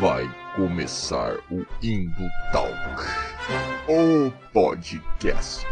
[0.00, 0.24] Vai
[0.56, 2.74] começar o Indo Talk,
[3.86, 5.66] o podcast.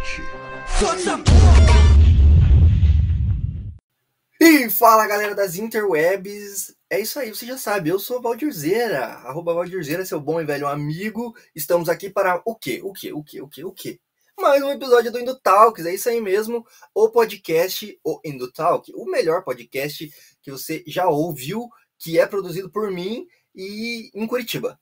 [4.38, 9.54] E fala galera das interwebs, é isso aí, você já sabe, eu sou Valdirzeira, arroba
[9.54, 11.34] Valdirzeira, seu bom e velho amigo.
[11.54, 12.82] Estamos aqui para o quê?
[12.84, 13.14] O quê?
[13.14, 13.40] O quê?
[13.40, 13.64] O quê?
[13.64, 13.98] O quê?
[14.38, 18.92] Mais um episódio do Indo Talks, é isso aí mesmo, o podcast, o Indo Talk,
[18.94, 24.79] o melhor podcast que você já ouviu, que é produzido por mim e em Curitiba.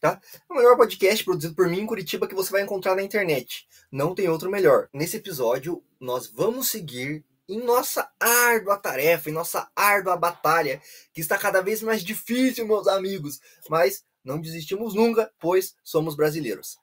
[0.00, 0.20] Tá?
[0.48, 3.66] O melhor podcast produzido por mim em Curitiba que você vai encontrar na internet.
[3.90, 4.88] Não tem outro melhor.
[4.92, 10.80] Nesse episódio, nós vamos seguir em nossa árdua tarefa, em nossa árdua batalha,
[11.12, 13.40] que está cada vez mais difícil, meus amigos.
[13.68, 16.78] Mas não desistimos nunca, pois somos brasileiros.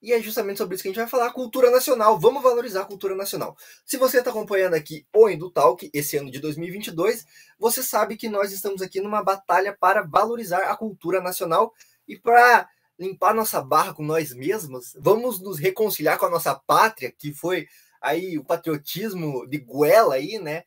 [0.00, 2.18] E é justamente sobre isso que a gente vai falar, cultura nacional.
[2.18, 3.56] Vamos valorizar a cultura nacional.
[3.84, 7.26] Se você está acompanhando aqui o Indutalk, esse ano de 2022,
[7.58, 11.74] você sabe que nós estamos aqui numa batalha para valorizar a cultura nacional
[12.06, 14.96] e para limpar nossa barra com nós mesmos.
[14.98, 17.68] Vamos nos reconciliar com a nossa pátria, que foi
[18.00, 20.64] aí o patriotismo de goela aí, né?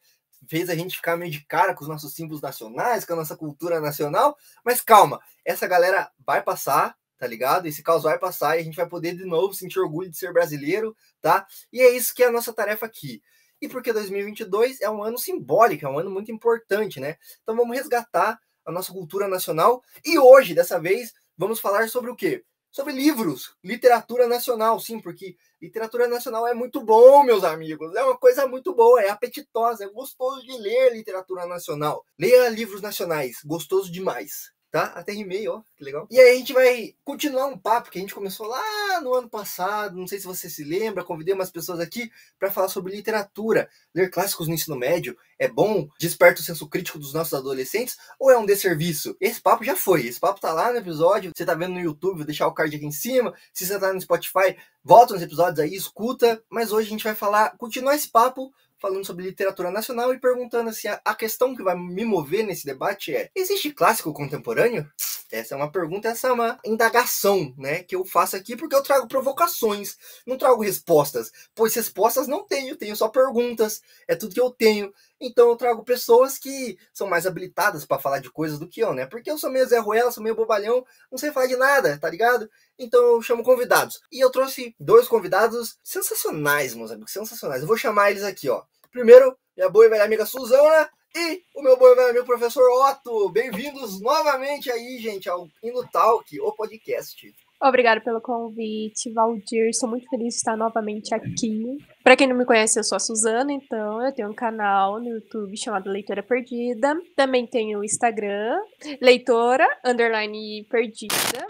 [0.47, 3.37] Fez a gente ficar meio de cara com os nossos símbolos nacionais, com a nossa
[3.37, 4.37] cultura nacional.
[4.63, 7.67] Mas calma, essa galera vai passar, tá ligado?
[7.67, 10.33] Esse caos vai passar e a gente vai poder de novo sentir orgulho de ser
[10.33, 11.45] brasileiro, tá?
[11.71, 13.21] E é isso que é a nossa tarefa aqui.
[13.61, 17.17] E porque 2022 é um ano simbólico, é um ano muito importante, né?
[17.43, 22.15] Então vamos resgatar a nossa cultura nacional e hoje, dessa vez, vamos falar sobre o
[22.15, 22.43] quê?
[22.71, 27.93] Sobre livros, literatura nacional, sim, porque literatura nacional é muito bom, meus amigos.
[27.93, 32.03] É uma coisa muito boa, é apetitosa, é gostoso de ler literatura nacional.
[32.17, 34.85] Leia livros nacionais, gostoso demais tá?
[34.95, 36.07] Até rimei, ó, que legal.
[36.09, 39.29] E aí a gente vai continuar um papo que a gente começou lá no ano
[39.29, 43.69] passado, não sei se você se lembra, convidei umas pessoas aqui para falar sobre literatura.
[43.93, 45.89] Ler clássicos no ensino médio é bom?
[45.99, 49.15] Desperta o senso crítico dos nossos adolescentes ou é um desserviço?
[49.19, 52.17] Esse papo já foi, esse papo tá lá no episódio, você tá vendo no YouTube,
[52.17, 53.33] vou deixar o card aqui em cima.
[53.53, 56.41] Se você tá no Spotify, volta nos episódios aí, escuta.
[56.49, 60.73] Mas hoje a gente vai falar, continuar esse papo falando sobre literatura nacional e perguntando
[60.73, 64.89] se a, questão que vai me mover nesse debate é: existe clássico contemporâneo?
[65.31, 68.83] Essa é uma pergunta, essa é uma indagação, né, que eu faço aqui porque eu
[68.83, 69.95] trago provocações,
[70.27, 74.91] não trago respostas, pois respostas não tenho, tenho só perguntas, é tudo que eu tenho.
[75.21, 78.91] Então eu trago pessoas que são mais habilitadas para falar de coisas do que eu,
[78.93, 79.05] né?
[79.05, 82.09] Porque eu sou meio Zé Ruela, sou meio bobalhão, não sei falar de nada, tá
[82.09, 82.49] ligado?
[82.77, 84.01] Então eu chamo convidados.
[84.11, 87.61] E eu trouxe dois convidados sensacionais, meus amigos, sensacionais.
[87.61, 88.63] Eu vou chamar eles aqui, ó.
[88.91, 93.29] Primeiro, minha boa e velha amiga Suzana e o meu bom velho amigo professor Otto.
[93.29, 97.33] Bem-vindos novamente aí, gente, ao Indo Talk, o podcast.
[97.61, 99.69] Obrigada pelo convite, Valdir.
[99.73, 101.77] Sou muito feliz de estar novamente aqui.
[102.03, 105.07] Para quem não me conhece, eu sou a Suzana, então eu tenho um canal no
[105.07, 106.99] YouTube chamado Leitora Perdida.
[107.15, 108.57] Também tenho o Instagram,
[108.99, 111.45] Leitora Underline Perdida.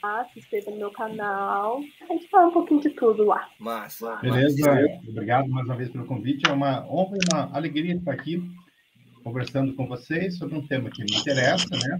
[0.00, 1.80] Ah, se inscreva no meu canal.
[2.08, 3.48] A gente fala um pouquinho de tudo lá.
[3.58, 4.16] Massa.
[4.22, 4.70] Beleza,
[5.08, 6.48] obrigado mais uma vez pelo convite.
[6.48, 8.40] É uma honra e uma alegria estar aqui
[9.24, 11.98] conversando com vocês sobre um tema que me interessa, né?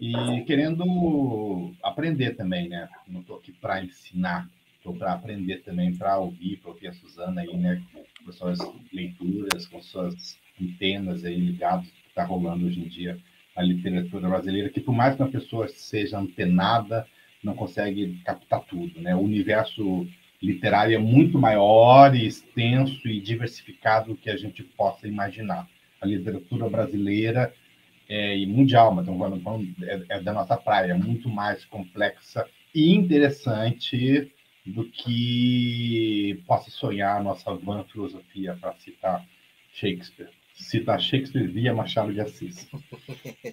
[0.00, 2.88] E querendo aprender também, né?
[3.06, 7.42] Não estou aqui para ensinar, estou para aprender também, para ouvir, para ouvir a Suzana
[7.42, 7.82] aí, né?
[8.24, 8.58] Com suas
[8.90, 13.18] leituras, com suas antenas aí ligadas que está rolando hoje em dia
[13.54, 17.06] a literatura brasileira, que por mais que uma pessoa seja antenada,
[17.42, 19.14] não consegue captar tudo, né?
[19.14, 20.06] O universo
[20.42, 25.68] literário é muito maior e extenso e diversificado do que a gente possa imaginar.
[26.00, 27.52] A literatura brasileira
[28.10, 32.44] é, e mundial, mas estamos é, é da nossa praia, muito mais complexa
[32.74, 34.34] e interessante
[34.66, 39.24] do que possa sonhar a nossa van filosofia para citar
[39.72, 40.28] Shakespeare.
[40.54, 42.66] Citar Shakespeare via Machado de Assis.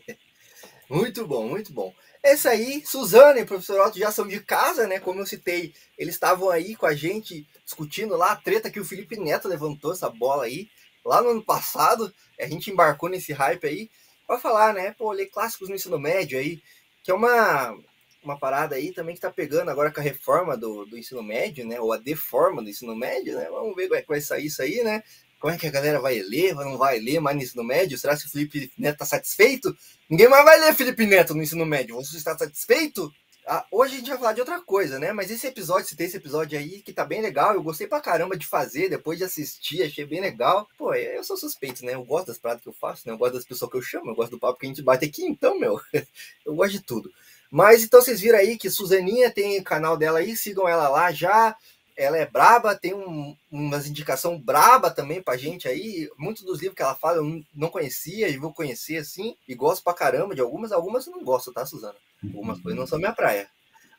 [0.90, 1.94] muito bom, muito bom.
[2.24, 5.00] Esse aí, Suzana e professor Otto já são de casa, né?
[5.00, 8.86] Como eu citei, eles estavam aí com a gente discutindo lá a treta que o
[8.86, 10.68] Felipe Neto levantou essa bola aí
[11.06, 12.12] lá no ano passado.
[12.40, 13.90] A gente embarcou nesse hype aí
[14.28, 14.94] vai falar, né?
[14.98, 16.62] Pô, ler clássicos no ensino médio aí,
[17.04, 17.78] que é uma,
[18.24, 21.66] uma parada aí também que tá pegando agora com a reforma do, do ensino médio,
[21.66, 21.80] né?
[21.80, 23.48] Ou a deforma do ensino médio, né?
[23.50, 25.02] Vamos ver como é que vai sair isso aí, né?
[25.40, 27.98] Como é que a galera vai ler, não vai ler mais no ensino médio?
[27.98, 29.76] Será que o Felipe Neto tá satisfeito?
[30.10, 31.96] Ninguém mais vai ler Felipe Neto no ensino médio.
[31.96, 33.14] Você está satisfeito?
[33.50, 35.14] Ah, hoje a gente vai falar de outra coisa, né?
[35.14, 37.54] Mas esse episódio, se tem esse episódio aí, que tá bem legal.
[37.54, 40.68] Eu gostei pra caramba de fazer, depois de assistir, achei bem legal.
[40.78, 41.94] Pô, eu sou suspeito, né?
[41.94, 43.14] Eu gosto das paradas que eu faço, né?
[43.14, 45.06] Eu gosto das pessoas que eu chamo, eu gosto do papo que a gente bate
[45.06, 45.80] aqui, então, meu,
[46.46, 47.10] eu gosto de tudo.
[47.50, 51.56] Mas então vocês viram aí que Suzaninha tem canal dela aí, sigam ela lá já.
[51.96, 56.10] Ela é braba, tem um, umas indicação braba também pra gente aí.
[56.18, 59.36] Muitos dos livros que ela fala eu não conhecia e vou conhecer assim.
[59.48, 61.96] E gosto pra caramba de algumas, algumas eu não gosto, tá, Suzana?
[62.24, 63.50] Algumas coisas não são minha praia,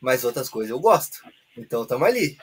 [0.00, 1.22] mas outras coisas eu gosto.
[1.56, 2.36] Então estamos ali.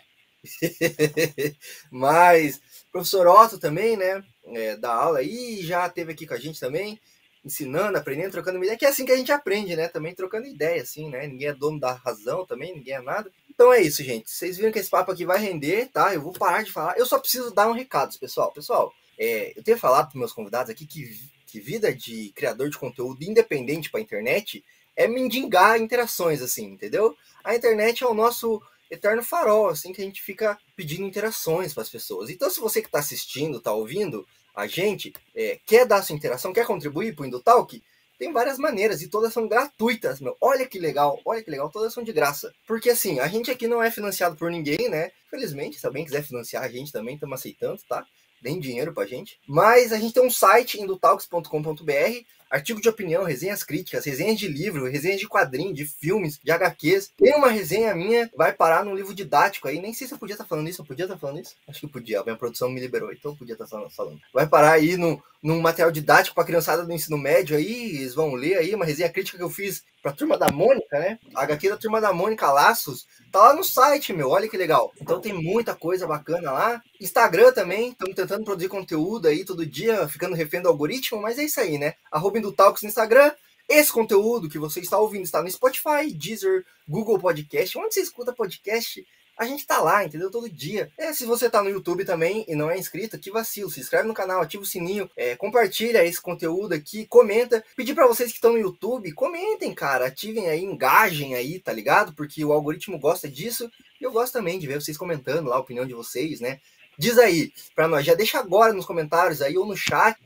[1.92, 2.62] mas
[2.92, 4.24] professor Otto também, né?
[4.46, 7.00] É, dá aula aí, já teve aqui com a gente também,
[7.44, 9.88] ensinando, aprendendo, trocando ideia, que é assim que a gente aprende, né?
[9.88, 11.28] Também trocando ideia, assim, né?
[11.28, 13.32] Ninguém é dono da razão também, ninguém é nada.
[13.50, 14.30] Então é isso, gente.
[14.30, 16.14] Vocês viram que esse papo aqui vai render, tá?
[16.14, 16.98] Eu vou parar de falar.
[16.98, 18.52] Eu só preciso dar um recado, pessoal.
[18.52, 21.10] Pessoal, é, eu tenho falado para meus convidados aqui que,
[21.48, 24.64] que vida de criador de conteúdo independente para a internet
[24.96, 27.16] é mendigar interações, assim, entendeu?
[27.44, 31.84] A internet é o nosso eterno farol, assim, que a gente fica pedindo interações para
[31.84, 32.30] as pessoas.
[32.30, 34.26] Então, se você que está assistindo, está ouvindo
[34.56, 37.82] a gente, é, quer dar sua interação, quer contribuir para o Indutalk,
[38.18, 40.38] tem várias maneiras e todas são gratuitas, meu.
[40.40, 42.54] Olha que legal, olha que legal, todas são de graça.
[42.66, 45.12] Porque assim, a gente aqui não é financiado por ninguém, né?
[45.30, 48.06] Felizmente, se alguém quiser financiar a gente também, estamos aceitando, tá?
[48.42, 49.38] Deem dinheiro pra gente.
[49.46, 54.90] Mas a gente tem um site, indutalks.com.br, artigo de opinião, resenhas críticas, resenhas de livro,
[54.90, 57.12] resenhas de quadrinho, de filmes, de HQs.
[57.18, 59.80] Tem uma resenha minha, vai parar num livro didático aí.
[59.80, 61.56] Nem sei se eu podia estar tá falando isso, eu podia estar tá falando isso?
[61.68, 64.20] Acho que podia, a minha produção me liberou, então eu podia estar tá falando.
[64.34, 68.34] Vai parar aí no, num material didático para criançada do ensino médio aí, eles vão
[68.34, 71.18] ler aí uma resenha crítica que eu fiz pra turma da Mônica, né?
[71.34, 74.94] A HQ da turma da Mônica Laços, tá lá no site, meu, olha que legal.
[75.02, 76.84] Então tem muita coisa bacana lá.
[77.02, 81.46] Instagram também, estamos tentando produzir conteúdo aí todo dia, ficando refém do algoritmo, mas é
[81.46, 81.96] isso aí, né?
[82.12, 83.32] Arroba do Talks no Instagram.
[83.68, 87.76] Esse conteúdo que você está ouvindo está no Spotify, Deezer, Google Podcast.
[87.80, 89.04] Onde você escuta podcast,
[89.38, 90.32] a gente tá lá, entendeu?
[90.32, 90.92] Todo dia.
[90.98, 93.70] É, se você tá no YouTube também e não é inscrito, que vacilo.
[93.70, 97.64] Se inscreve no canal, ativa o sininho, é, compartilha esse conteúdo aqui, comenta.
[97.76, 100.08] Pedir para vocês que estão no YouTube, comentem, cara.
[100.08, 102.14] Ativem aí, engajem aí, tá ligado?
[102.14, 103.70] Porque o algoritmo gosta disso.
[104.00, 106.60] E eu gosto também de ver vocês comentando lá a opinião de vocês, né?
[106.98, 110.18] Diz aí para nós, já deixa agora nos comentários aí ou no chat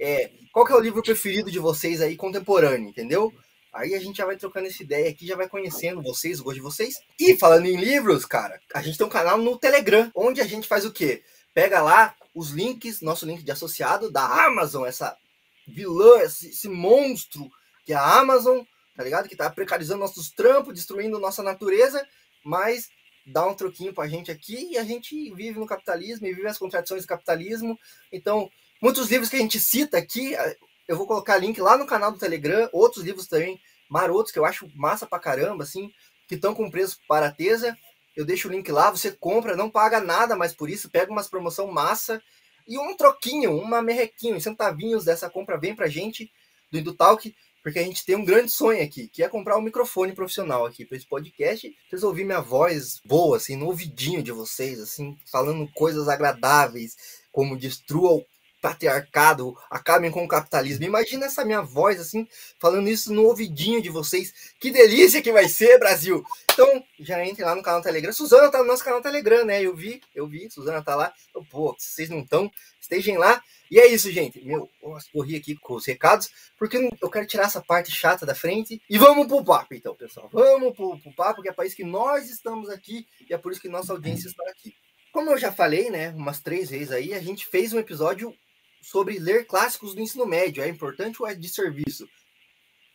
[0.00, 3.32] é, qual que é o livro preferido de vocês aí contemporâneo, entendeu?
[3.74, 6.56] Aí a gente já vai trocando essa ideia aqui, já vai conhecendo vocês, o gosto
[6.56, 6.94] de vocês.
[7.18, 10.68] E falando em livros, cara, a gente tem um canal no Telegram, onde a gente
[10.68, 11.24] faz o quê?
[11.52, 15.16] Pega lá os links, nosso link de associado da Amazon, essa
[15.66, 17.50] vilã, esse, esse monstro
[17.84, 18.60] que é a Amazon,
[18.96, 19.28] tá ligado?
[19.28, 22.06] Que tá precarizando nossos trampos, destruindo nossa natureza,
[22.44, 22.88] mas
[23.26, 26.58] dá um troquinho pra gente aqui e a gente vive no capitalismo e vive as
[26.58, 27.78] contradições do capitalismo.
[28.12, 28.48] Então,
[28.80, 30.34] muitos livros que a gente cita aqui,
[30.88, 34.44] eu vou colocar link lá no canal do Telegram, outros livros também marotos que eu
[34.44, 35.90] acho massa pra caramba, assim,
[36.26, 37.76] que estão com preço barateza.
[38.16, 41.28] Eu deixo o link lá, você compra, não paga nada mais por isso, pega umas
[41.28, 42.22] promoção massa
[42.66, 46.30] e um troquinho, uma merrequinho, centavinhos dessa compra vem pra gente
[46.70, 50.12] do Indutalk, porque a gente tem um grande sonho aqui, que é comprar um microfone
[50.12, 51.74] profissional aqui para esse podcast.
[51.88, 56.96] Vocês ouvirem minha voz boa, assim, no ouvidinho de vocês, assim, falando coisas agradáveis,
[57.32, 58.24] como destrua
[58.64, 60.86] patriarcado, acabem com o capitalismo.
[60.86, 62.26] Imagina essa minha voz assim,
[62.58, 64.32] falando isso no ouvidinho de vocês.
[64.58, 66.24] Que delícia que vai ser, Brasil!
[66.50, 68.10] Então, já entre lá no canal Telegram.
[68.10, 69.60] Suzana tá no nosso canal Telegram, né?
[69.60, 71.12] Eu vi, eu vi, Suzana tá lá.
[71.28, 72.50] Então, pô, se vocês não estão,
[72.80, 73.42] estejam lá.
[73.70, 74.42] E é isso, gente.
[74.42, 78.34] Meu, nossa, corri aqui com os recados, porque eu quero tirar essa parte chata da
[78.34, 78.80] frente.
[78.88, 80.30] E vamos pro papo, então, pessoal.
[80.32, 83.52] Vamos pro, pro papo, que é para isso que nós estamos aqui e é por
[83.52, 84.72] isso que nossa audiência está aqui.
[85.12, 88.34] Como eu já falei, né, umas três vezes aí, a gente fez um episódio
[88.84, 90.62] sobre ler clássicos do ensino médio.
[90.62, 92.06] É importante ou é de serviço?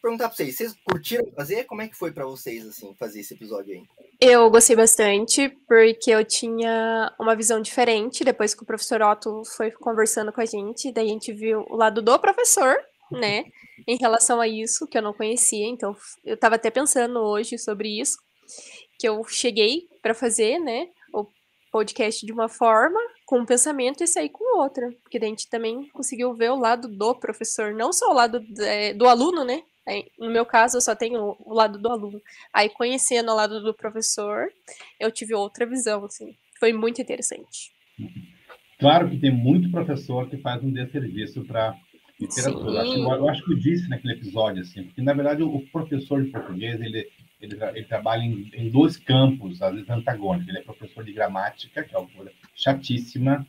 [0.02, 1.66] Vou perguntar para vocês, vocês curtiram fazer?
[1.66, 3.84] Como é que foi para vocês assim fazer esse episódio aí?
[4.22, 9.72] Eu gostei bastante porque eu tinha uma visão diferente depois que o professor Otto foi
[9.72, 12.78] conversando com a gente, daí a gente viu o lado do professor,
[13.12, 13.44] né,
[13.86, 15.66] em relação a isso que eu não conhecia.
[15.66, 18.18] Então eu estava até pensando hoje sobre isso,
[18.98, 21.26] que eu cheguei para fazer, né, o
[21.72, 24.90] podcast de uma forma com um pensamento e sair com outra.
[25.04, 28.92] Porque a gente também conseguiu ver o lado do professor, não só o lado é,
[28.96, 29.62] do aluno, né?
[30.18, 32.20] No meu caso, eu só tenho o lado do aluno.
[32.52, 34.48] Aí, conhecendo o lado do professor,
[35.00, 36.36] eu tive outra visão, assim.
[36.60, 37.72] Foi muito interessante.
[38.80, 41.76] Claro que tem muito professor que faz um desserviço para
[42.20, 42.82] literatura.
[42.82, 46.32] Acho, eu acho que eu disse naquele episódio, assim, porque, na verdade, o professor de
[46.32, 47.08] português, ele,
[47.42, 50.50] ele, ele trabalha em, em, dois campos, às vezes antagônicos.
[50.50, 53.46] Ele é professor de gramática, que é uma coisa chatíssima,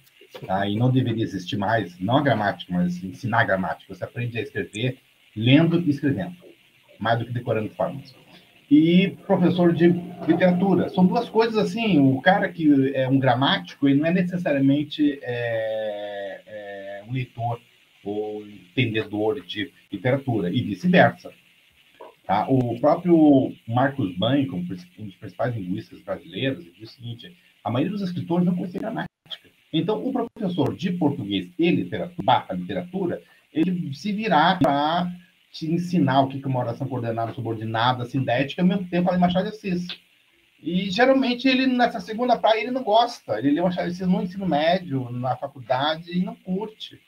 [0.47, 0.67] tá?
[0.69, 3.93] e não deveria existir mais, não a gramática, mas ensinar a gramática.
[3.93, 4.99] Você aprende a escrever
[5.35, 6.37] lendo e escrevendo,
[6.99, 8.15] mais do que decorando formas.
[8.71, 9.89] E professor de
[10.29, 10.89] literatura.
[10.91, 16.41] São duas coisas assim, o cara que é um gramático, ele não é necessariamente é,
[16.47, 17.61] é, um leitor
[18.05, 21.33] ou entendedor de literatura, e vice-versa.
[22.31, 22.47] Tá?
[22.49, 28.03] O próprio Marcos Banho, um dos principais linguistas brasileiros, diz o seguinte: a maioria dos
[28.03, 29.11] escritores não conhece gramática.
[29.73, 33.21] Então, o professor de português e literatura, literatura
[33.53, 35.11] ele se virar para
[35.51, 39.51] te ensinar o que é uma oração coordenada, subordinada, sindética, ao mesmo tempo falar Machado
[39.51, 39.89] de Assis.
[40.63, 43.41] E geralmente ele, nessa segunda praia, ele não gosta.
[43.41, 47.01] Ele lê Machado de Assis no ensino médio, na faculdade, e não curte.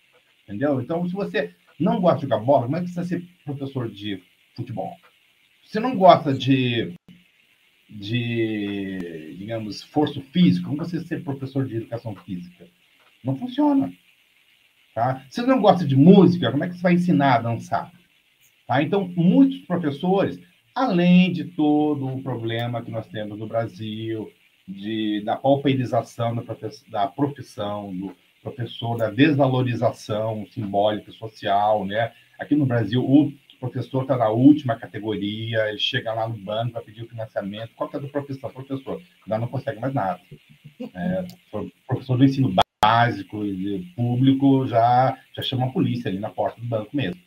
[0.43, 0.81] Entendeu?
[0.81, 3.88] Então, se você não gosta de jogar bola, como é que você vai ser professor
[3.88, 4.21] de
[4.57, 4.97] futebol?
[5.73, 6.93] Você não gosta de,
[7.88, 12.69] de digamos, esforço físico, como você ser professor de educação física?
[13.25, 13.91] Não funciona.
[14.95, 15.25] Tá?
[15.31, 17.91] Se você não gosta de música, como é que você vai ensinar a dançar?
[18.67, 18.83] Tá?
[18.83, 20.38] Então, muitos professores,
[20.75, 24.31] além de todo o problema que nós temos no Brasil,
[24.69, 26.43] de, da pauperização da,
[26.91, 32.12] da profissão, do professor, da desvalorização simbólica social, né?
[32.38, 36.83] Aqui no Brasil, o professor está na última categoria, ele chega lá no banco para
[36.83, 37.71] pedir o financiamento.
[37.76, 38.50] Qual é a profissão?
[38.50, 39.00] Professor.
[39.26, 40.21] Já não consegue mais nada.
[40.95, 41.25] É,
[41.87, 42.52] professor do ensino
[42.83, 47.21] básico e público já, já chama a polícia ali na porta do banco mesmo.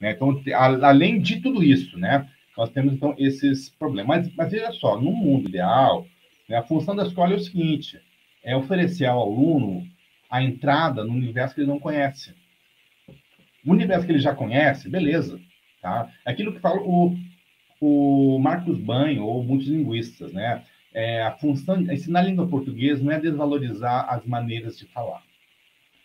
[0.00, 0.12] Né?
[0.12, 4.26] Então, a, além de tudo isso, né, nós temos então esses problemas.
[4.26, 6.06] Mas, mas veja só, no mundo ideal,
[6.48, 8.00] né, a função da escola é o seguinte:
[8.44, 9.84] é oferecer ao aluno
[10.30, 12.32] a entrada no universo que ele não conhece.
[13.66, 15.40] O universo que ele já conhece, beleza.
[15.84, 16.08] Tá?
[16.24, 17.14] É aquilo que fala o,
[17.78, 20.64] o Marcos Banho, ou muitos linguistas, né?
[20.94, 25.22] É, a função, ensinar a língua portuguesa não é desvalorizar as maneiras de falar,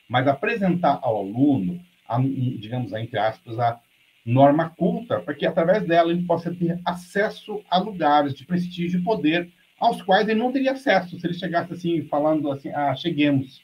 [0.09, 3.79] mas apresentar ao aluno, a, digamos, entre aspas, a
[4.25, 9.03] norma culta, para que através dela ele possa ter acesso a lugares de prestígio e
[9.03, 13.62] poder aos quais ele não teria acesso se ele chegasse assim, falando assim, ah, cheguemos.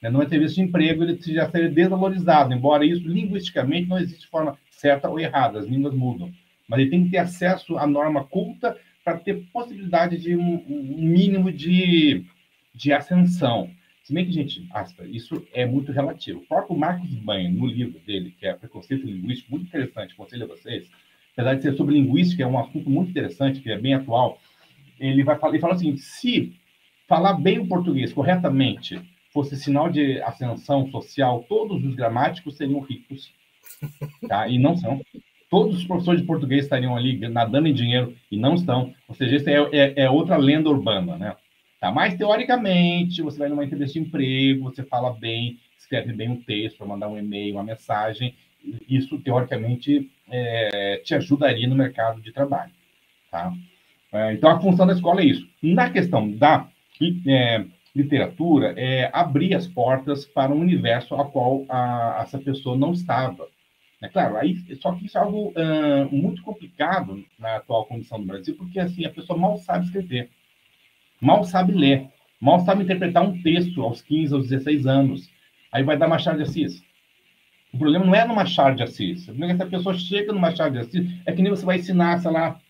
[0.00, 0.08] Né?
[0.08, 5.08] Numa entrevista de emprego, ele já seria desvalorizado, embora isso, linguisticamente, não existe forma certa
[5.08, 6.32] ou errada, as línguas mudam.
[6.68, 10.96] Mas ele tem que ter acesso à norma culta para ter possibilidade de um, um,
[10.98, 12.24] mínimo de,
[12.74, 13.70] de ascensão.
[14.04, 14.66] Se bem que, gente,
[15.10, 16.40] isso é muito relativo.
[16.40, 20.48] O próprio Marcos Banha, no livro dele, que é Preconceito Linguístico, muito interessante, aconselho a
[20.48, 20.88] vocês,
[21.32, 24.38] apesar de ser sobre linguística, é um assunto muito interessante, que é bem atual,
[24.98, 26.54] ele vai falar, ele fala assim, se
[27.06, 29.00] falar bem o português corretamente
[29.32, 33.32] fosse sinal de ascensão social, todos os gramáticos seriam ricos,
[34.28, 34.48] tá?
[34.48, 35.00] E não são.
[35.50, 38.92] Todos os professores de português estariam ali nadando em dinheiro e não estão.
[39.08, 41.36] Ou seja, isso é, é, é outra lenda urbana, né?
[41.80, 41.90] Tá?
[41.90, 46.78] Mas, teoricamente, você vai numa entrevista de emprego, você fala bem, escreve bem um texto
[46.78, 48.34] para mandar um e-mail, uma mensagem.
[48.88, 52.72] Isso, teoricamente, é, te ajudaria no mercado de trabalho.
[53.30, 53.52] Tá?
[54.12, 55.48] É, então, a função da escola é isso.
[55.62, 56.68] Na questão da
[57.26, 62.92] é, literatura, é abrir as portas para um universo ao qual a, essa pessoa não
[62.92, 63.48] estava.
[64.00, 68.26] É claro, aí, só que isso é algo uh, muito complicado na atual condição do
[68.26, 70.30] Brasil, porque assim a pessoa mal sabe escrever,
[71.20, 72.08] mal sabe ler,
[72.40, 75.28] mal sabe interpretar um texto aos 15, aos 16 anos.
[75.72, 76.80] Aí vai dar Machado de Assis.
[77.72, 79.22] O problema não é no Machado de Assis.
[79.22, 81.66] O problema é que essa pessoa chega no Machado de Assis, é que nem você
[81.66, 82.60] vai ensinar, sei lá,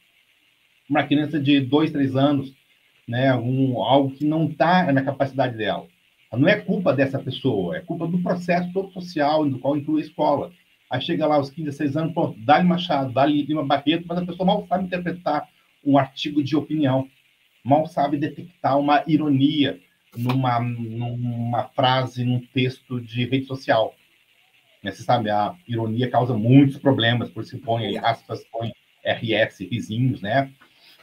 [0.88, 2.54] uma criança de 2, 3 anos,
[3.06, 5.86] né, algum, algo que não está na capacidade dela.
[6.32, 10.04] Não é culpa dessa pessoa, é culpa do processo todo social, do qual inclui a
[10.04, 10.52] escola.
[10.90, 14.24] Aí chega lá aos 15, 16 anos, pronto, dá-lhe Machado, dá-lhe Lima Barreto, mas a
[14.24, 15.46] pessoa mal sabe interpretar
[15.84, 17.08] um artigo de opinião,
[17.62, 19.78] mal sabe detectar uma ironia
[20.16, 23.94] numa, numa frase, num texto de rede social.
[24.82, 28.72] Né, você sabe, a ironia causa muitos problemas, por isso põe aspas, põe
[29.04, 30.50] RS, risinhos, né?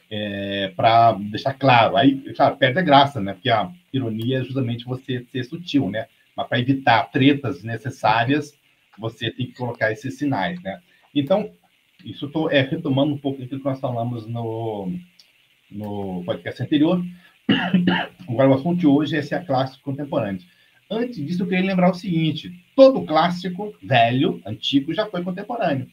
[0.10, 1.98] É, para deixar claro.
[1.98, 3.34] Aí, claro, perde a graça, né?
[3.34, 6.08] Porque a ironia é justamente você ser sutil, né?
[6.36, 8.54] Mas para evitar tretas necessárias,
[8.98, 10.82] você tem que colocar esses sinais, né?
[11.14, 11.52] Então,
[12.04, 14.92] isso estou é, retomando um pouco daquilo que nós falamos no,
[15.72, 17.04] no podcast anterior.
[18.28, 20.42] Agora, o assunto de hoje é se é clássico contemporâneo.
[20.90, 25.90] Antes disso, eu queria lembrar o seguinte: todo clássico velho, antigo, já foi contemporâneo.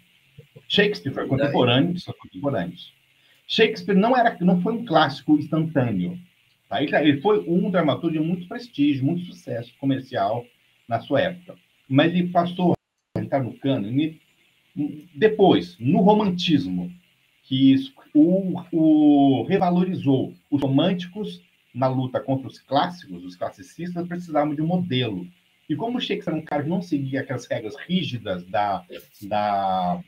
[0.68, 2.92] Shakespeare foi contemporâneo, são contemporâneos.
[3.46, 6.18] Shakespeare não era, não foi um clássico instantâneo.
[6.68, 6.82] Tá?
[6.82, 10.44] Ele foi um dramaturgo de muito prestígio, muito sucesso comercial
[10.88, 11.54] na sua época.
[11.88, 12.74] Mas ele passou
[13.22, 14.20] entrar no cânone
[15.14, 16.90] depois, no romantismo,
[17.42, 17.74] que
[18.14, 21.42] o, o revalorizou os românticos
[21.74, 25.26] na luta contra os clássicos, os classicistas precisavam de um modelo.
[25.68, 28.84] E como Shakespeare era um cara que não seguia aquelas regras rígidas da,
[29.22, 30.02] da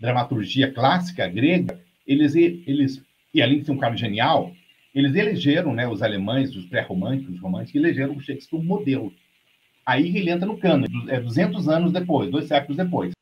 [0.00, 4.52] dramaturgia clássica grega, eles, eles, e além de ser um cara genial,
[4.94, 9.12] eles elegeram, né, os alemães, os pré-românticos, os românticos, elegeram o Shakespeare um modelo.
[9.84, 13.12] Aí ele entra no cano, é 200 anos depois, dois séculos depois.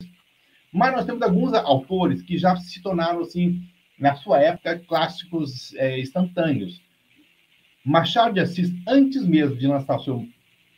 [0.72, 3.62] Mas nós temos alguns autores que já se tornaram, assim,
[3.98, 6.80] na sua época, clássicos é, instantâneos.
[7.84, 10.28] Machado de Assis, antes mesmo de lançar o seu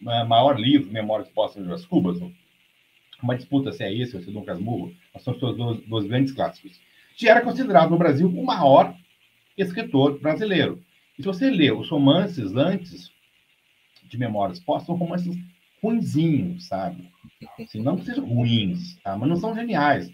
[0.07, 2.21] é, maior livro, Memórias Póstumas das Cubas,
[3.23, 6.33] uma disputa se é esse ou se é Dom Casmurro, são seus dois, dois grandes
[6.33, 6.81] clássicos.
[7.17, 8.95] Já era considerado no Brasil o maior
[9.57, 10.83] escritor brasileiro.
[11.19, 13.13] E se você lê os romances antes
[14.05, 15.52] de Memórias Póstumas, são romances
[15.83, 17.11] ruinzinhos, sabe?
[17.61, 19.17] Assim, não que sejam ruins, tá?
[19.17, 20.11] mas não são geniais.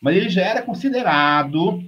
[0.00, 1.82] Mas ele já era considerado.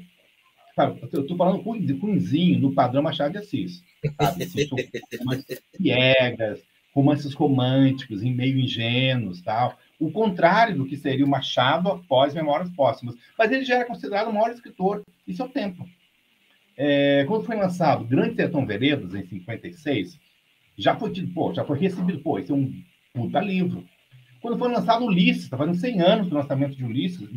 [1.12, 3.82] Eu estou falando ruinzinho no padrão Machado de Assis.
[4.20, 4.44] Sabe?
[4.44, 4.68] Assim,
[5.18, 6.62] romances piegas,
[6.94, 9.76] romances românticos, em meio ingênuos, tal.
[9.98, 13.16] O contrário do que seria o Machado após Memórias Póstumas.
[13.36, 15.84] Mas ele já era considerado o maior escritor em seu tempo.
[16.76, 20.18] É, quando foi lançado Grande Sertão Veredas, em 56,
[20.76, 22.72] já foi, pô, já foi recebido, pô, esse é um
[23.14, 23.84] puta livro.
[24.42, 27.30] Quando foi lançado Ulisses, está fazendo 100 anos do lançamento de Ulisses,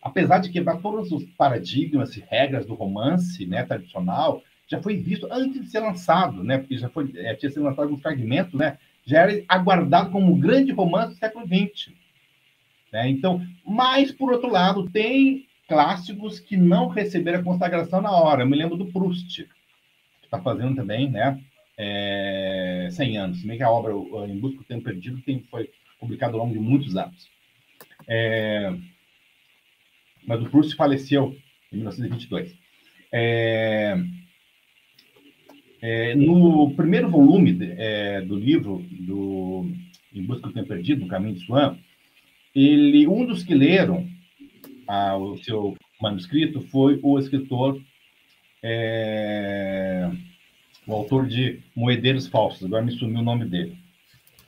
[0.00, 5.28] apesar de quebrar todos os paradigmas e regras do romance né, tradicional, já foi visto
[5.30, 8.78] antes de ser lançado, né, porque já foi, é, tinha sido lançado um fragmento, né,
[9.04, 11.92] já era aguardado como um grande romance do século XX.
[12.92, 13.08] Né?
[13.10, 18.42] Então, mas, por outro lado, tem clássicos que não receberam a consagração na hora.
[18.42, 19.48] Eu me lembro do Proust, que
[20.24, 21.40] está fazendo também, né?
[21.82, 23.40] É, 100 anos.
[23.40, 23.92] Se bem que a obra
[24.28, 27.30] Em Busca do Tempo Perdido tem, foi publicada ao longo de muitos anos.
[28.06, 28.70] É,
[30.26, 31.34] mas o Proust faleceu
[31.72, 32.54] em 1922.
[33.10, 33.96] É,
[35.80, 39.66] é, no primeiro volume de, é, do livro do
[40.14, 41.78] Em Busca do Tempo Perdido, No Caminho de Swan,
[42.54, 44.06] ele, um dos que leram
[44.86, 47.80] a, o seu manuscrito foi o escritor
[48.62, 50.10] é,
[50.90, 53.76] o autor de Moedeiros Falsos, agora me sumiu o nome dele.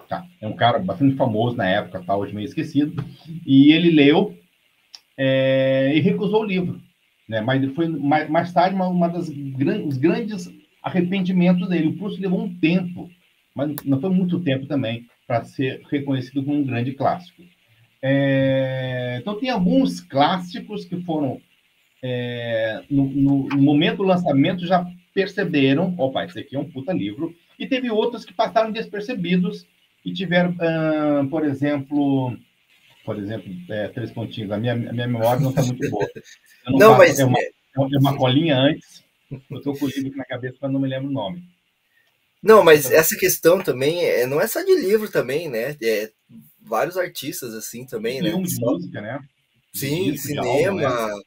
[0.09, 3.05] Tá, é um cara bastante famoso na época, tá, hoje meio esquecido,
[3.47, 4.37] e ele leu
[5.17, 6.81] é, e recusou o livro.
[7.29, 7.41] Né?
[7.41, 10.51] Mas foi mais, mais tarde uma, uma das grandes, grandes
[10.83, 11.89] arrependimentos dele.
[11.89, 13.09] O Proust levou um tempo,
[13.55, 17.43] mas não foi muito tempo também, para ser reconhecido como um grande clássico.
[18.03, 21.41] É, então, tem alguns clássicos que foram,
[22.03, 24.85] é, no, no, no, momento do lançamento, já
[25.15, 29.67] perceberam, opa, esse aqui é um puta livro, e teve outros que passaram despercebidos
[30.05, 30.57] e tiveram,
[31.29, 32.37] por exemplo,
[33.05, 36.09] por exemplo, é, três pontinhos, a minha, a minha memória não está muito boa.
[36.67, 37.19] não, não mas...
[37.19, 39.05] É uma, é uma colinha antes,
[39.51, 41.43] eu estou com o livro aqui na cabeça, mas não me lembro o nome.
[42.43, 45.77] Não, mas então, essa questão também é, não é só de livro também, né?
[45.81, 46.11] É,
[46.61, 48.31] vários artistas assim também, né?
[48.31, 49.21] de música, né?
[49.73, 51.23] Sim, cinema, aula, né?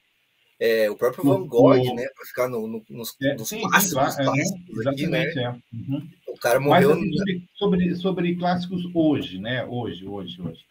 [0.60, 1.96] É, o próprio Van Gogh, o...
[1.96, 2.06] né?
[2.16, 5.24] Para ficar no, no, nos, é, nos sim, clássicos, sim, clássicos é, aqui, né?
[5.26, 5.50] É.
[5.74, 6.10] Uhum.
[6.30, 6.90] O cara morreu.
[6.90, 9.66] Mas, assim, sobre, sobre, clássicos hoje, né?
[9.66, 10.66] Hoje, hoje, hoje.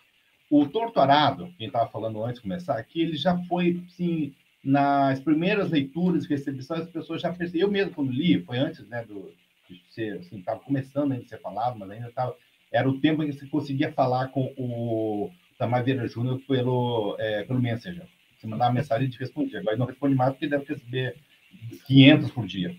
[0.51, 5.71] O Torturado, quem estava falando antes de começar aqui, ele já foi, sim, nas primeiras
[5.71, 7.69] leituras, recepções, as pessoas já perceberam.
[7.69, 9.31] Eu mesmo, quando li, foi antes, né, do,
[9.69, 12.35] de ser, assim, estava começando ainda a ser falado, mas ainda estava.
[12.73, 17.45] Era o tempo em que você conseguia falar com o Tamar Vieira Júnior pelo, é,
[17.45, 18.07] pelo Messenger.
[18.45, 19.61] Você mandava uma mensagem e te respondia.
[19.61, 21.17] Agora não responde mais porque deve receber
[21.87, 22.77] 500 por dia.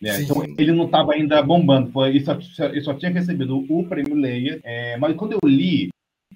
[0.00, 0.22] Né?
[0.22, 1.90] Então, ele não estava ainda bombando.
[1.90, 4.60] Foi, ele, só, ele só tinha recebido o prêmio Leia.
[4.62, 5.88] É, mas quando eu li,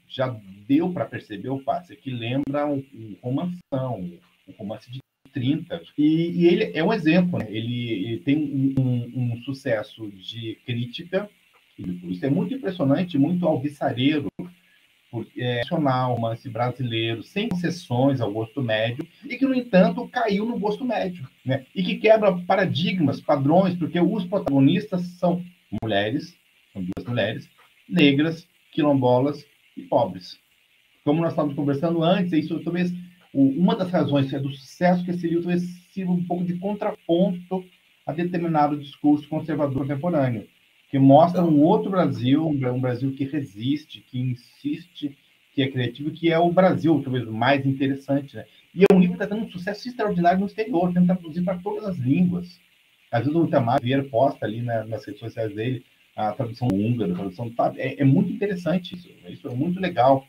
[0.09, 4.11] já deu para perceber o passe que lembra um, um romanção,
[4.49, 4.99] um romance de
[5.33, 5.81] 30.
[5.97, 7.39] E, e ele é um exemplo.
[7.39, 7.47] Né?
[7.49, 11.31] Ele, ele, tem um, um, um sucesso de crítica.
[11.79, 14.27] Isso é muito impressionante, muito alvissareiro
[15.37, 20.59] é, nacional, romance brasileiro, sem concessões ao gosto médio, e que, no entanto, caiu no
[20.59, 21.65] gosto médio, né?
[21.75, 25.45] E que quebra paradigmas, padrões, porque os protagonistas são
[25.83, 26.37] mulheres,
[26.73, 27.49] são duas mulheres,
[27.89, 29.45] negras, quilombolas
[29.77, 30.39] e pobres.
[31.05, 32.93] Como nós estávamos conversando antes, isso talvez
[33.33, 37.65] uma das razões do sucesso que esse livro talvez sirva um pouco de contraponto
[38.07, 40.47] a determinado discurso conservador contemporâneo
[40.95, 45.19] que mostra um outro Brasil, um Brasil que resiste, que insiste,
[45.53, 48.37] que é criativo, que é o Brasil, talvez o mais interessante.
[48.37, 48.45] Né?
[48.73, 51.59] E é um livro que está tendo um sucesso extraordinário no exterior, tendo traduzido para
[51.59, 52.61] todas as línguas.
[53.11, 57.13] Às vezes o Itamar Vieira posta ali na, nas redes sociais dele a tradução húngara,
[57.13, 57.53] a tradução.
[57.77, 60.25] É, é muito interessante isso, isso é muito legal.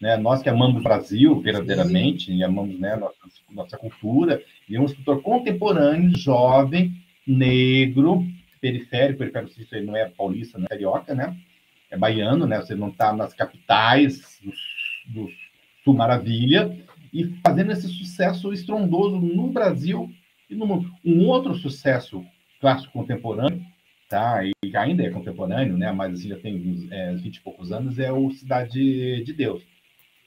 [0.00, 0.16] Né?
[0.16, 2.36] Nós que amamos o Brasil verdadeiramente, Sim.
[2.36, 3.16] e amamos né, nossa,
[3.50, 6.94] nossa cultura, e é um escritor contemporâneo, jovem,
[7.26, 8.24] negro,
[8.66, 11.36] periférico, periférico isso não é paulista, não é carioca, né?
[11.90, 12.60] É baiano, né?
[12.60, 14.52] Você não está nas capitais do,
[15.12, 15.30] do
[15.84, 16.76] Sul Maravilha
[17.12, 20.10] e fazendo esse sucesso estrondoso no Brasil
[20.50, 20.92] e no mundo.
[21.04, 22.24] Um outro sucesso
[22.60, 23.64] clássico contemporâneo,
[24.08, 24.42] tá?
[24.44, 25.92] E ainda é contemporâneo, né?
[25.92, 29.62] Mas assim, já tem uns é, 20 e poucos anos, é o Cidade de Deus.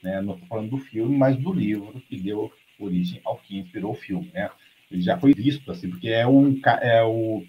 [0.02, 0.22] Né?
[0.22, 3.96] Não estou falando do filme, mas do livro que deu origem ao que inspirou o
[3.96, 4.48] filme, né?
[4.90, 7.44] Ele já foi visto, assim, porque é, um, é o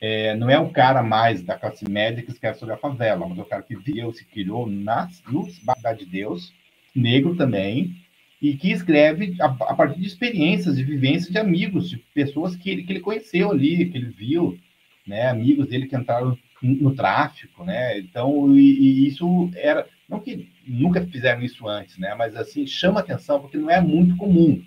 [0.00, 3.38] é, não é o cara mais da classe média que esquece sobre a favela, mas
[3.38, 5.60] é o cara que Deus se criou nas, nos
[5.96, 6.52] de Deus,
[6.94, 7.96] negro também,
[8.40, 12.70] e que escreve a, a, partir de experiências, de vivências de amigos, de pessoas que
[12.70, 14.56] ele, que ele conheceu ali, que ele viu,
[15.04, 20.20] né, amigos dele que entraram no, no tráfico, né, então, e, e, isso era, não
[20.20, 24.62] que nunca fizeram isso antes, né, mas assim, chama atenção porque não é muito comum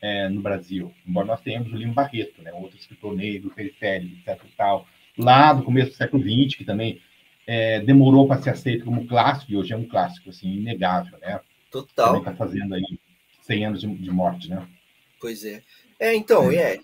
[0.00, 4.44] é, no Brasil, embora nós tenhamos o Lima Barreto, né, outro escritor negro, periférico, etc
[4.44, 7.00] e tal, lá do começo do século XX, que também
[7.46, 11.40] é, demorou para ser aceito como clássico, e hoje é um clássico, assim, inegável, né,
[11.70, 12.06] Total.
[12.06, 12.98] Também está fazendo aí
[13.42, 14.66] 100 anos de, de, morte, né?
[15.20, 15.62] Pois é.
[15.98, 16.78] É, então, é.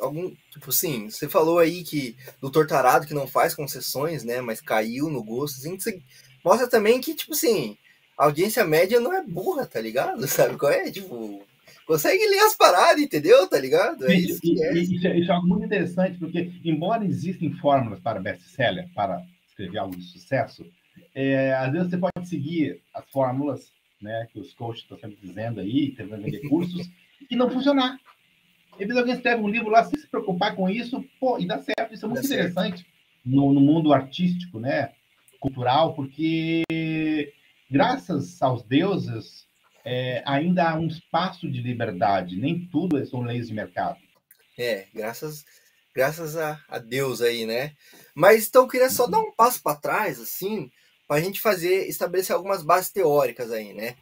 [0.00, 4.40] Algum, tipo assim, você falou aí que do Tortarado que não faz concessões, né?
[4.40, 5.56] Mas caiu no gosto.
[5.56, 6.02] Assim,
[6.44, 7.76] mostra também que, tipo assim,
[8.16, 10.26] a audiência média não é burra, tá ligado?
[10.28, 10.90] Sabe qual é?
[10.90, 11.44] Tipo,
[11.88, 13.48] consegue ler as paradas, entendeu?
[13.48, 14.06] Tá ligado?
[14.06, 14.74] É isso, e, é.
[14.74, 19.96] Isso, isso é algo muito interessante, porque, embora existem fórmulas para best-seller, para escrever algo
[19.96, 20.70] de sucesso,
[21.14, 23.72] é, às vezes você pode seguir as fórmulas
[24.02, 26.88] né, que os coaches estão sempre dizendo aí, tentando vender cursos,
[27.28, 27.98] e não funcionar.
[28.78, 31.58] E vezes alguém escreve um livro lá sem se preocupar com isso, pô, e dá
[31.58, 31.94] certo.
[31.94, 32.86] Isso é muito dá interessante
[33.24, 34.92] no, no, mundo artístico, né,
[35.40, 36.62] cultural, porque
[37.70, 39.47] graças aos deuses
[39.90, 42.36] é, ainda há um espaço de liberdade.
[42.36, 43.98] Nem tudo são leis de mercado.
[44.58, 45.46] É, graças
[45.94, 47.72] graças a, a Deus aí, né?
[48.14, 50.70] Mas então eu queria só dar um passo para trás, assim,
[51.08, 53.96] para a gente fazer, estabelecer algumas bases teóricas aí, né?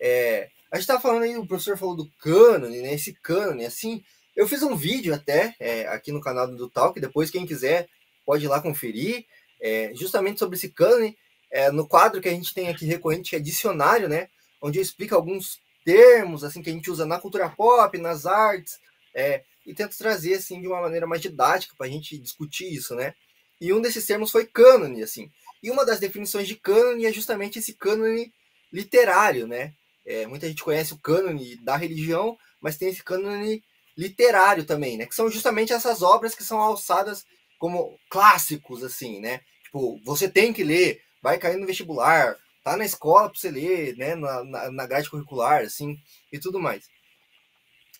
[0.00, 2.94] É, a gente estava falando aí, o professor falou do cânone, né?
[2.94, 4.02] Esse cânone, assim,
[4.34, 7.86] eu fiz um vídeo até é, aqui no canal do Talk, depois quem quiser
[8.24, 9.26] pode ir lá conferir,
[9.60, 11.16] é, justamente sobre esse cânone,
[11.50, 14.28] é, no quadro que a gente tem aqui recorrente, que é dicionário, né?
[14.60, 18.78] Onde eu explico alguns termos, assim, que a gente usa na cultura pop, nas artes,
[19.14, 22.94] é, e tento trazer, assim, de uma maneira mais didática para a gente discutir isso,
[22.94, 23.14] né?
[23.60, 25.30] E um desses termos foi cânone, assim.
[25.62, 28.32] E uma das definições de cânone é justamente esse cânone
[28.72, 29.72] literário, né?
[30.04, 33.62] É, muita gente conhece o cânone da religião, mas tem esse cânone
[33.96, 35.06] literário também, né?
[35.06, 37.24] Que são justamente essas obras que são alçadas
[37.58, 39.40] como clássicos, assim, né?
[39.64, 42.36] Tipo, você tem que ler, vai cair no vestibular,
[42.70, 44.14] tá na escola para você ler, né?
[44.14, 45.96] Na, na, na, grade curricular, assim,
[46.32, 46.86] e tudo mais.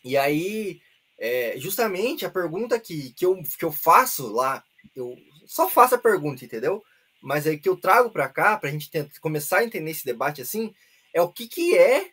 [0.05, 0.81] E aí,
[1.19, 5.99] é, justamente a pergunta que, que, eu, que eu faço lá, eu só faço a
[5.99, 6.83] pergunta, entendeu?
[7.27, 10.05] mas aí que eu trago para cá, para a gente tentar, começar a entender esse
[10.05, 10.73] debate assim,
[11.13, 12.11] é o que, que é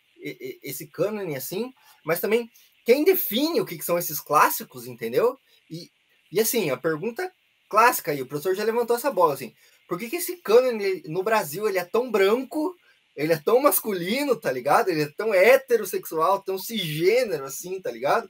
[0.63, 1.71] esse cânone assim,
[2.03, 2.49] mas também
[2.83, 5.37] quem define o que, que são esses clássicos, entendeu?
[5.69, 5.91] E,
[6.31, 7.31] e assim, a pergunta
[7.69, 9.53] clássica aí, o professor já levantou essa bola, assim,
[9.93, 12.75] por que, que esse cânone no Brasil ele é tão branco,
[13.15, 14.89] ele é tão masculino, tá ligado?
[14.89, 18.27] Ele é tão heterossexual, tão cisgênero, assim, tá ligado?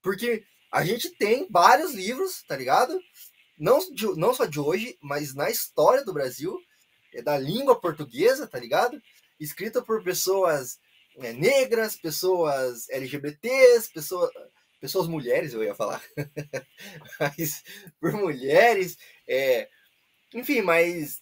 [0.00, 2.96] Porque a gente tem vários livros, tá ligado?
[3.60, 6.58] não, de, não só de hoje, mas na história do Brasil,
[7.12, 9.00] é da língua portuguesa, tá ligado?
[9.38, 10.78] Escrita por pessoas
[11.18, 14.30] é, negras, pessoas LGBTs, pessoas,
[14.80, 16.02] pessoas mulheres, eu ia falar,
[17.20, 17.62] mas
[18.00, 18.96] por mulheres,
[19.28, 19.68] é,
[20.34, 21.20] enfim, mas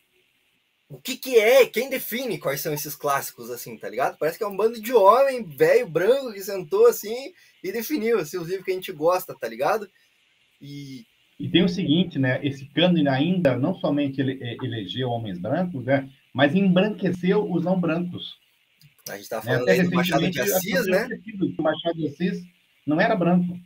[0.89, 4.17] o que que é, quem define quais são esses clássicos, assim, tá ligado?
[4.19, 8.39] Parece que é um bando de homem velho, branco, que sentou assim e definiu, assim,
[8.39, 9.89] os livros que a gente gosta, tá ligado?
[10.61, 11.07] E
[11.39, 12.45] e tem o seguinte, né?
[12.45, 16.11] Esse cânone ainda não somente ele, é, elegeu homens brancos, né?
[16.35, 18.37] Mas embranqueceu os não brancos.
[19.09, 21.09] A gente está falando aí do Machado de Assis, né?
[21.57, 22.43] O Machado de Assis
[22.85, 23.57] não era branco.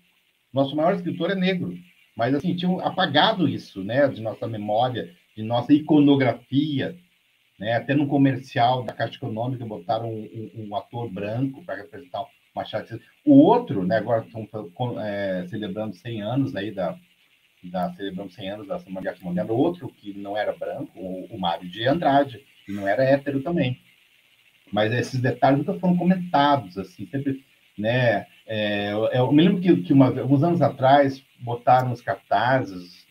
[0.52, 1.74] Nosso maior escritor é negro.
[2.14, 4.06] Mas, assim, tinham apagado isso, né?
[4.06, 6.96] De nossa memória, de nossa iconografia.
[7.58, 7.74] Né?
[7.74, 12.26] Até no comercial da Caixa Econômica botaram um, um, um ator branco para representar o
[12.54, 13.00] Machado de.
[13.24, 13.96] O outro, né?
[13.96, 14.46] Agora estão
[15.00, 16.98] é, celebrando 100 anos aí da
[17.62, 21.26] da celebramos 100 anos da Semana de Arte Moderna, outro que não era branco, o,
[21.26, 23.80] o Mário de Andrade, que não era hétero também.
[24.72, 27.44] Mas esses detalhes nunca foram comentados, assim, sempre,
[27.78, 28.26] né?
[28.46, 33.01] É, eu, me lembro que, que uma, alguns anos atrás botaram os cartazes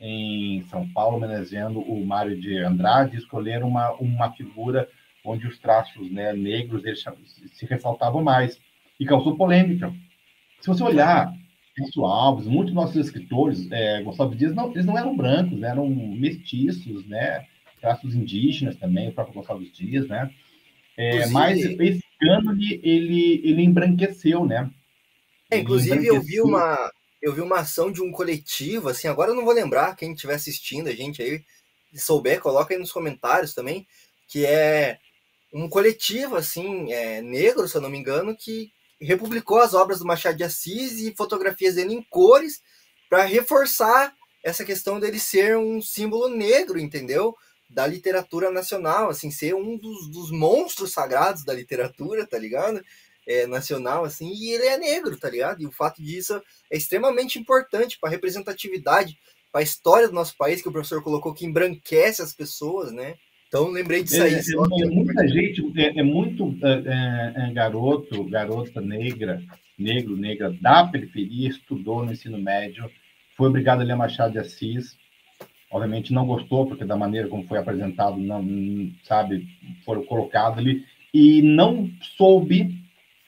[0.00, 4.88] em São Paulo homenageando o Mário de Andrade escolheram uma, uma figura
[5.22, 7.04] onde os traços né, negros eles
[7.52, 8.58] se ressaltavam mais
[8.98, 9.92] e causou polêmica.
[10.60, 11.32] Se você olhar
[11.76, 15.88] Celso Alves, muitos nossos escritores, é, Gonçalves Dias, não, eles não eram brancos, né, eram
[15.88, 17.46] mestiços, né,
[17.80, 20.30] traços indígenas também, o próprio Gonçalves Dias, né,
[20.96, 24.70] é, mas esse cânone, ele, ele embranqueceu, né.
[25.50, 26.90] É, inclusive, eu vi uma
[27.22, 30.34] eu vi uma ação de um coletivo, assim, agora eu não vou lembrar, quem estiver
[30.34, 31.42] assistindo a gente aí,
[31.92, 33.86] se souber, coloca aí nos comentários também,
[34.28, 34.98] que é
[35.52, 40.06] um coletivo, assim, é, negro, se eu não me engano, que republicou as obras do
[40.06, 42.60] Machado de Assis e fotografias dele em cores
[43.08, 47.36] para reforçar essa questão dele ser um símbolo negro, entendeu?
[47.70, 52.82] da literatura nacional, assim, ser um dos, dos monstros sagrados da literatura, tá ligado?
[53.32, 55.62] É, nacional, assim, e ele é negro, tá ligado?
[55.62, 59.16] E o fato disso é extremamente importante para a representatividade,
[59.52, 63.14] para a história do nosso país, que o professor colocou que embranquece as pessoas, né?
[63.46, 64.34] Então lembrei disso aí.
[64.34, 69.42] É, é, é muita gente, é, é muito é, garoto, garota negra,
[69.76, 72.90] negro, negra da periferia, estudou no ensino médio,
[73.36, 74.96] foi obrigado a ler Machado de Assis,
[75.70, 78.44] obviamente não gostou, porque da maneira como foi apresentado, não,
[79.04, 79.48] sabe,
[79.84, 82.78] foram colocados ali, e não soube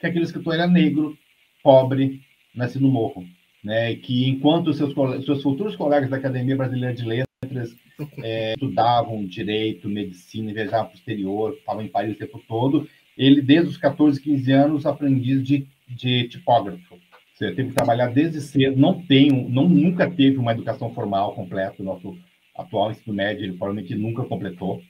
[0.03, 1.17] que aquele escritor era negro,
[1.63, 2.21] pobre,
[2.53, 3.25] nascido no morro,
[3.63, 4.93] né, que enquanto seus,
[5.25, 7.73] seus futuros colegas da Academia Brasileira de Letras
[8.21, 12.87] é, estudavam direito, medicina, viajavam para o exterior, estavam em Paris o tempo todo,
[13.17, 16.99] ele, desde os 14, 15 anos, aprendiz de, de tipógrafo.
[17.33, 21.81] Você teve que trabalhar desde cedo, não tem, não, nunca teve uma educação formal completa.
[21.81, 22.17] O nosso
[22.55, 24.81] atual ensino médio, ele provavelmente nunca completou,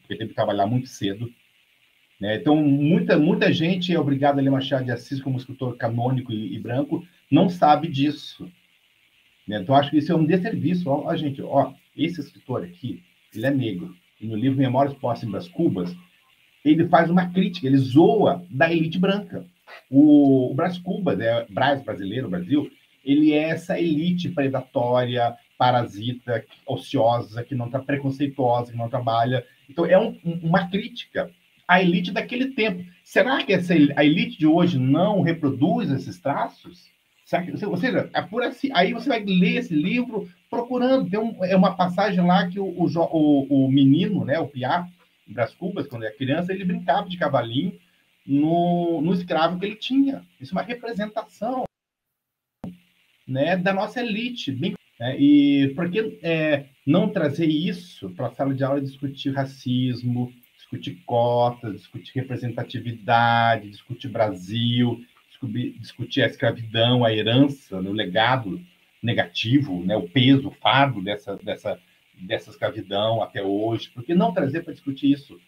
[0.00, 1.28] porque teve que trabalhar muito cedo.
[2.24, 2.36] Né?
[2.36, 6.54] Então, muita, muita gente é obrigada a ler Machado de Assis como escritor canônico e,
[6.54, 8.50] e branco, não sabe disso.
[9.46, 9.60] Né?
[9.60, 10.88] Então, acho que isso é um desserviço.
[10.88, 13.02] Ó, ó, gente, ó, esse escritor aqui,
[13.34, 13.94] ele é negro.
[14.18, 15.94] E no livro Memórias Póstumas Cubas,
[16.64, 19.44] ele faz uma crítica, ele zoa da elite branca.
[19.90, 22.70] O, o Brás Cubas, né, Brás brasileiro, Brasil,
[23.04, 29.44] ele é essa elite predatória, parasita, ociosa, que não está preconceituosa, que não trabalha.
[29.68, 31.30] Então, é um, uma crítica
[31.66, 32.84] à elite daquele tempo.
[33.02, 36.92] Será que essa, a elite de hoje não reproduz esses traços?
[37.26, 41.10] Que, ou seja, é por assim, aí você vai ler esse livro procurando.
[41.10, 44.86] Tem um, é uma passagem lá que o, o, o menino, né, o Piá,
[45.26, 47.78] das Cubas, quando é criança, ele brincava de cavalinho
[48.26, 50.22] no, no escravo que ele tinha.
[50.40, 51.64] Isso é uma representação
[53.26, 58.30] né, da nossa elite, bem é, e por que é, não trazer isso para a
[58.30, 60.32] sala de aula e discutir racismo,
[60.74, 65.04] discutir cotas, discutir representatividade, discutir Brasil,
[65.78, 68.60] discutir, a escravidão, a herança, né, o legado
[69.02, 71.78] negativo, né, o peso, o fardo dessa, dessa,
[72.14, 73.90] dessa escravidão até hoje?
[73.90, 75.38] Por que não trazer para discutir isso?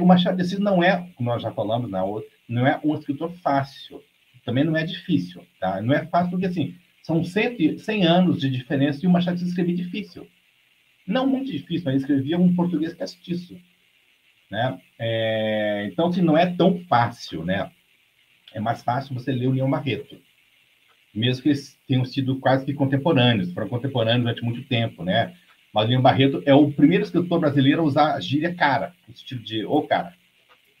[0.00, 2.94] O Machado de Assis não é, como nós já falamos na outra, não é um
[2.94, 4.02] escritor fácil,
[4.44, 5.80] também não é difícil, tá?
[5.80, 9.44] Não é fácil porque, assim, são 100, 100 anos de diferença e o Machado de
[9.44, 10.26] escrevia difícil.
[11.06, 13.58] Não muito difícil, mas escrevia um português castiço.
[14.54, 14.78] Né?
[15.00, 17.70] É, então, assim, não é tão fácil, né?
[18.54, 20.16] É mais fácil você ler o Leão Barreto.
[21.12, 25.34] Mesmo que eles tenham sido quase que contemporâneos, foram contemporâneos durante muito tempo, né?
[25.72, 29.16] Mas o Leão Barreto é o primeiro escritor brasileiro a usar a gíria cara, no
[29.16, 30.14] sentido de ô oh, cara.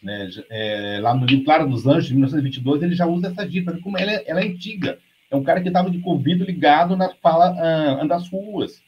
[0.00, 0.30] Né?
[0.50, 3.98] É, lá no livro Clara dos Anjos, de 1922, ele já usa essa gíria, como
[3.98, 4.98] ela é, ela é antiga
[5.34, 7.52] é um cara que estava de convite ligado na fala
[8.02, 8.82] uh, das ruas.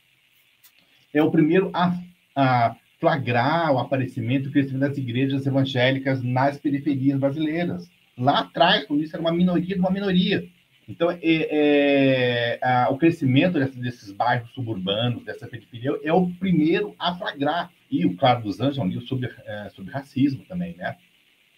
[1.12, 1.98] É o primeiro a,
[2.34, 7.90] a flagrar o aparecimento e o crescimento das igrejas evangélicas nas periferias brasileiras.
[8.16, 10.48] Lá atrás, quando isso era uma minoria de uma minoria.
[10.88, 16.94] Então, é, é, a, o crescimento desses, desses, bairros suburbanos, dessa periferia, é o primeiro
[16.98, 17.70] a flagrar.
[17.90, 20.96] E o Claro dos Anjos é um livro sobre, é, sobre racismo também, né?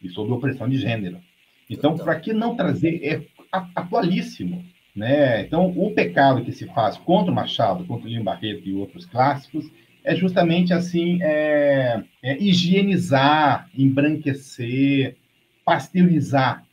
[0.02, 1.20] E sobre opressão de gênero.
[1.68, 3.00] Então, para que não trazer?
[3.04, 3.22] É
[3.52, 4.64] atualíssimo.
[4.96, 5.42] Né?
[5.42, 9.06] Então, o pecado que se faz contra o Machado, contra o Lima Barreto e outros
[9.06, 9.70] clássicos,
[10.08, 15.18] é justamente assim é, é higienizar, embranquecer,
[15.62, 16.66] pasteurizar,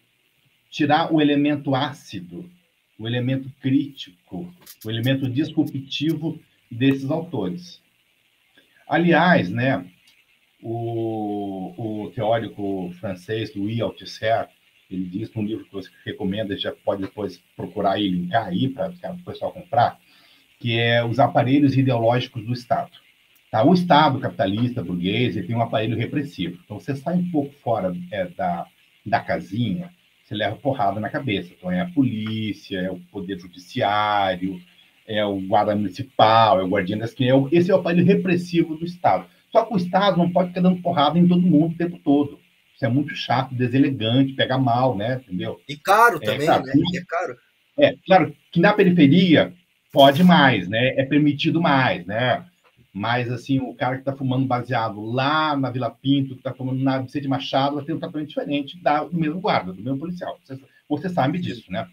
[0.71, 2.50] tirar o elemento ácido,
[2.98, 4.54] o elemento crítico,
[4.86, 6.39] o elemento disruptivo
[6.71, 7.82] desses autores.
[8.88, 9.86] Aliás, né,
[10.63, 14.48] o, o teórico francês Louis Althusser,
[14.89, 18.93] ele diz no livro que você recomenda, já pode depois procurar e linkar aí para
[19.12, 20.00] o pessoal comprar,
[20.58, 23.04] que é os aparelhos ideológicos do Estado.
[23.55, 23.63] Tá?
[23.63, 26.59] O Estado capitalista, burguês, ele tem um aparelho repressivo.
[26.65, 28.67] Então, você sai um pouco fora é, da,
[29.05, 31.53] da casinha, você leva porrada na cabeça.
[31.57, 34.59] Então, é a polícia, é o poder judiciário,
[35.07, 37.53] é o guarda municipal, é o guardião das crianças.
[37.53, 39.25] Esse é o aparelho repressivo do Estado.
[39.53, 42.37] Só que o Estado não pode ficar dando porrada em todo mundo o tempo todo.
[42.75, 45.21] Isso é muito chato, deselegante, pega mal, né?
[45.25, 45.61] Entendeu?
[45.65, 46.73] E caro é, também, claro, né?
[46.75, 47.37] E é caro.
[47.79, 49.53] É, claro que na periferia
[49.93, 50.89] pode mais, né?
[50.97, 52.45] É permitido mais, né?
[52.97, 56.81] Mas, assim, o cara que está fumando baseado lá na Vila Pinto, que está fumando
[56.81, 60.39] na Vicente Machado, vai ter um tratamento diferente da, do mesmo guarda, do mesmo policial.
[60.41, 61.86] Você, você sabe disso, né?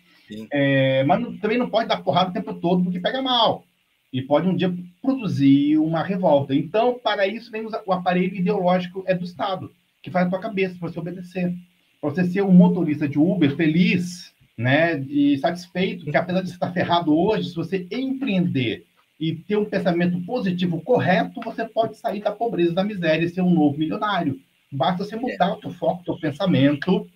[0.53, 3.65] É, mas não, também não pode dar porrada o tempo todo, porque pega mal.
[4.13, 6.55] E pode um dia produzir uma revolta.
[6.55, 10.77] Então, para isso, vem o aparelho ideológico é do Estado que faz a tua cabeça
[10.79, 11.53] para você obedecer.
[12.01, 16.55] Para você ser um motorista de Uber feliz, né, e satisfeito, que apesar de você
[16.55, 18.85] estar ferrado hoje, se você empreender
[19.23, 23.41] e ter um pensamento positivo correto, você pode sair da pobreza, da miséria e ser
[23.41, 24.41] um novo milionário.
[24.71, 27.07] Basta você mudar o teu foco, o teu pensamento,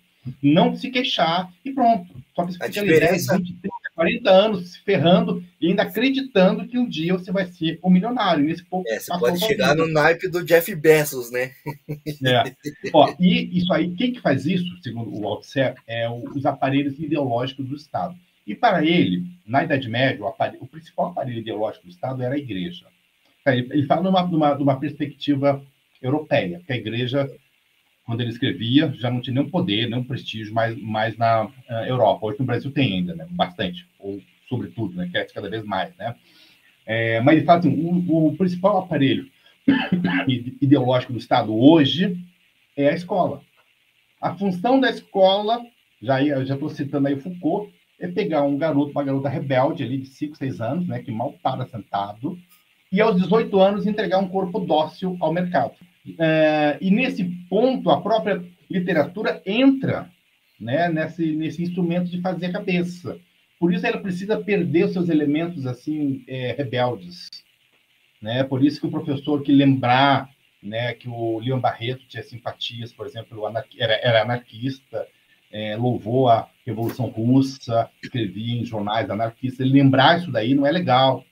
[0.41, 2.07] não se queixar e pronto.
[2.33, 5.67] Só que você A fica ali 10, diferença- 20, 30, 40 anos se ferrando e
[5.67, 8.45] ainda acreditando que um dia você vai ser um milionário.
[8.45, 9.85] Nesse pouco É, você pode chegar vida.
[9.85, 11.51] no naipe do Jeff Bezos, né?
[12.23, 12.43] É.
[12.93, 16.97] Ó, e isso aí, quem que faz isso, segundo o Althusser, é o- os aparelhos
[16.99, 18.15] ideológicos do Estado.
[18.47, 22.33] E para ele, na Idade Média, o, aparelho- o principal aparelho ideológico do Estado era
[22.35, 22.85] a igreja.
[23.45, 25.61] Ele, ele fala numa, numa, numa perspectiva
[26.01, 27.29] europeia, que a igreja,
[28.05, 32.25] quando ele escrevia, já não tinha nenhum poder, nenhum prestígio mais, mais na ah, Europa.
[32.25, 33.27] Hoje no Brasil tem ainda, né?
[33.29, 35.09] bastante, ou sobretudo, né?
[35.11, 35.93] cresce cada vez mais.
[35.97, 36.15] Né?
[36.85, 39.29] É, mas ele fala assim, o, o principal aparelho
[40.61, 42.17] ideológico do Estado hoje
[42.77, 43.41] é a escola.
[44.21, 45.61] A função da escola,
[46.01, 50.07] já estou citando aí o Foucault, é pegar um garoto, uma garota rebelde ali de
[50.07, 52.37] 5, 6 anos, né, que mal para sentado,
[52.91, 55.73] e aos 18 anos entregar um corpo dócil ao mercado.
[56.17, 60.09] É, e nesse ponto, a própria literatura entra
[60.59, 63.19] né, nesse, nesse instrumento de fazer a cabeça.
[63.59, 67.29] Por isso ela precisa perder os seus elementos assim é, rebeldes.
[68.21, 68.43] Né?
[68.43, 70.29] Por isso que o professor que lembrar
[70.61, 73.43] né, que o Leon Barreto tinha simpatias, por exemplo,
[73.77, 75.07] era, era anarquista,
[75.51, 79.61] é, louvou a Revolução Russa, escrevia em jornais anarquistas.
[79.61, 81.23] Ele lembrar isso daí não é legal,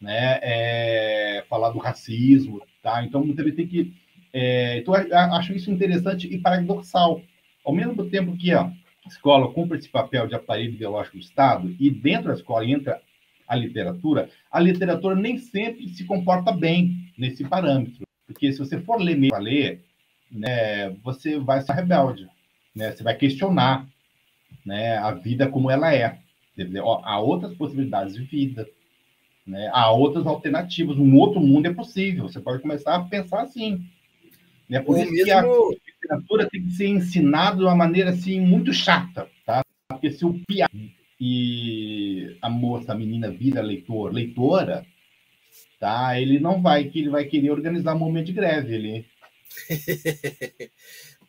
[0.00, 0.38] né?
[0.42, 3.04] É, falar do racismo, tá?
[3.04, 3.92] Então também tem que.
[4.32, 7.20] é, então acho isso interessante e paradoxal.
[7.62, 8.72] Ao mesmo tempo que a
[9.06, 13.02] escola cumpre esse papel de aparelho ideológico do Estado e dentro da escola entra
[13.46, 18.06] a literatura, a literatura nem sempre se comporta bem nesse parâmetro.
[18.26, 19.84] Porque se você for ler ler,
[20.30, 22.26] né, você vai ser rebelde,
[22.74, 22.92] né?
[22.92, 23.86] Você vai questionar,
[24.64, 26.18] né, a vida como ela é.
[26.54, 28.66] Quer dizer, ó, há outras possibilidades de vida,
[29.46, 29.70] né?
[29.72, 32.28] Há outras alternativas, um outro mundo é possível.
[32.28, 33.84] Você pode começar a pensar assim.
[34.68, 34.80] Né?
[34.80, 35.76] Por Ou isso que a mesmo.
[35.86, 39.64] literatura tem que ser ensinada de uma maneira assim muito chata, tá?
[39.88, 40.68] Porque se o piá
[41.20, 44.86] e a moça, a menina vira leitor, leitora,
[45.78, 46.20] tá?
[46.20, 49.06] Ele não vai que ele vai querer organizar um momento de greve, ele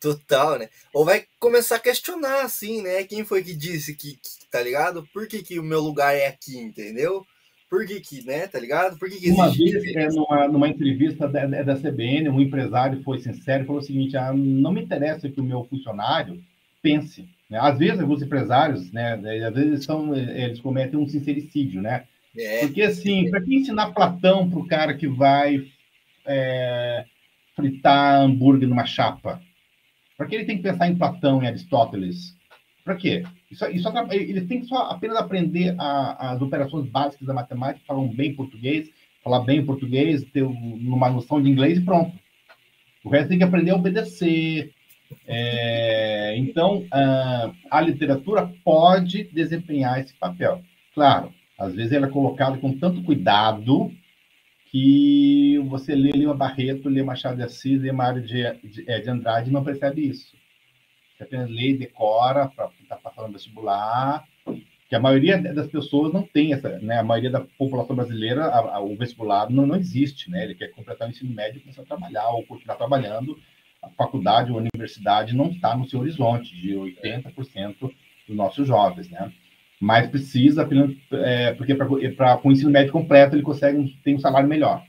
[0.02, 0.68] Total, né?
[0.92, 3.04] Ou vai começar a questionar, assim, né?
[3.04, 5.06] Quem foi que disse que, que- tá ligado?
[5.14, 7.24] Por que, que o meu lugar é aqui, entendeu?
[7.70, 8.46] Por que que, né?
[8.48, 8.98] Tá ligado?
[8.98, 13.02] Por que que Uma vez, é, numa, numa entrevista da, da da CBN, um empresário
[13.02, 16.42] foi sincero e falou o seguinte: ah, não me interessa que o meu funcionário
[16.82, 17.26] pense.
[17.48, 17.58] né?
[17.62, 19.14] Às vezes, alguns empresários, né,
[19.46, 22.04] às vezes são, eles cometem um sincericídio, né?
[22.36, 25.64] É, Porque, assim, para que ensinar Platão para o cara que vai
[26.26, 27.04] é,
[27.54, 29.40] fritar hambúrguer numa chapa?
[30.22, 32.36] Para que ele tem que pensar em Platão e Aristóteles?
[32.84, 33.24] Para quê?
[33.50, 38.02] Isso, isso ele tem que só apenas aprender a- as operações básicas da matemática, falar
[38.02, 38.88] um bem português,
[39.24, 42.16] falar bem português, ter um- uma noção de inglês e pronto.
[43.04, 44.72] O resto tem que aprender a obedecer.
[45.26, 50.62] É, então, a, a literatura pode desempenhar esse papel.
[50.94, 53.90] Claro, às vezes ela é colocada com tanto cuidado
[54.72, 59.10] que você lê Lima Barreto, lê Machado de Assis, lê Mário de, de, é, de
[59.10, 60.34] Andrade e não percebe isso.
[61.14, 64.26] Você apenas lê e decora para estar passando no vestibular,
[64.88, 66.98] que a maioria das pessoas não tem essa, né?
[66.98, 70.42] A maioria da população brasileira, a, a, o vestibular não, não existe, né?
[70.42, 73.38] Ele quer completar o ensino médio e começar a trabalhar ou continuar trabalhando.
[73.82, 77.76] A faculdade ou a universidade não está no seu horizonte de 80%
[78.26, 79.30] dos nossos jovens, né?
[79.82, 80.68] Mas precisa,
[81.10, 84.80] é, porque para com o ensino médio completo ele consegue tem um salário melhor.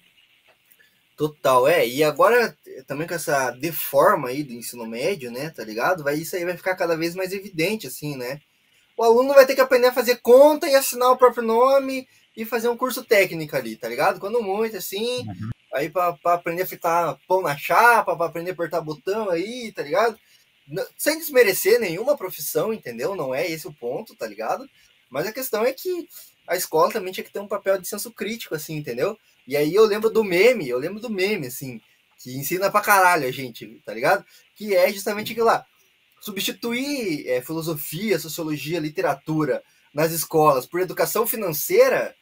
[1.18, 1.88] Total, é.
[1.88, 6.04] E agora, também com essa deforma aí do ensino médio, né, tá ligado?
[6.04, 8.40] Vai, isso aí vai ficar cada vez mais evidente, assim, né?
[8.96, 12.46] O aluno vai ter que aprender a fazer conta e assinar o próprio nome e
[12.46, 14.20] fazer um curso técnico ali, tá ligado?
[14.20, 15.50] Quando muito, assim, uhum.
[15.74, 19.82] aí para aprender a fritar pão na chapa, para aprender a apertar botão aí, tá
[19.82, 20.20] ligado?
[20.98, 23.16] Sem desmerecer nenhuma profissão, entendeu?
[23.16, 24.70] Não é esse o ponto, tá ligado?
[25.10, 26.08] Mas a questão é que
[26.48, 29.18] a escola também tinha que ter um papel de senso crítico, assim, entendeu?
[29.48, 31.82] E aí eu lembro do meme, eu lembro do meme, assim,
[32.18, 34.26] que ensina pra caralho a gente, tá ligado?
[34.56, 35.66] Que é justamente aquilo lá.
[36.22, 39.62] Substituir é, filosofia, sociologia, literatura
[39.94, 42.16] nas escolas por educação financeira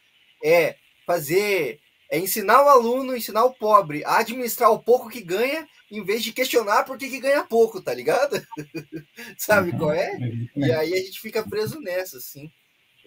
[0.43, 1.79] é fazer,
[2.11, 6.21] é ensinar o aluno, ensinar o pobre a administrar o pouco que ganha, em vez
[6.21, 8.45] de questionar por que, que ganha pouco, tá ligado?
[9.39, 10.19] Sabe qual é?
[10.55, 12.51] E aí a gente fica preso nessa, assim.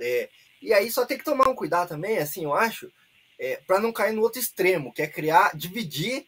[0.01, 0.31] É,
[0.61, 2.91] e aí só tem que tomar um cuidado também, assim, eu acho,
[3.39, 6.27] é, para não cair no outro extremo, que é criar, dividir,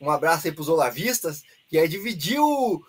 [0.00, 2.84] um abraço aí para os olavistas, que é dividir o,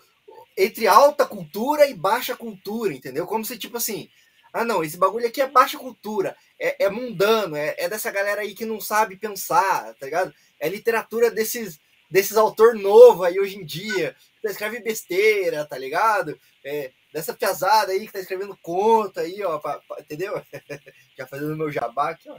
[0.56, 3.26] entre alta cultura e baixa cultura, entendeu?
[3.26, 4.10] Como se, tipo assim,
[4.52, 8.42] Ah, não, esse bagulho aqui é baixa cultura, é, é mundano, é, é, dessa galera
[8.42, 10.34] aí que não sabe pensar, tá ligado?
[10.60, 11.80] É literatura desses,
[12.10, 16.38] desses autor novo aí hoje em dia, que tá escreve besteira, tá ligado?
[16.62, 20.40] É, dessa piazada aí que tá escrevendo conta aí, ó, pra, pra, entendeu?
[21.16, 22.38] Já fazendo meu jabá aqui, ó.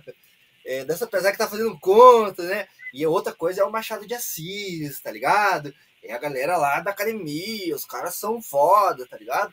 [0.63, 2.67] É, dessa piazada que tá fazendo conta, né?
[2.93, 5.73] E outra coisa é o Machado de Assis, tá ligado?
[6.03, 9.51] É a galera lá da academia, os caras são foda, tá ligado?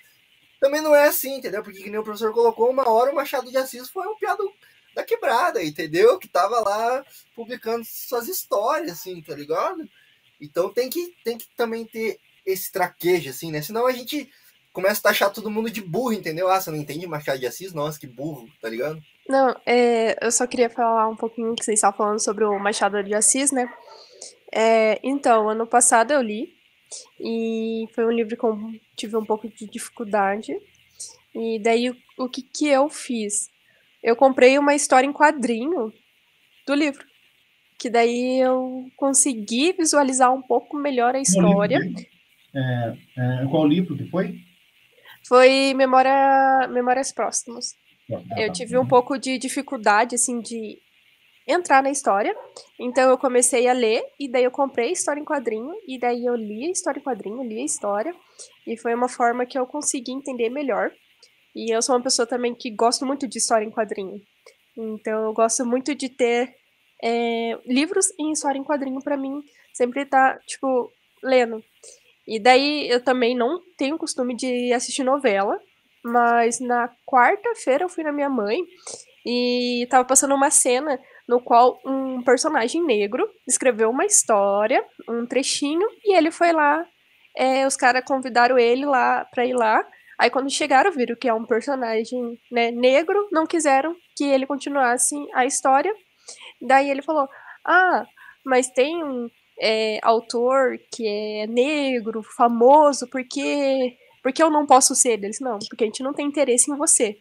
[0.60, 1.62] Também não é assim, entendeu?
[1.62, 4.42] Porque que nem o professor colocou, uma hora o Machado de Assis foi um piado
[4.94, 6.18] da quebrada, entendeu?
[6.18, 7.04] Que tava lá
[7.34, 9.88] publicando suas histórias, assim, tá ligado?
[10.40, 13.62] Então tem que, tem que também ter esse traquejo, assim, né?
[13.62, 14.30] Senão a gente
[14.72, 16.48] começa a taxar todo mundo de burro, entendeu?
[16.48, 17.72] Ah, você não entende Machado de Assis?
[17.72, 19.00] Nossa, que burro, tá ligado?
[19.28, 23.02] Não, é, eu só queria falar um pouquinho que vocês estavam falando sobre o Machado
[23.02, 23.72] de Assis, né?
[24.52, 26.54] É, então, ano passado eu li,
[27.20, 30.52] e foi um livro eu tive um pouco de dificuldade.
[31.34, 33.48] E daí, o que, que eu fiz?
[34.02, 35.92] Eu comprei uma história em quadrinho
[36.66, 37.06] do livro.
[37.78, 41.78] Que daí eu consegui visualizar um pouco melhor a história.
[42.54, 44.40] É, é, qual livro que foi?
[45.26, 47.76] Foi Memória, Memórias Próximas.
[48.10, 48.54] Ah, eu tá.
[48.54, 50.78] tive um pouco de dificuldade, assim, de
[51.48, 52.36] entrar na história.
[52.78, 56.36] Então eu comecei a ler e daí eu comprei história em quadrinho e daí eu
[56.36, 58.14] li a história em quadrinho, li a história
[58.66, 60.92] e foi uma forma que eu consegui entender melhor.
[61.56, 64.20] E eu sou uma pessoa também que gosto muito de história em quadrinho.
[64.76, 66.54] Então eu gosto muito de ter
[67.02, 69.42] é, livros em história em quadrinho para mim
[69.78, 70.92] sempre tá tipo
[71.22, 71.62] lendo.
[72.26, 75.58] E daí eu também não tenho costume de assistir novela,
[76.04, 78.60] mas na quarta-feira eu fui na minha mãe
[79.24, 85.86] e tava passando uma cena no qual um personagem negro escreveu uma história, um trechinho,
[86.02, 86.84] e ele foi lá.
[87.36, 89.86] É, os caras convidaram ele lá para ir lá.
[90.18, 95.14] Aí quando chegaram, viram que é um personagem né, negro, não quiseram que ele continuasse
[95.34, 95.94] a história.
[96.60, 97.28] Daí ele falou:
[97.64, 98.04] Ah,
[98.44, 99.28] mas tem um
[99.60, 105.38] é, autor que é negro, famoso, porque porque eu não posso ser deles?
[105.40, 107.16] Não, porque a gente não tem interesse em você.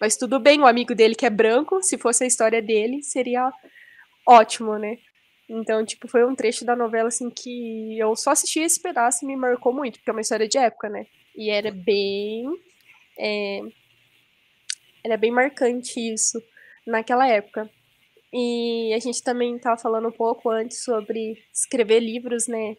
[0.00, 3.50] Mas tudo bem, o amigo dele que é branco, se fosse a história dele, seria
[4.26, 4.98] ótimo, né?
[5.48, 9.28] Então, tipo, foi um trecho da novela, assim, que eu só assisti esse pedaço e
[9.28, 11.06] me marcou muito, porque é uma história de época, né?
[11.36, 12.46] E era bem.
[13.18, 13.60] É,
[15.04, 16.42] era bem marcante isso
[16.86, 17.70] naquela época.
[18.32, 22.76] E a gente também estava falando um pouco antes sobre escrever livros, né?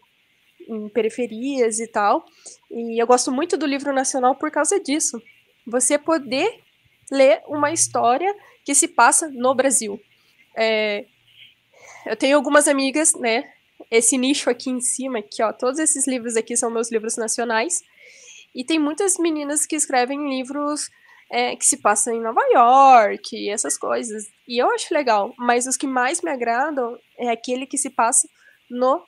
[0.68, 2.26] Em periferias e tal.
[2.70, 5.22] E eu gosto muito do livro nacional por causa disso.
[5.66, 6.67] Você poder
[7.12, 8.34] ler uma história
[8.66, 10.00] que se passa no Brasil.
[10.56, 11.06] É,
[12.06, 13.52] eu tenho algumas amigas, né?
[13.90, 17.82] Esse nicho aqui em cima, aqui, ó, todos esses livros aqui são meus livros nacionais.
[18.54, 20.90] E tem muitas meninas que escrevem livros
[21.30, 24.26] é, que se passam em Nova York, essas coisas.
[24.48, 28.28] E eu acho legal, mas os que mais me agradam é aquele que se passa
[28.70, 29.04] no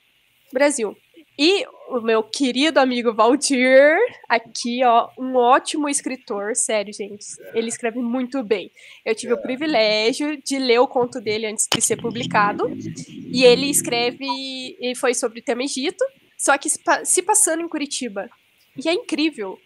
[0.52, 0.96] Brasil.
[1.42, 3.96] E o meu querido amigo Valdir,
[4.28, 7.24] aqui, ó, um ótimo escritor, sério, gente.
[7.54, 8.70] Ele escreve muito bem.
[9.06, 12.70] Eu tive o privilégio de ler o conto dele antes de ser publicado.
[13.32, 14.26] E ele escreve,
[14.78, 16.04] e foi sobre o tema Egito,
[16.36, 18.28] só que se passando em Curitiba.
[18.76, 19.58] E é incrível.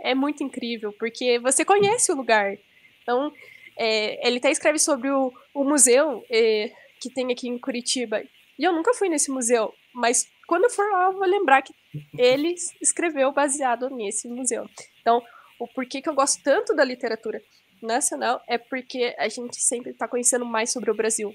[0.00, 2.56] É muito incrível, porque você conhece o lugar.
[3.02, 3.30] Então,
[3.76, 8.22] é, ele até escreve sobre o, o museu é, que tem aqui em Curitiba.
[8.58, 11.72] E eu nunca fui nesse museu, mas quando eu for lá, eu vou lembrar que
[12.18, 14.68] ele escreveu baseado nesse museu.
[15.00, 15.22] Então,
[15.60, 17.40] o porquê que eu gosto tanto da literatura
[17.80, 21.32] nacional é porque a gente sempre está conhecendo mais sobre o Brasil.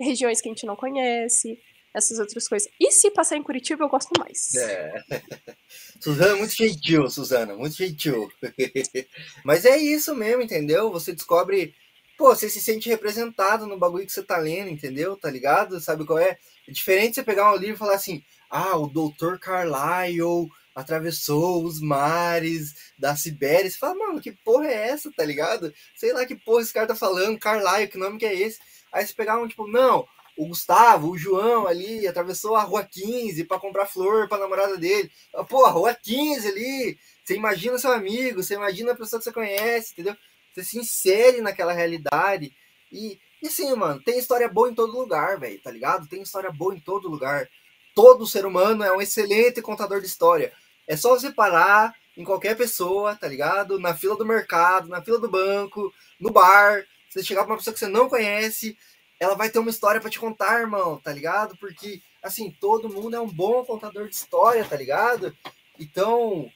[0.00, 1.60] Regiões que a gente não conhece,
[1.92, 2.66] essas outras coisas.
[2.80, 4.54] E se passar em Curitiba, eu gosto mais.
[4.54, 5.04] É.
[6.00, 8.32] Suzana, muito gentil, Suzana, muito gentil.
[9.44, 10.90] Mas é isso mesmo, entendeu?
[10.90, 11.74] Você descobre.
[12.16, 15.18] Pô, você se sente representado no bagulho que você tá lendo, entendeu?
[15.18, 15.78] Tá ligado?
[15.80, 16.38] Sabe qual é?
[16.66, 18.22] É diferente você pegar um livro e falar assim:
[18.56, 23.68] ah, o doutor Carlyle atravessou os mares da Sibéria.
[23.68, 25.74] Você fala, mano, que porra é essa, tá ligado?
[25.96, 28.60] Sei lá que porra esse cara tá falando, Carlyle, que nome que é esse?
[28.92, 33.42] Aí você pegar um, tipo, não, o Gustavo, o João ali, atravessou a Rua 15
[33.42, 35.10] para comprar flor pra namorada dele.
[35.48, 39.32] Pô, a Rua 15 ali, você imagina seu amigo, você imagina a pessoa que você
[39.32, 40.16] conhece, entendeu?
[40.54, 42.52] Você se insere naquela realidade.
[42.92, 46.06] E, e assim, mano, tem história boa em todo lugar, velho, tá ligado?
[46.06, 47.48] Tem história boa em todo lugar
[47.94, 50.52] todo ser humano é um excelente contador de história.
[50.86, 53.78] É só você parar em qualquer pessoa, tá ligado?
[53.78, 56.84] Na fila do mercado, na fila do banco, no bar.
[57.08, 58.76] Você chegar pra uma pessoa que você não conhece,
[59.18, 61.56] ela vai ter uma história para te contar, irmão, tá ligado?
[61.56, 65.36] Porque, assim, todo mundo é um bom contador de história, tá ligado?
[65.78, 66.50] Então,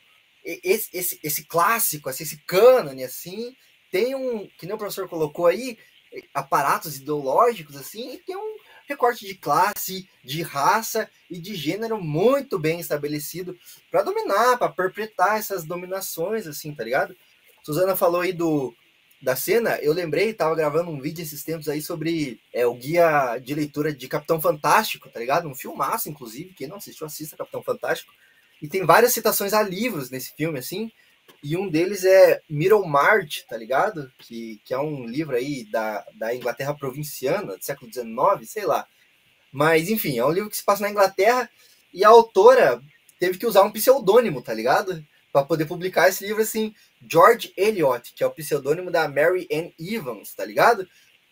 [0.44, 3.54] esse, esse, esse clássico, assim, esse cânone, assim,
[3.90, 5.78] tem um, que nem o professor colocou aí,
[6.34, 8.56] aparatos ideológicos, assim, e tem um
[8.88, 13.56] recorte de classe, de raça e de gênero muito bem estabelecido
[13.90, 17.14] para dominar, para perpetrar essas dominações, assim, tá ligado?
[17.62, 18.74] Suzana falou aí do,
[19.20, 23.38] da cena, eu lembrei, tava gravando um vídeo esses tempos aí sobre é, o guia
[23.38, 25.46] de leitura de Capitão Fantástico, tá ligado?
[25.46, 28.10] Um filmaço, inclusive, quem não assistiu, assista Capitão Fantástico.
[28.62, 30.90] E tem várias citações a livros nesse filme, assim,
[31.42, 34.10] e um deles é Middlemarch, tá ligado?
[34.18, 38.08] Que, que é um livro aí da, da Inglaterra provinciana, do século XIX,
[38.44, 38.86] sei lá.
[39.52, 41.48] Mas, enfim, é um livro que se passa na Inglaterra
[41.92, 42.82] e a autora
[43.18, 45.04] teve que usar um pseudônimo, tá ligado?
[45.32, 46.74] Para poder publicar esse livro assim,
[47.08, 50.88] George Eliot, que é o pseudônimo da Mary Ann Evans, tá ligado?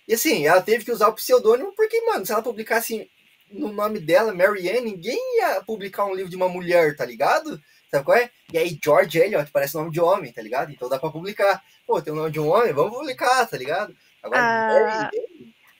[0.06, 3.10] E assim, ela teve que usar o pseudônimo porque, mano, se ela publicasse
[3.50, 7.60] no nome dela, Mary Ann, ninguém ia publicar um livro de uma mulher, tá ligado?
[7.90, 8.30] Sabe qual é?
[8.52, 10.72] E aí, George Eliot parece nome de homem, tá ligado?
[10.72, 11.62] Então dá pra publicar.
[11.86, 13.94] Pô, tem o nome de um homem, vamos publicar, tá ligado?
[14.22, 15.10] Agora, a...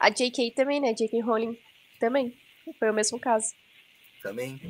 [0.01, 0.93] a JK também, né?
[0.93, 1.59] JK Rowling
[1.99, 2.33] também.
[2.79, 3.55] Foi o mesmo caso.
[4.23, 4.61] Também,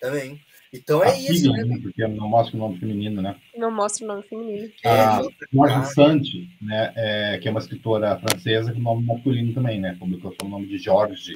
[0.00, 0.40] também.
[0.72, 1.78] Então é a isso, filha, né?
[1.80, 3.36] Porque não mostra o nome feminino, né?
[3.56, 4.70] Não mostra o nome feminino.
[4.84, 5.22] A
[5.52, 6.22] Marge Sand,
[6.60, 9.96] né, é, que é uma escritora francesa com nome masculino também, né?
[9.98, 11.34] Publicou o nome de Jorge,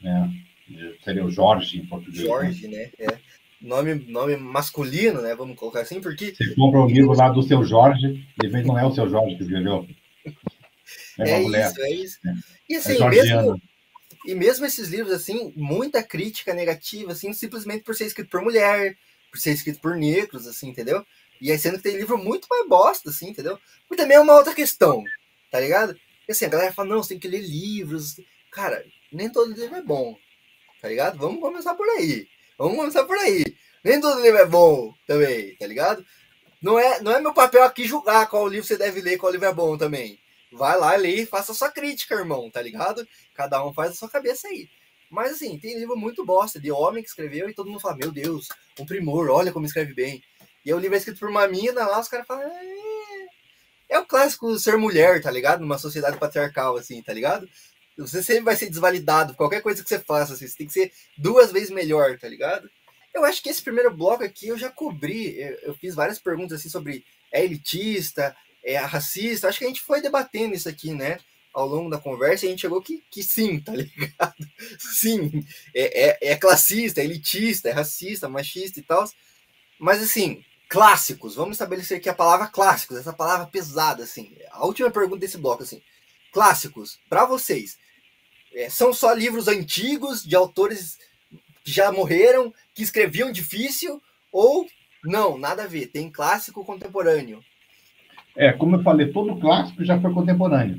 [0.00, 0.32] né?
[1.04, 2.22] Seria o Jorge em português.
[2.22, 2.26] Né?
[2.26, 2.78] Jorge, né?
[2.78, 2.90] né?
[2.98, 3.29] É
[3.60, 5.34] nome, nome masculino, né?
[5.34, 6.34] Vamos colocar assim, porque.
[6.34, 9.36] Você compra o livro lá do seu Jorge, de repente não é o seu Jorge
[9.36, 9.86] que escreveu.
[11.18, 11.70] É, é mulher.
[11.70, 12.18] isso, é isso.
[12.68, 13.62] E assim, é mesmo,
[14.26, 18.96] e mesmo esses livros, assim, muita crítica negativa, assim, simplesmente por ser escrito por mulher,
[19.30, 21.04] por ser escrito por negros, assim, entendeu?
[21.40, 23.58] E aí sendo que tem livro muito mais bosta, assim, entendeu?
[23.90, 25.02] E também é uma outra questão,
[25.50, 25.98] tá ligado?
[26.28, 28.20] E assim, a galera fala, não, você tem que ler livros.
[28.52, 30.16] Cara, nem todo livro é bom,
[30.82, 31.18] tá ligado?
[31.18, 32.28] Vamos começar por aí.
[32.60, 33.42] Vamos começar por aí.
[33.82, 36.04] Nem todo livro é bom também, tá ligado?
[36.60, 39.46] Não é, não é meu papel aqui julgar qual livro você deve ler, qual livro
[39.46, 40.20] é bom também.
[40.52, 43.08] Vai lá, lê e faça a sua crítica, irmão, tá ligado?
[43.34, 44.68] Cada um faz a sua cabeça aí.
[45.08, 48.12] Mas assim, tem livro muito bosta, de homem que escreveu e todo mundo fala, meu
[48.12, 48.48] Deus,
[48.78, 50.22] um primor, olha como escreve bem.
[50.62, 53.26] E aí o livro é escrito por uma mina lá, os caras falam, é...
[53.88, 55.60] é o clássico ser mulher, tá ligado?
[55.62, 57.48] Numa sociedade patriarcal, assim, tá ligado?
[58.06, 60.92] Você sempre vai ser desvalidado, qualquer coisa que você faça, assim, você tem que ser
[61.16, 62.70] duas vezes melhor, tá ligado?
[63.12, 66.68] Eu acho que esse primeiro bloco aqui eu já cobri, eu, fiz várias perguntas assim
[66.68, 71.18] sobre é elitista, é racista, acho que a gente foi debatendo isso aqui, né?
[71.52, 74.34] Ao longo da conversa, e a gente chegou que, que sim, tá ligado?
[74.78, 75.44] Sim,
[75.74, 79.08] é, é, é classista, é elitista, é racista, machista e tal.
[79.78, 84.36] Mas assim, clássicos, vamos estabelecer aqui a palavra clássicos, essa palavra pesada, assim.
[84.52, 85.82] A última pergunta desse bloco, assim.
[86.32, 87.76] Clássicos, para vocês,
[88.68, 90.98] são só livros antigos de autores
[91.64, 94.00] que já morreram, que escreviam difícil,
[94.32, 94.66] ou
[95.04, 97.42] não, nada a ver, tem clássico contemporâneo.
[98.36, 100.78] É, como eu falei, todo clássico já foi contemporâneo.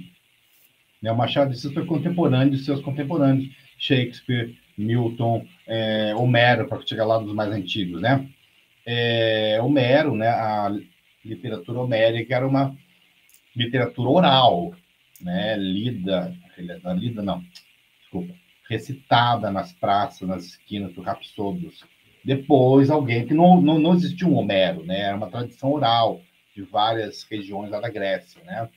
[1.02, 1.12] Né?
[1.12, 7.06] O Machado de Assis foi contemporâneo de seus contemporâneos, Shakespeare, Milton, é, Homero, para chegar
[7.06, 8.28] lá dos mais antigos, né?
[8.86, 10.72] É, Homero, né, a
[11.24, 12.76] literatura homérica era uma
[13.56, 14.74] literatura oral,
[15.20, 17.44] né, lida, lida não,
[18.00, 18.34] desculpa,
[18.70, 21.84] recitada nas praças, nas esquinas do Rapsodos.
[22.24, 26.22] Depois, alguém que não, não, não existia um Homero, né, era uma tradição oral
[26.56, 28.70] de várias regiões lá da Grécia, né,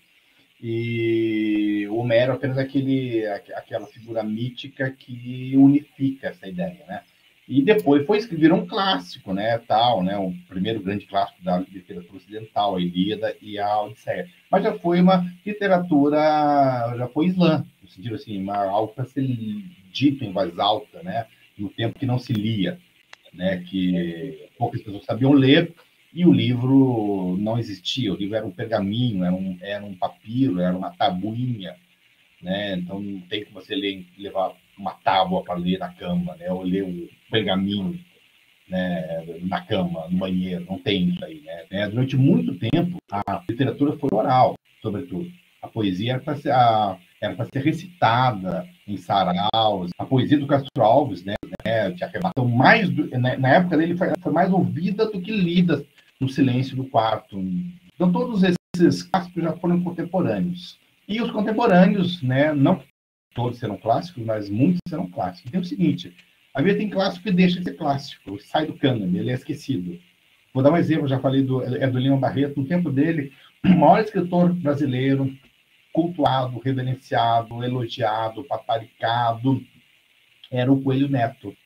[0.62, 7.02] e o Homero é apenas aquele, aquela figura mítica que unifica essa ideia, né,
[7.46, 12.16] e depois foi virou um clássico, né, tal, né, o primeiro grande clássico da literatura
[12.16, 14.28] ocidental, a Ilíada e a Odisseia.
[14.50, 19.26] Mas já foi uma literatura, já foi islã, no sentido assim, uma, algo para ser
[19.92, 21.26] dito em voz alta, né,
[21.58, 22.78] no tempo que não se lia,
[23.32, 25.74] né, que poucas pessoas sabiam ler
[26.14, 30.60] e o livro não existia, o livro era um pergaminho, era um, era um papiro,
[30.60, 31.76] era uma tabuinha,
[32.40, 36.50] né, então não tem como você ler, levar uma tábua para ler na cama, né?
[36.50, 37.98] Ou ler um pergaminho
[38.68, 41.64] né, na cama, no banheiro, não tem isso aí, né?
[41.70, 45.30] É, durante muito tempo, a literatura foi oral, sobretudo.
[45.62, 49.90] A poesia era para ser, a, era para ser recitada em saraus.
[49.98, 53.96] A poesia do Castro Alves, né, né de arrebatou mais do, né, na época dele
[53.96, 55.84] foi, foi, mais ouvida do que lida
[56.20, 57.38] no silêncio do quarto.
[57.94, 60.78] Então todos esses clássicos já foram contemporâneos.
[61.08, 62.80] E os contemporâneos, né, não
[63.34, 65.48] todos serão clássicos, mas muitos serão clássicos.
[65.48, 66.14] Então é o seguinte,
[66.54, 69.98] a vida tem clássico que deixa de ser clássico, sai do cânone, ele é esquecido.
[70.52, 73.32] Vou dar um exemplo, já falei do, é do Lima Barreto, no tempo dele,
[73.64, 75.36] o maior escritor brasileiro,
[75.92, 79.60] cultuado, reverenciado, elogiado, paparicado,
[80.50, 81.56] era o Coelho Neto.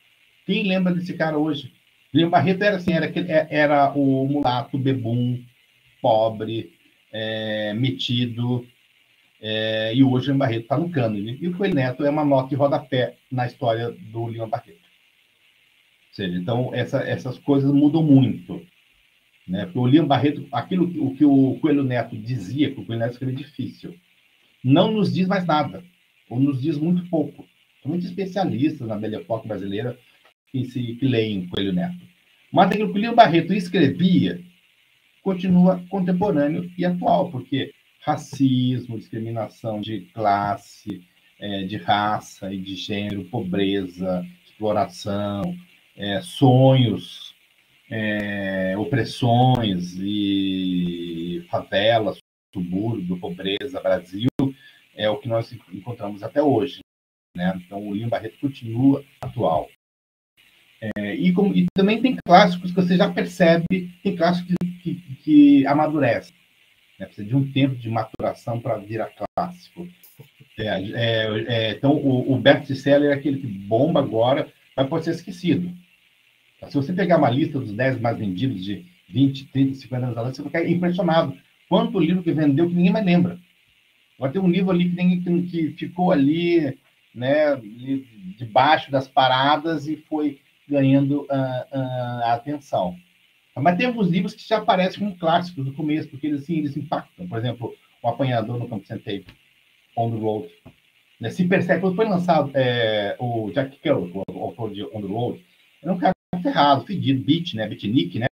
[0.45, 1.71] Quem lembra desse cara hoje?
[2.11, 3.11] Lima Barreto era assim, era,
[3.49, 5.39] era o mulato bebum,
[6.01, 6.73] pobre,
[7.11, 8.65] é, metido,
[9.41, 11.37] é, e hoje o Lima Barreto está no cânone.
[11.39, 14.79] E o Coelho Neto é uma nota de rodapé na história do Lima Barreto.
[14.79, 18.61] Ou seja, então essa, essas coisas mudam muito.
[19.47, 19.65] Né?
[19.65, 23.13] Porque o Lima Barreto, aquilo o que o Coelho Neto dizia, que o Coelho Neto
[23.13, 23.95] escrevia difícil,
[24.63, 25.83] não nos diz mais nada,
[26.29, 27.47] ou nos diz muito pouco.
[27.81, 29.97] São muitos especialistas na Belle Époque brasileira
[30.51, 31.99] que, se, que leem Coelho Neto.
[32.51, 34.41] Mas aquilo que o Lima Barreto escrevia
[35.21, 37.71] continua contemporâneo e atual, porque
[38.09, 41.03] racismo, discriminação de classe,
[41.39, 45.55] é, de raça e de gênero, pobreza, exploração,
[45.95, 47.35] é, sonhos,
[47.89, 52.17] é, opressões e favelas,
[52.53, 54.29] subúrbio, pobreza, Brasil,
[54.95, 56.79] é o que nós encontramos até hoje.
[57.35, 57.53] Né?
[57.63, 59.69] Então, o Lima Barreto continua atual.
[60.81, 65.15] É, e, como, e, também tem clássicos que você já percebe, tem clássicos que, que,
[65.15, 66.38] que amadurecem.
[66.99, 67.05] Né?
[67.05, 69.87] Precisa de um tempo de maturação para virar clássico.
[70.57, 75.11] É, é, é, então, o, o best-seller é aquele que bomba agora, mas pode ser
[75.11, 75.71] esquecido.
[76.67, 80.35] Se você pegar uma lista dos 10 mais vendidos de 20, 30, 50 anos atrás,
[80.35, 81.37] você vai ficar impressionado.
[81.69, 83.39] Quanto livro que vendeu que ninguém mais lembra.
[84.17, 86.77] Agora tem um livro ali que, ninguém, que ficou ali,
[87.15, 87.55] né,
[88.37, 92.97] debaixo das paradas e foi ganhando uh, uh, atenção.
[93.61, 96.75] Mas tem alguns livros que já aparecem como clássicos no começo, porque eles, assim, eles
[96.77, 97.27] impactam.
[97.27, 99.25] Por exemplo, O Apanhador no Campo Centeio,
[99.95, 100.49] On the Road.
[101.19, 101.29] Né?
[101.29, 105.45] Se percebe, quando foi lançado é, o Jack Kerouac, o autor de On the Road,
[105.83, 107.67] era um cara ferrado, fedido, beat, né?
[107.67, 108.27] beatnik, né?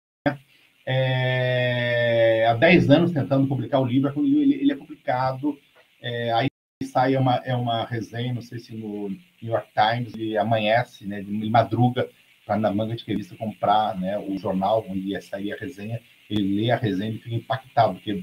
[0.87, 5.59] É, há 10 anos tentando publicar o livro, ele, ele é publicado,
[6.03, 6.47] é, aí
[6.85, 11.22] sai uma, é uma resenha, não sei se no New York Times, ele amanhece, né,
[11.22, 12.09] de madruga,
[12.45, 16.63] para na manga de revista comprar né, o jornal onde ia sair a resenha, ele
[16.63, 18.23] lê a resenha e fica impactado, porque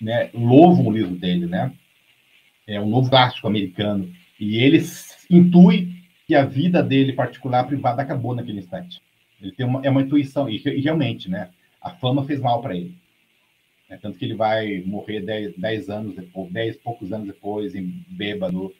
[0.00, 1.72] né, louvam o livro dele, né?
[2.66, 4.12] É um novo clássico americano.
[4.38, 4.82] E ele
[5.30, 5.94] intui
[6.26, 9.00] que a vida dele particular, privada, acabou naquele instante.
[9.40, 11.50] Ele tem uma, é uma intuição, e, e realmente, né?
[11.80, 12.96] A fama fez mal para ele.
[13.88, 15.20] É, tanto que ele vai morrer
[15.56, 18.74] 10 anos depois, 10 poucos anos depois, em bêbado,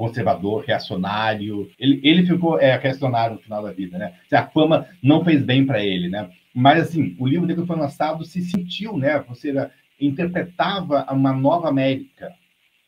[0.00, 1.70] conservador, reacionário.
[1.78, 4.14] Ele, ele ficou é, reacionário no final da vida, né?
[4.32, 6.30] A fama não fez bem para ele, né?
[6.54, 9.22] Mas, assim, o livro dele foi lançado se sentiu, né?
[9.28, 9.70] Ou seja,
[10.00, 12.32] interpretava uma nova América.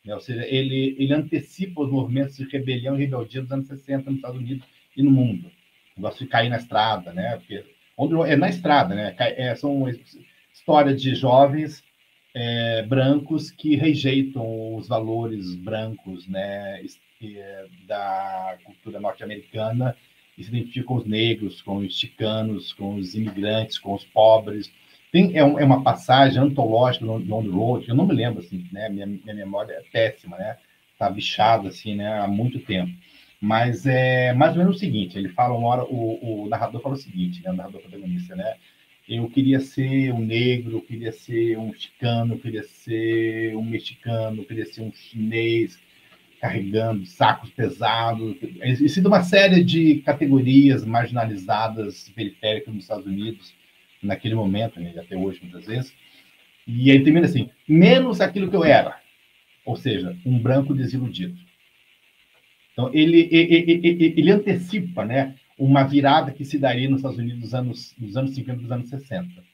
[0.02, 0.14] Né?
[0.14, 4.16] Ou seja, ele, ele antecipa os movimentos de rebelião e rebeldia dos anos 60 nos
[4.16, 5.48] Estados Unidos e no mundo.
[5.94, 7.36] O negócio de cair na estrada, né?
[7.36, 7.62] Porque
[8.26, 9.14] é na estrada, né?
[9.18, 9.84] É, são
[10.50, 11.84] histórias de jovens
[12.34, 16.82] é, brancos que rejeitam os valores brancos né,
[17.22, 19.96] é, da cultura norte-americana
[20.36, 24.72] e se identificam com os negros, com os chicanos, com os imigrantes, com os pobres.
[25.10, 28.14] Tem, é, um, é uma passagem antológica no, no On the Road, eu não me
[28.14, 30.56] lembro, assim, né, minha, minha memória é péssima, né,
[30.98, 32.92] tá bichada, assim, né, há muito tempo.
[33.38, 36.94] Mas é mais ou menos o seguinte, ele fala uma hora, o, o narrador fala
[36.94, 38.56] o seguinte, né, o narrador protagonista, né,
[39.08, 44.42] eu queria ser um negro, eu queria ser um chicano, eu queria ser um mexicano,
[44.42, 45.78] eu queria ser um chinês
[46.40, 48.36] carregando sacos pesados.
[48.62, 53.54] Existe uma série de categorias marginalizadas, periféricas nos Estados Unidos,
[54.02, 55.94] naquele momento, né, até hoje, muitas vezes.
[56.66, 59.00] E aí termina assim, menos aquilo que eu era.
[59.64, 61.38] Ou seja, um branco desiludido.
[62.72, 65.34] Então, ele, ele, ele, ele antecipa, né?
[65.64, 68.88] Uma virada que se daria nos Estados Unidos nos anos, nos anos 50 dos anos
[68.88, 69.44] 60.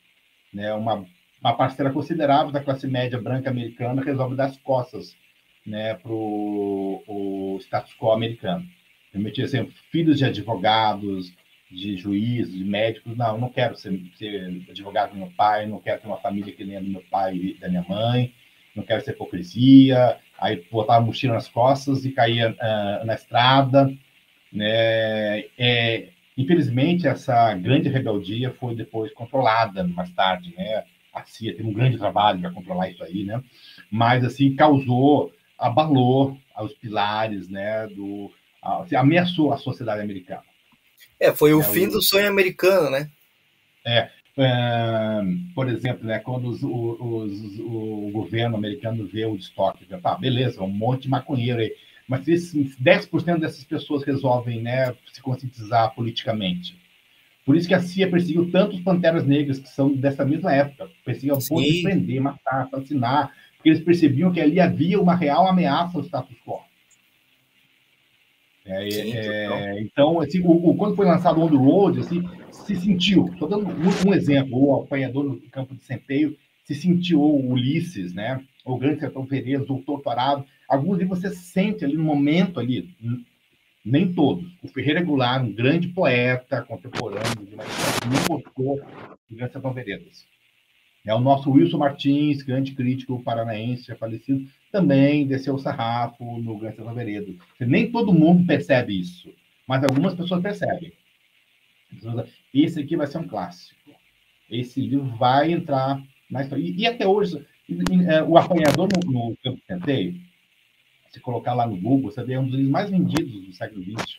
[0.54, 0.72] Né?
[0.72, 1.04] Uma,
[1.38, 5.14] uma parcela considerável da classe média branca americana resolve dar as costas
[5.66, 8.64] né, para o status quo americano.
[9.12, 11.30] Permitir assim, filhos de advogados,
[11.70, 16.00] de juízes, de médicos, não, não quero ser, ser, advogado do meu pai, não quero
[16.00, 18.32] ter uma família que nem a do meu pai e da minha mãe,
[18.74, 23.92] não quero ser hipocrisia, aí botava a mochila nas costas e caía uh, na estrada,
[24.52, 25.44] né?
[25.58, 30.54] É, infelizmente, essa grande rebeldia foi depois controlada mais tarde.
[30.56, 30.84] Né?
[31.12, 33.42] A CIA teve um grande trabalho para controlar isso aí, né?
[33.90, 37.86] mas assim causou, abalou os pilares, né?
[37.88, 38.30] do,
[38.62, 40.42] assim, ameaçou a sociedade americana.
[41.20, 41.92] É, foi o é, fim o...
[41.92, 43.10] do sonho americano, né?
[43.84, 45.20] É, é,
[45.54, 50.68] por exemplo, né, quando os, os, o governo americano vê o estoque, tá, beleza, um
[50.68, 51.74] monte de maconheiro aí,
[52.08, 56.76] mas se 10% dessas pessoas resolvem né, se conscientizar politicamente.
[57.44, 61.34] Por isso que a CIA perseguiu tantos panteras negras que são dessa mesma época, perseguiu
[61.34, 65.96] ao ponto de prender, matar, assassinar, porque eles percebiam que ali havia uma real ameaça
[65.96, 66.60] ao status quo.
[68.64, 72.22] É, Sim, é, então, assim, o, o, quando foi lançado o On The Road, assim,
[72.50, 73.28] se sentiu.
[73.32, 78.12] Estou dando um, um, exemplo, o apanhador no campo de centeio se sentiu o Ulisses,
[78.12, 78.44] né?
[78.62, 80.44] O Grande Sertão Veredas, o Torturado.
[80.68, 82.94] Alguns de você sente ali no momento ali,
[83.84, 84.44] nem todos.
[84.62, 88.80] O Ferreira Goulart, um grande poeta contemporâneo, de uma me gostou
[89.30, 90.26] Grande Sertão Veredas.
[91.06, 96.58] É o nosso Wilson Martins, grande crítico paranaense, já falecido, também desceu o sarrafo no
[96.58, 97.34] Grande Sertão Veredas.
[97.58, 99.32] Nem todo mundo percebe isso,
[99.66, 100.92] mas algumas pessoas percebem.
[102.52, 103.90] Esse aqui vai ser um clássico.
[104.50, 106.62] Esse livro vai entrar na história.
[106.62, 107.42] E, e até hoje,
[108.06, 110.27] é, o apanhador no, no Campo Centeio,
[111.10, 113.82] se colocar lá no Google, você vê é um dos livros mais vendidos do século
[113.82, 114.18] XX,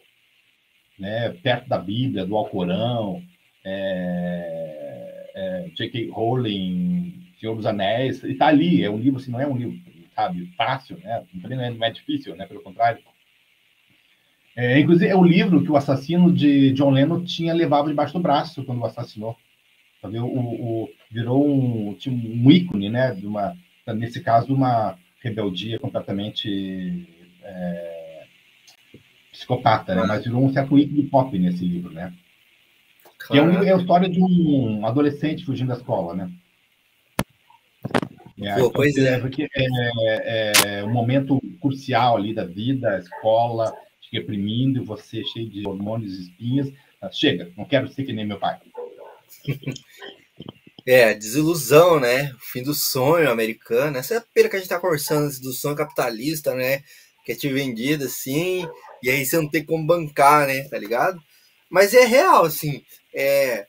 [0.98, 1.30] né?
[1.30, 3.24] perto da Bíblia, do Alcorão,
[3.64, 6.10] é, é, J.K.
[6.10, 9.80] Rowling, Senhor dos Anéis, e está ali, é um livro, assim, não é um livro,
[10.16, 11.24] sabe, fácil, né?
[11.34, 12.46] não é, não é difícil, né?
[12.46, 13.00] pelo contrário.
[14.56, 18.20] É, inclusive, é o livro que o assassino de John Lennon tinha levado debaixo do
[18.20, 19.38] braço quando o assassinou.
[20.02, 20.20] Sabe?
[20.20, 23.14] O, o, virou um, um ícone, né?
[23.14, 23.56] De uma,
[23.88, 27.08] nesse caso, uma rebeldia completamente
[27.44, 28.24] é,
[29.32, 30.04] psicopata, né?
[30.06, 32.14] Mas virou um certo ícone pop nesse livro, né?
[33.18, 33.52] Claro.
[33.52, 36.32] E é, um, é a história de um adolescente fugindo da escola, né?
[38.42, 39.20] É, Pô, pois é.
[39.20, 45.50] Porque é, é um momento crucial ali da vida, a escola te reprimindo, você cheio
[45.50, 46.74] de hormônios e espinhas.
[47.12, 48.60] Chega, não quero ser que nem meu pai.
[50.92, 52.32] É, desilusão, né?
[52.34, 53.96] O fim do sonho americano.
[53.96, 56.80] Essa é a pena que a gente tá conversando do sonho capitalista, né?
[57.24, 58.68] Que é te vendido assim,
[59.04, 60.64] e aí você não tem como bancar, né?
[60.64, 61.20] Tá ligado?
[61.70, 62.82] Mas é real, assim.
[63.14, 63.68] É...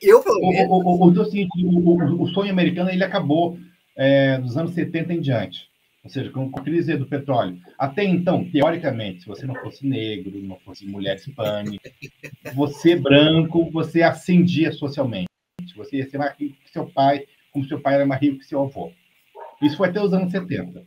[0.00, 0.70] Eu, pelo menos.
[0.70, 3.58] O, o, o, o, o sonho americano ele acabou
[3.94, 5.68] é, dos anos 70 em diante.
[6.02, 7.58] Ou seja, com a crise do petróleo.
[7.78, 11.92] Até então, teoricamente, se você não fosse negro, não fosse mulher hispânica,
[12.56, 15.29] você branco, você ascendia socialmente.
[15.76, 18.46] Você ia ser mais rico que seu pai, como seu pai era mais rico que
[18.46, 18.92] seu avô.
[19.60, 20.84] Isso foi até os anos 70.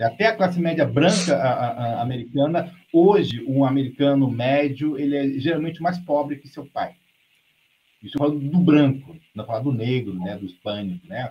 [0.00, 5.40] Até a classe média branca a, a, a americana, hoje, um americano médio, ele é
[5.40, 6.94] geralmente mais pobre que seu pai.
[8.02, 11.28] Isso eu falo do branco, não falo do negro, né, do hispânico, né?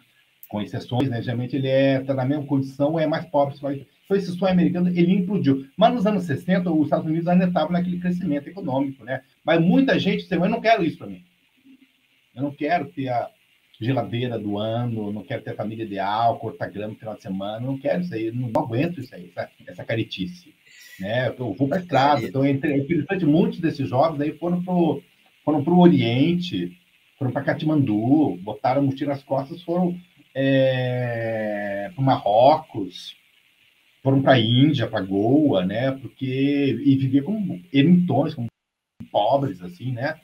[0.49, 1.21] Com exceções, né?
[1.21, 3.55] Geralmente ele é tá na mesma condição, é mais pobre.
[3.55, 5.65] Então, esse sonho americano, ele implodiu.
[5.77, 9.21] Mas nos anos 60, os Estados Unidos ainda estavam naquele crescimento econômico, né?
[9.45, 11.23] Mas muita gente disse, eu não quero isso para mim.
[12.37, 13.31] Eu não quero ter a
[13.81, 17.65] geladeira do ano, não quero ter a família ideal, cortar grama no final de semana,
[17.65, 20.53] não quero isso aí, não, aguento isso aí, essa, essa caretice.
[20.99, 21.29] Né?
[21.29, 22.23] Eu vou para a estrada.
[22.23, 25.01] Então, entre, infelizmente, muitos desses jovens aí foram para o
[25.43, 26.77] foram pro Oriente,
[27.17, 29.97] foram para Katmandu, botaram mochila nas costas, foram
[30.35, 33.15] é, para Marrocos,
[34.03, 35.91] foram para a Índia, para Goa, né?
[35.91, 36.25] Porque
[36.85, 38.47] e viver como ermitões, como
[39.09, 40.19] pobres, assim, né?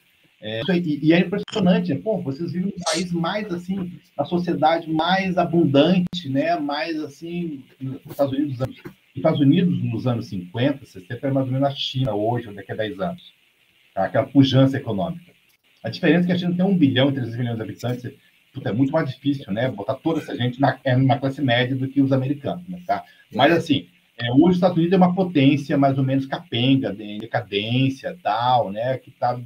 [0.45, 2.01] É, e, e, é impressionante, né?
[2.03, 6.59] Pô, vocês vivem num país mais assim, na sociedade mais abundante, né?
[6.59, 8.59] Mais assim, nos Estados Unidos,
[9.15, 12.73] Estados Unidos nos anos 50, 60 é mais ou menos a China hoje, ou daqui
[12.73, 13.33] a 10 anos.
[13.93, 14.03] Tá?
[14.03, 15.31] Aquela pujança econômica.
[15.81, 18.11] A diferença é que a China tem um bilhão e 300 milhões de habitantes,
[18.65, 19.71] é muito mais difícil, né?
[19.71, 22.81] Botar toda essa gente na, é, na classe média do que os americanos, né?
[22.85, 23.05] tá?
[23.33, 23.87] Mas assim,
[24.17, 28.69] é, hoje os Estados Unidos é uma potência mais ou menos capenga, de decadência, tal,
[28.69, 28.97] né?
[28.97, 29.39] Que está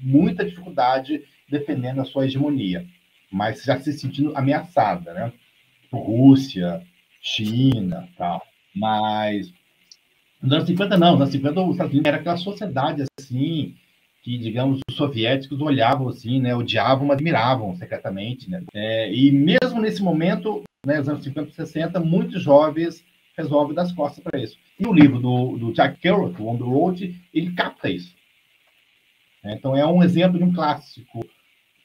[0.00, 2.86] muita dificuldade defendendo a sua hegemonia,
[3.30, 5.32] mas já se sentindo ameaçada, né?
[5.92, 6.82] Rússia,
[7.20, 8.42] China, tal.
[8.74, 9.52] Mas
[10.40, 13.74] nos anos 50 não, nos anos 50 os Estados Unidos era aquela sociedade assim
[14.22, 18.62] que, digamos, os soviéticos olhavam assim, né, odiavam, mas admiravam secretamente, né?
[18.74, 23.02] É, e mesmo nesse momento, né, nos anos 50 e 60, muitos jovens
[23.36, 24.58] resolvem dar as costas para isso.
[24.78, 28.14] E o livro do, do Jack Kerouac, On the Road, ele capta isso.
[29.44, 31.24] É, então, é um exemplo de um clássico,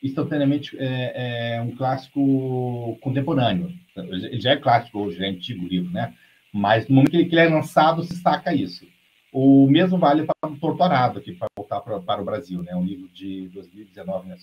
[0.02, 3.72] instantaneamente é, é um clássico contemporâneo.
[3.96, 6.14] Ele já é clássico hoje, é antigo o livro, né?
[6.52, 8.88] Mas no momento que ele é lançado, se destaca isso.
[9.32, 12.76] O mesmo vale para o Torturado, aqui para voltar para, para o Brasil, né?
[12.76, 14.38] Um livro de 2019, né?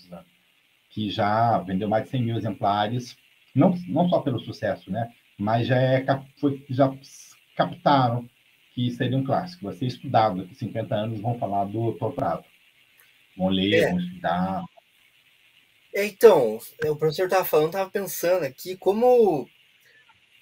[0.89, 3.17] Que já vendeu mais de 100 mil exemplares,
[3.55, 5.09] não, não só pelo sucesso, né?
[5.37, 6.05] Mas já, é,
[6.37, 6.93] foi, já
[7.55, 8.29] captaram
[8.73, 9.65] que seria um clássico.
[9.65, 12.43] Vai ser estudado daqui a 50 anos, vão falar do Torturado.
[13.37, 13.89] Vão ler, é.
[13.89, 14.63] vão estudar.
[15.93, 19.47] É, então, o professor estava falando, estava pensando aqui como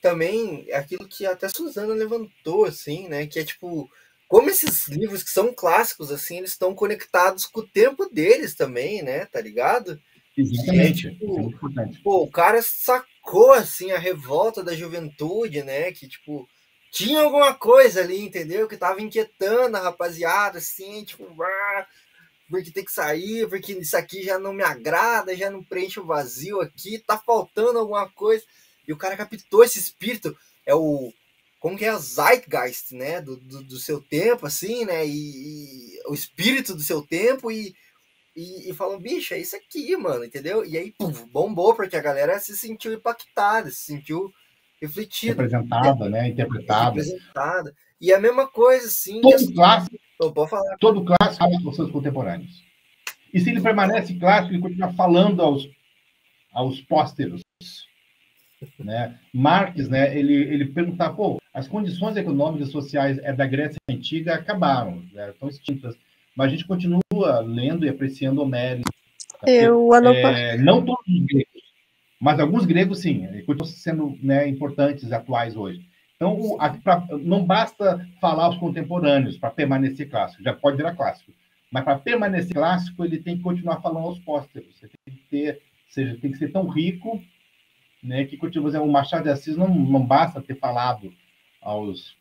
[0.02, 3.26] também aquilo que até a Suzana levantou, assim, né?
[3.26, 3.90] Que é tipo,
[4.28, 9.02] como esses livros que são clássicos, assim, eles estão conectados com o tempo deles também,
[9.02, 9.26] né?
[9.26, 10.00] Tá ligado?
[10.38, 11.08] Exatamente.
[11.08, 15.92] É, tipo, é pô, o cara sacou, assim, a revolta da juventude, né?
[15.92, 16.48] Que, tipo,
[16.92, 18.68] tinha alguma coisa ali, entendeu?
[18.68, 21.26] Que tava inquietando a rapaziada, assim, tipo,
[22.50, 26.06] porque tem que sair, porque isso aqui já não me agrada, já não preenche o
[26.06, 28.44] vazio aqui, tá faltando alguma coisa.
[28.88, 30.36] E o cara captou esse espírito,
[30.66, 31.14] é o
[31.60, 36.00] como que é o zeitgeist, né, do, do, do seu tempo, assim, né, e, e,
[36.08, 37.76] o espírito do seu tempo e,
[38.34, 40.66] e, e falou, bicho, é isso aqui, mano, entendeu?
[40.66, 44.32] E aí, pum, bombou, porque a galera se sentiu impactada, se sentiu
[44.82, 45.44] refletida.
[45.44, 47.02] Representada, né, interpretada.
[47.02, 47.76] Representada.
[48.02, 49.22] E a mesma coisa, assim...
[49.22, 49.50] Todo as...
[49.52, 49.98] clássico,
[50.34, 50.78] pode falar.
[50.80, 52.64] todo clássico fala com seus contemporâneos.
[53.34, 55.70] E se ele permanece clássico, ele continua falando aos,
[56.54, 57.42] aos pósteros,
[58.80, 59.18] né?
[59.34, 64.36] Marx, né, ele, ele perguntava, pô, as condições econômicas e sociais é, da Grécia Antiga
[64.36, 65.96] acabaram, né, estão extintas,
[66.36, 68.84] mas a gente continua lendo e apreciando Homero.
[69.46, 71.62] Eu, é, não todos os gregos,
[72.20, 75.89] mas alguns gregos, sim, continuam sendo né, importantes, atuais hoje.
[76.22, 81.32] Então, pra, não basta falar aos contemporâneos para permanecer clássico, já pode virar clássico,
[81.72, 85.62] mas para permanecer clássico, ele tem que continuar falando aos pósteros, você tem que ter,
[85.88, 87.24] seja, tem que ser tão rico
[88.04, 91.14] né, que continua o Machado de Assis não, não basta ter falado
[91.62, 92.18] aos,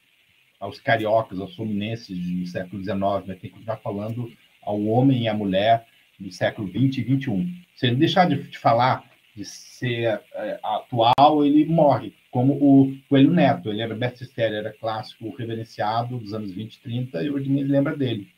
[0.61, 4.31] aos cariocas, aos fluminenses do século XIX, né, tem que continuar falando
[4.63, 5.87] ao homem e à mulher
[6.19, 7.65] do século XX e XXI.
[7.77, 9.05] Se ele deixar de, de falar,
[9.37, 15.35] de ser é, atual, ele morre, como o Coelho Neto, ele era best-seller, era clássico
[15.37, 18.29] reverenciado dos anos 20 e 30, e hoje ninguém lembra dele.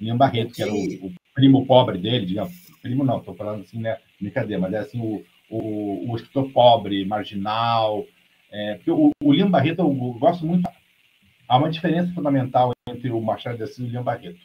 [0.00, 2.52] William Barreto, que era o, o primo pobre dele, digamos,
[2.84, 7.04] primo não, estou falando assim, né, brincadeira, mas é assim, o, o, o escritor pobre,
[7.06, 8.06] marginal.
[8.52, 10.68] É, porque o, o Barreto, eu, eu gosto muito.
[11.48, 14.40] Há uma diferença fundamental entre o Machado de Assis e o Lima Barreto,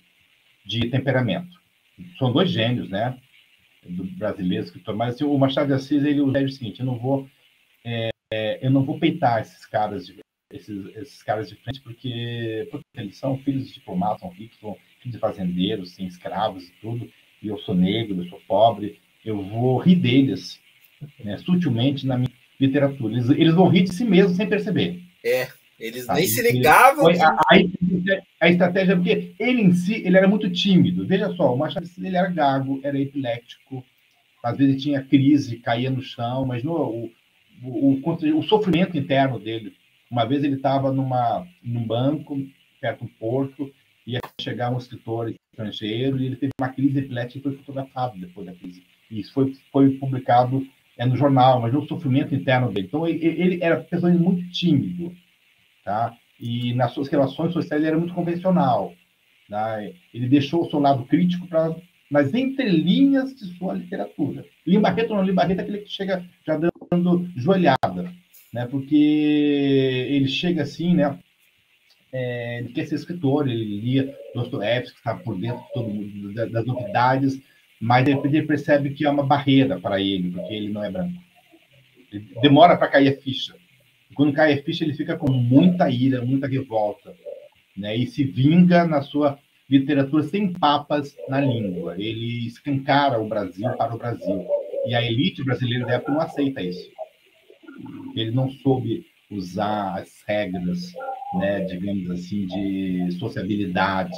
[0.65, 1.59] de temperamento.
[2.17, 3.17] São dois gênios, né?
[3.85, 4.95] Do brasileiro, escritor.
[4.95, 7.27] Mas assim, o Machado de Assis, ele usa o seguinte: eu não vou,
[7.83, 10.19] é, eu não vou peitar esses caras de,
[10.51, 14.75] esses, esses caras de frente, porque, porque eles são filhos de diplomatas, são ricos, são
[14.99, 17.09] filhos de fazendeiros, sem escravos e tudo.
[17.41, 18.99] E eu sou negro, eu sou pobre.
[19.23, 20.59] Eu vou rir deles
[21.23, 23.13] né, sutilmente na minha literatura.
[23.13, 25.01] Eles, eles vão rir de si mesmos sem perceber.
[25.23, 25.47] É,
[25.79, 27.05] eles nem se ligavam.
[27.05, 27.45] Foi, a, a,
[28.41, 31.07] a, estratégia, porque ele em si ele era muito tímido.
[31.07, 33.83] Veja só, o Machado ele era gago, era epilético,
[34.43, 37.11] às vezes tinha crise, caía no chão, mas no, o,
[37.63, 39.73] o, o, o sofrimento interno dele.
[40.09, 42.37] Uma vez ele estava num banco,
[42.81, 43.71] perto do porto,
[44.05, 48.47] ia chegar um escritor estrangeiro e ele teve uma crise epilética e foi fotografado depois
[48.47, 48.83] da crise.
[49.11, 50.65] E isso foi, foi publicado
[50.97, 52.87] é, no jornal, mas o sofrimento interno dele.
[52.87, 55.15] Então, ele, ele era pessoa muito tímido,
[55.83, 56.15] tá?
[56.39, 58.93] E nas suas relações sociais ele era muito convencional.
[59.49, 59.83] Tá?
[60.13, 61.75] Ele deixou o seu lado crítico para
[62.09, 64.43] nas entrelinhas de sua literatura.
[64.65, 66.73] Lima Barreto não, Lima Barreto é aquele que chega já dando
[67.35, 68.11] joelhada,
[68.53, 68.65] né?
[68.65, 71.17] Porque ele chega assim, né?
[72.11, 76.65] É, ele quer ser escritor, ele lia Dostoevsky, que estava por dentro de todo, das
[76.65, 77.39] novidades,
[77.79, 81.21] mas depois ele percebe que é uma barreira para ele, porque ele não é branco.
[82.11, 83.55] Ele demora para cair a ficha.
[84.15, 87.15] Quando cai a ficha, ele fica com muita ira, muita revolta,
[87.77, 87.95] né?
[87.95, 89.37] E se vinga na sua
[89.69, 91.93] literatura sem papas na língua.
[91.95, 94.47] Ele escancara o Brasil para o Brasil.
[94.89, 96.89] E a elite brasileira da época não aceita isso.
[98.15, 100.91] Ele não soube usar as regras,
[101.35, 104.17] né, digamos assim, de sociabilidade,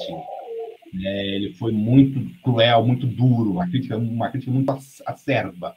[0.93, 1.27] né?
[1.27, 4.71] Ele foi muito cruel, muito duro, uma crítica, uma crítica muito
[5.05, 5.75] acerba.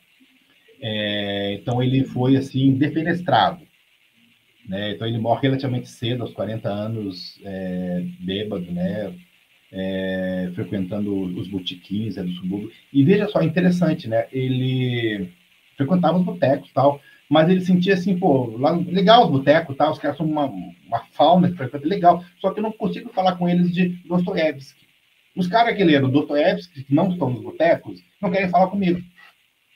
[0.80, 3.64] É, então ele foi assim defenestrado.
[4.68, 4.92] Né?
[4.92, 9.12] Então ele morre relativamente cedo, aos 40 anos, é, bêbado, né?
[9.76, 12.70] É, frequentando os botiquins é, do subúrbio.
[12.92, 14.26] E veja só, interessante, né?
[14.30, 15.28] Ele
[15.76, 19.98] frequentava os botecos tal, mas ele sentia assim, pô, lá, legal os botecos tal, os
[19.98, 23.48] caras são uma, uma fauna que frequenta, legal, só que eu não consigo falar com
[23.48, 24.84] eles de Dostoiévski.
[25.36, 29.00] Os caras que leram Dostoiévski, que não estão nos botecos, não querem falar comigo.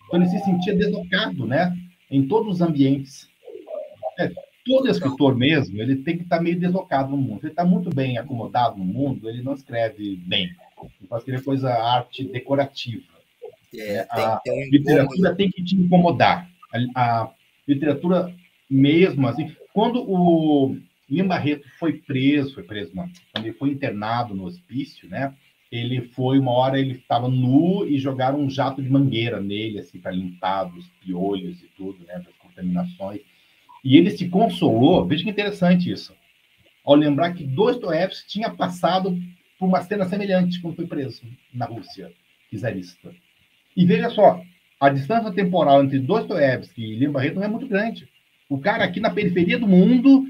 [0.06, 1.76] Então ele se sentia deslocado, né?
[2.10, 3.28] Em todos os ambientes.
[4.18, 4.30] É,
[4.68, 7.40] todo escritor mesmo, ele tem que estar meio deslocado no mundo.
[7.42, 10.50] Ele está muito bem acomodado no mundo, ele não escreve bem.
[11.00, 13.02] Ele faz escrever coisa, arte decorativa.
[13.74, 14.40] É, a
[14.70, 16.48] literatura tem que te incomodar.
[16.94, 17.30] A, a,
[17.66, 18.32] literatura
[18.70, 20.76] mesmo, assim, quando o
[21.08, 25.34] Lima Barreto foi preso, foi preso, não, ele foi internado no hospício, né?
[25.70, 29.98] ele foi uma hora ele estava nu e jogaram um jato de mangueira nele assim
[29.98, 33.20] para limpar dos piolhos e tudo, né, das contaminações.
[33.84, 35.06] E ele se consolou.
[35.06, 36.14] Veja que interessante isso.
[36.84, 39.16] Ao lembrar que Dostoiévski tinha passado
[39.58, 41.22] por uma cena semelhante quando foi preso
[41.52, 42.12] na Rússia
[42.56, 43.10] czarista.
[43.76, 44.40] E veja só,
[44.80, 48.08] a distância temporal entre Dostoiévski e Lima Barreto não é muito grande.
[48.48, 50.24] O cara aqui na periferia do mundo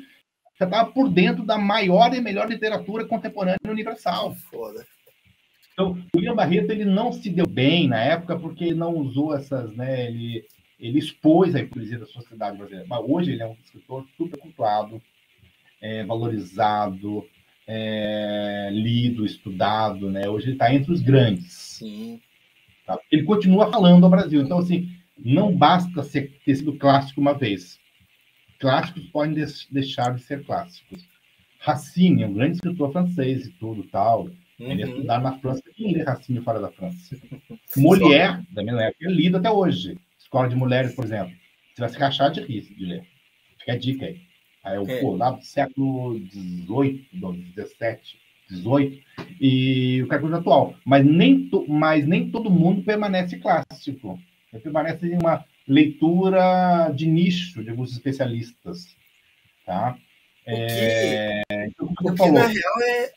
[0.59, 4.35] já estava por dentro da maior e melhor literatura contemporânea universal.
[4.35, 4.85] Foda.
[5.73, 9.37] Então, o William Barreto ele não se deu bem na época porque ele não usou
[9.37, 10.09] essas, né?
[10.09, 10.45] Ele,
[10.79, 12.87] ele expôs a hipocrisia da sociedade brasileira.
[12.89, 15.03] Mas hoje ele é um escritor super cultuado,
[15.81, 17.27] é, valorizado,
[17.67, 20.29] é, lido, estudado, né?
[20.29, 21.53] Hoje ele está entre os grandes.
[21.53, 22.21] Sim.
[22.87, 22.99] Tá?
[23.11, 24.41] Ele continua falando ao Brasil.
[24.41, 27.79] Então, assim, não basta ser, ter sido clássico uma vez.
[28.59, 31.07] Clássicos podem deixar de ser clássicos.
[31.61, 34.31] Racine é um grande escritor francês e tudo tal.
[34.59, 34.71] Uhum.
[34.71, 35.63] Ele é estudado na França.
[35.75, 37.17] Quem lê Racine fora da França?
[37.77, 39.99] Molière, da minha época, é lido até hoje.
[40.29, 41.33] Escola de Mulheres, por exemplo.
[41.75, 43.03] Você vai se rachar de rir de ler.
[43.59, 44.21] Fica a dica aí.
[44.63, 45.01] Aí eu, é.
[45.01, 48.21] pô, lá do século XVIII, XVII,
[48.51, 49.05] XVIII,
[49.41, 50.75] e o cartoon atual.
[50.85, 54.19] Mas nem, to, mas nem todo mundo permanece clássico.
[54.53, 58.95] Ele permanece em uma leitura de nicho de alguns especialistas.
[59.65, 59.97] Tá?
[60.47, 63.13] O que, é, então, o que na real é,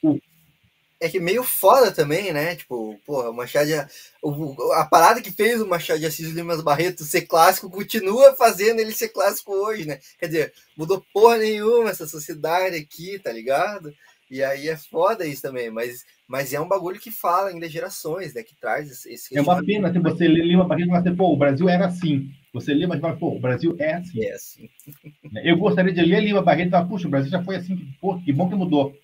[1.01, 2.55] é que meio foda também, né?
[2.55, 3.73] Tipo, porra, o Machado de,
[4.21, 8.79] o, a parada que fez o Machado de Assis Limas Barreto ser clássico continua fazendo
[8.79, 9.99] ele ser clássico hoje, né?
[10.19, 13.91] Quer dizer, mudou porra nenhuma essa sociedade aqui, tá ligado?
[14.29, 18.35] E aí é foda isso também, mas, mas é um bagulho que fala ainda gerações,
[18.35, 18.43] né?
[18.43, 19.35] Que traz esse.
[19.35, 22.29] É uma pena, se você lê Lima Barreto e fala pô, o Brasil era assim.
[22.53, 24.23] Você lê, mas fala, pô, o Brasil é assim.
[24.23, 24.69] É assim.
[25.43, 28.19] Eu gostaria de ler Lima Barreto e falar, puxa, o Brasil já foi assim, pô,
[28.21, 28.95] que bom que mudou.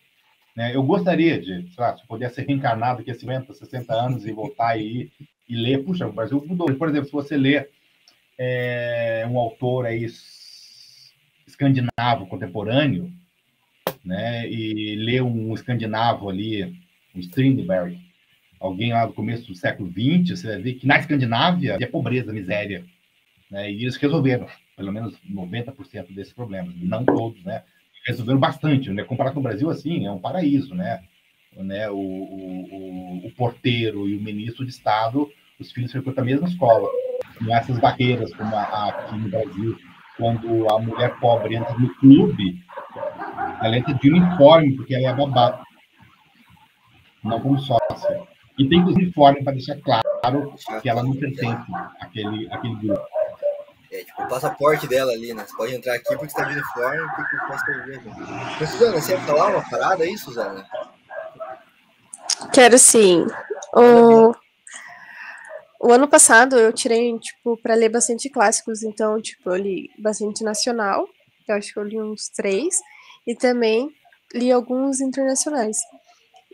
[0.57, 0.75] Né?
[0.75, 4.31] Eu gostaria de, sei lá, se pudesse ser reencarnado aqui a 50, 60 anos e
[4.31, 5.11] voltar e,
[5.47, 6.73] e ler, puxa, o Brasil mudou.
[6.73, 7.69] Por exemplo, se você lê
[8.39, 10.07] é, um autor aí
[11.45, 13.13] escandinavo contemporâneo,
[14.03, 16.63] né, e ler um escandinavo ali,
[17.13, 17.99] um Strindberg,
[18.59, 22.33] alguém lá do começo do século XX, você vai ver que na Escandinávia havia pobreza,
[22.33, 22.83] miséria,
[23.51, 27.63] né, e eles resolveram pelo menos 90% desses problemas, não todos, né,
[28.07, 31.01] resolveram bastante, né, comparado com o Brasil, assim, é um paraíso, né,
[31.55, 35.29] né, o, o, o porteiro e o ministro de Estado,
[35.59, 36.87] os filhos frequentam a mesma escola,
[37.41, 39.77] não há essas barreiras como aqui no Brasil,
[40.17, 42.59] quando a mulher pobre entra no clube,
[43.61, 45.63] ela entra de uniforme, porque ela é babá.
[47.23, 48.23] Não como sócia.
[48.57, 53.16] E tem os uniformes para deixar claro que ela não pertence àquele, àquele grupo.
[53.97, 55.43] É, tipo, o passaporte dela ali, né?
[55.43, 58.01] Você pode entrar aqui porque está de uniforme, porque faz cerveja.
[58.59, 60.67] Mas, Suzana, você ia falar uma parada aí, Suzana?
[62.53, 63.25] Quero sim.
[63.73, 64.35] O...
[65.79, 70.43] o ano passado eu tirei, tipo, para ler bastante clássicos, então, tipo, eu li bastante
[70.43, 71.09] nacional,
[71.47, 72.79] eu acho que eu li uns três,
[73.25, 73.89] e também
[74.31, 75.79] li alguns internacionais.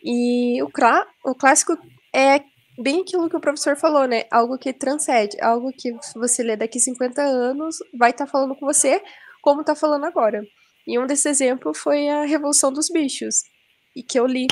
[0.02, 1.78] E o, clá, o clássico
[2.14, 2.40] é
[2.78, 4.26] bem aquilo que o professor falou, né?
[4.32, 8.66] Algo que transcende, algo que você lê daqui 50 anos vai estar tá falando com
[8.66, 9.02] você
[9.42, 10.42] como está falando agora.
[10.88, 13.44] E um desses exemplos foi a Revolução dos Bichos,
[13.96, 14.48] e que eu li.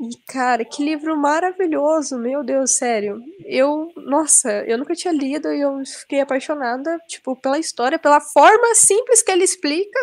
[0.00, 3.20] E, cara, que livro maravilhoso, meu Deus, sério.
[3.44, 8.74] Eu, nossa, eu nunca tinha lido e eu fiquei apaixonada, tipo, pela história, pela forma
[8.74, 9.98] simples que ele explica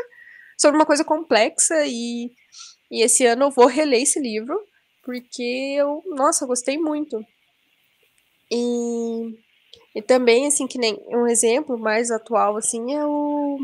[0.58, 2.32] sobre uma coisa complexa e,
[2.92, 4.56] e esse ano eu vou reler esse livro
[5.04, 7.20] porque eu, nossa, gostei muito.
[8.52, 9.36] E,
[9.96, 13.58] e também, assim, que nem um exemplo mais atual, assim, é o,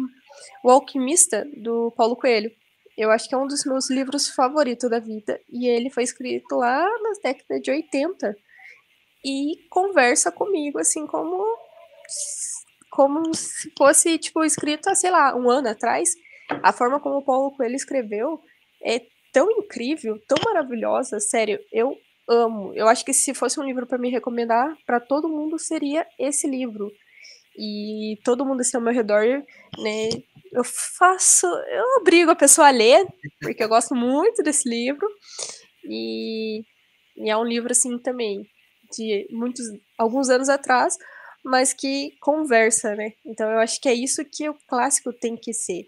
[0.63, 2.51] o Alquimista, do Paulo Coelho.
[2.97, 5.39] Eu acho que é um dos meus livros favoritos da vida.
[5.49, 8.35] E ele foi escrito lá nas décadas de 80.
[9.25, 11.43] E conversa comigo, assim, como,
[12.91, 16.13] como se fosse, tipo, escrito há, sei lá, um ano atrás.
[16.61, 18.39] A forma como o Paulo Coelho escreveu
[18.83, 19.01] é
[19.33, 21.97] tão incrível, tão maravilhosa, sério, eu
[22.27, 22.73] amo.
[22.75, 26.47] Eu acho que se fosse um livro para me recomendar para todo mundo seria esse
[26.47, 26.91] livro.
[27.57, 29.23] E todo mundo assim ao meu redor,
[29.77, 30.09] né,
[30.51, 33.05] eu faço, eu obrigo a pessoa a ler,
[33.41, 35.07] porque eu gosto muito desse livro.
[35.83, 36.63] E,
[37.17, 38.47] e é um livro assim também
[38.91, 39.65] de muitos
[39.97, 40.97] alguns anos atrás,
[41.43, 43.13] mas que conversa, né?
[43.25, 45.83] Então eu acho que é isso que o clássico tem que ser.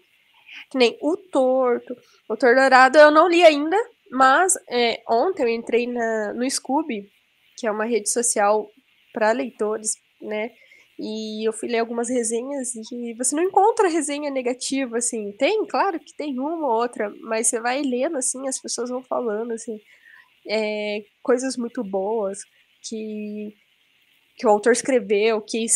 [0.70, 1.94] Que nem O Torto.
[2.28, 3.76] O Torto Dourado eu não li ainda,
[4.10, 7.08] mas é, ontem eu entrei na, no Scooby,
[7.56, 8.68] que é uma rede social
[9.12, 10.50] para leitores, né?
[10.98, 15.32] E eu fui ler algumas resenhas e você não encontra resenha negativa, assim.
[15.32, 19.02] Tem, claro que tem uma ou outra, mas você vai lendo, assim, as pessoas vão
[19.02, 19.78] falando, assim,
[20.48, 22.38] é, coisas muito boas
[22.82, 23.54] que,
[24.36, 25.66] que o autor escreveu, que,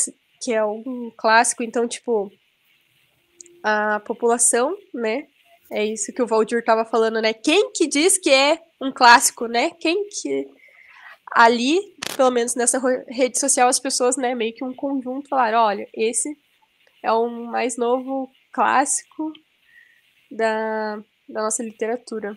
[0.42, 1.62] que é um clássico.
[1.62, 2.30] Então, tipo,
[3.62, 5.26] a população, né?
[5.72, 7.32] É isso que o Valdir estava falando, né?
[7.32, 9.70] Quem que diz que é um clássico, né?
[9.78, 10.48] Quem que
[11.32, 11.80] ali,
[12.16, 16.28] pelo menos nessa rede social, as pessoas, né, meio que um conjunto falaram, olha, esse
[17.02, 19.32] é o mais novo clássico
[20.30, 20.96] da,
[21.28, 22.36] da nossa literatura.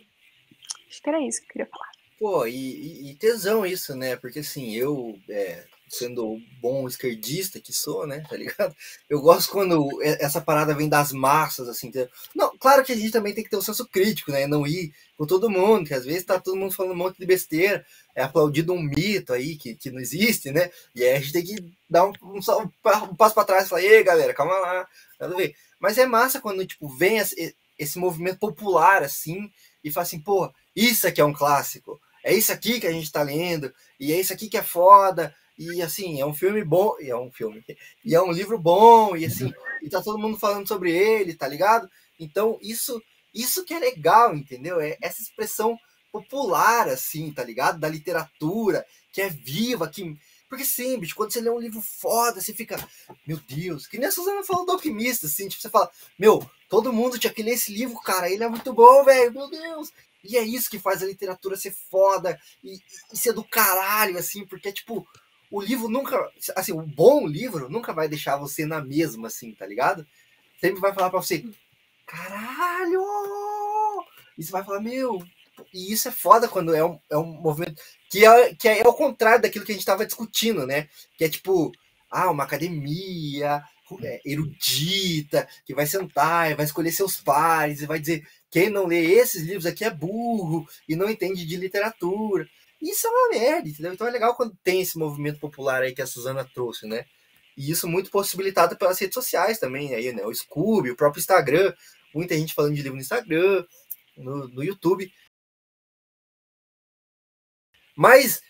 [0.87, 1.91] Acho que era isso que eu queria falar.
[2.19, 4.15] Pô, e, e, tesão isso, né?
[4.15, 8.23] Porque assim, eu, é, sendo bom esquerdista que sou, né?
[8.27, 8.75] Tá ligado?
[9.09, 11.91] Eu gosto quando essa parada vem das massas, assim.
[12.35, 14.47] Não, claro que a gente também tem que ter um senso crítico, né?
[14.47, 17.25] Não ir com todo mundo, que às vezes tá todo mundo falando um monte de
[17.25, 17.85] besteira,
[18.15, 20.71] é aplaudido um mito aí que, que não existe, né?
[20.95, 21.55] E aí a gente tem que
[21.87, 24.87] dar um, um, um passo para trás e falar, ei, galera, calma lá,
[25.19, 25.55] nada a ver.
[25.79, 29.51] Mas é massa quando, tipo, vem esse, esse movimento popular, assim,
[29.83, 33.11] e fala assim, pô, isso aqui é um clássico, é isso aqui que a gente
[33.11, 36.95] tá lendo, e é isso aqui que é foda, e assim, é um filme bom,
[36.99, 37.63] e é um filme,
[38.03, 39.51] e é um livro bom, e assim,
[39.81, 41.89] e tá todo mundo falando sobre ele, tá ligado?
[42.19, 43.01] Então, isso
[43.33, 44.79] isso que é legal, entendeu?
[44.79, 45.77] É essa expressão
[46.11, 47.79] popular, assim, tá ligado?
[47.79, 50.15] Da literatura, que é viva, que.
[50.47, 52.77] Porque sim, bicho, quando você lê um livro foda, você fica,
[53.25, 56.93] meu Deus, que nem a Suzana falou do Alquimista, assim, tipo, você fala, meu, todo
[56.93, 59.91] mundo tinha que ler esse livro, cara, ele é muito bom, velho, meu Deus.
[60.23, 62.77] E é isso que faz a literatura ser foda e,
[63.11, 65.07] e ser do caralho, assim, porque, tipo,
[65.53, 66.17] o livro nunca.
[66.55, 70.05] Assim, o bom livro nunca vai deixar você na mesma, assim, tá ligado?
[70.59, 71.45] Sempre vai falar pra você:
[72.07, 73.03] caralho!
[74.35, 75.23] E você vai falar: meu.
[75.71, 77.79] E isso é foda quando é um, é um movimento
[78.09, 80.89] que é, que é, é o contrário daquilo que a gente tava discutindo, né?
[81.15, 81.71] Que é tipo,
[82.09, 83.63] ah, uma academia
[84.01, 88.87] é, erudita, que vai sentar e vai escolher seus pares e vai dizer quem não
[88.87, 92.47] lê esses livros aqui é burro e não entende de literatura.
[92.83, 93.93] Isso é uma merda, entendeu?
[93.93, 97.05] Então é legal quando tem esse movimento popular aí que a Suzana trouxe, né?
[97.55, 100.25] E isso muito possibilitado pelas redes sociais também, aí, né?
[100.25, 101.73] O Scooby, o próprio Instagram,
[102.13, 103.65] muita gente falando de livro no Instagram,
[104.17, 105.09] no, no YouTube.
[107.95, 108.41] Mas,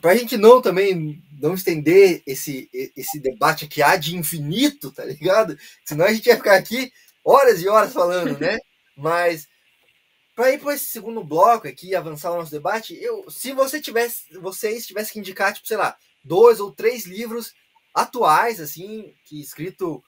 [0.00, 5.04] para a gente não também não estender esse, esse debate aqui há de infinito, tá
[5.04, 5.58] ligado?
[5.84, 6.90] Senão a gente ia ficar aqui
[7.22, 8.56] horas e horas falando, né?
[8.96, 9.46] Mas
[10.34, 14.32] para ir para esse segundo bloco aqui, avançar o nosso debate, eu, se você tivesse,
[14.38, 17.52] vocês tivessem que indicar, tipo, sei lá, dois ou três livros
[17.94, 20.02] atuais, assim, que escrito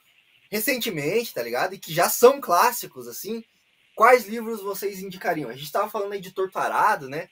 [0.51, 1.75] recentemente, tá ligado?
[1.75, 3.45] E que já são clássicos, assim,
[3.95, 5.51] quais livros vocês indicariam?
[5.51, 7.29] A gente estava falando aí de Tortarado, né?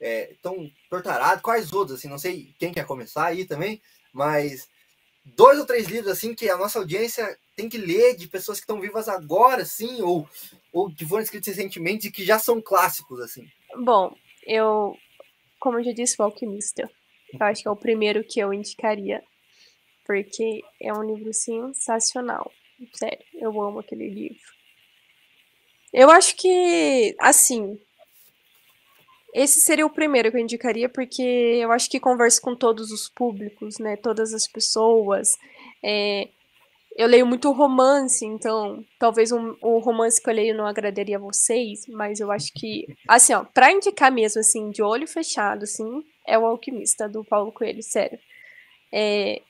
[0.00, 3.80] É, então, Tortarado, quais outros, assim, não sei quem quer começar aí também,
[4.12, 4.68] mas
[5.24, 8.64] dois ou três livros, assim, que a nossa audiência tem que ler de pessoas que
[8.64, 10.28] estão vivas agora, sim, ou,
[10.72, 13.46] ou que foram escritos recentemente e que já são clássicos, assim?
[13.76, 14.14] Bom,
[14.46, 14.96] eu,
[15.60, 16.90] como eu já disse, o Alquimista.
[17.32, 19.22] Eu acho que é o primeiro que eu indicaria,
[20.06, 22.50] porque é um livro sensacional.
[22.92, 24.54] Sério, eu amo aquele livro.
[25.92, 27.78] Eu acho que, assim,
[29.32, 33.08] esse seria o primeiro que eu indicaria, porque eu acho que conversa com todos os
[33.08, 33.96] públicos, né?
[33.96, 35.36] Todas as pessoas.
[35.82, 36.28] É,
[36.96, 41.20] eu leio muito romance, então talvez um, o romance que eu leio não agradaria a
[41.20, 46.04] vocês, mas eu acho que, assim, ó, pra indicar mesmo, assim, de olho fechado, assim,
[46.26, 48.18] é o Alquimista, do Paulo Coelho, sério.
[48.92, 49.42] É,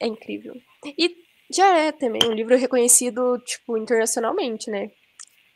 [0.00, 0.54] é incrível.
[0.98, 1.16] E
[1.50, 4.90] já é também um livro reconhecido, tipo, internacionalmente, né?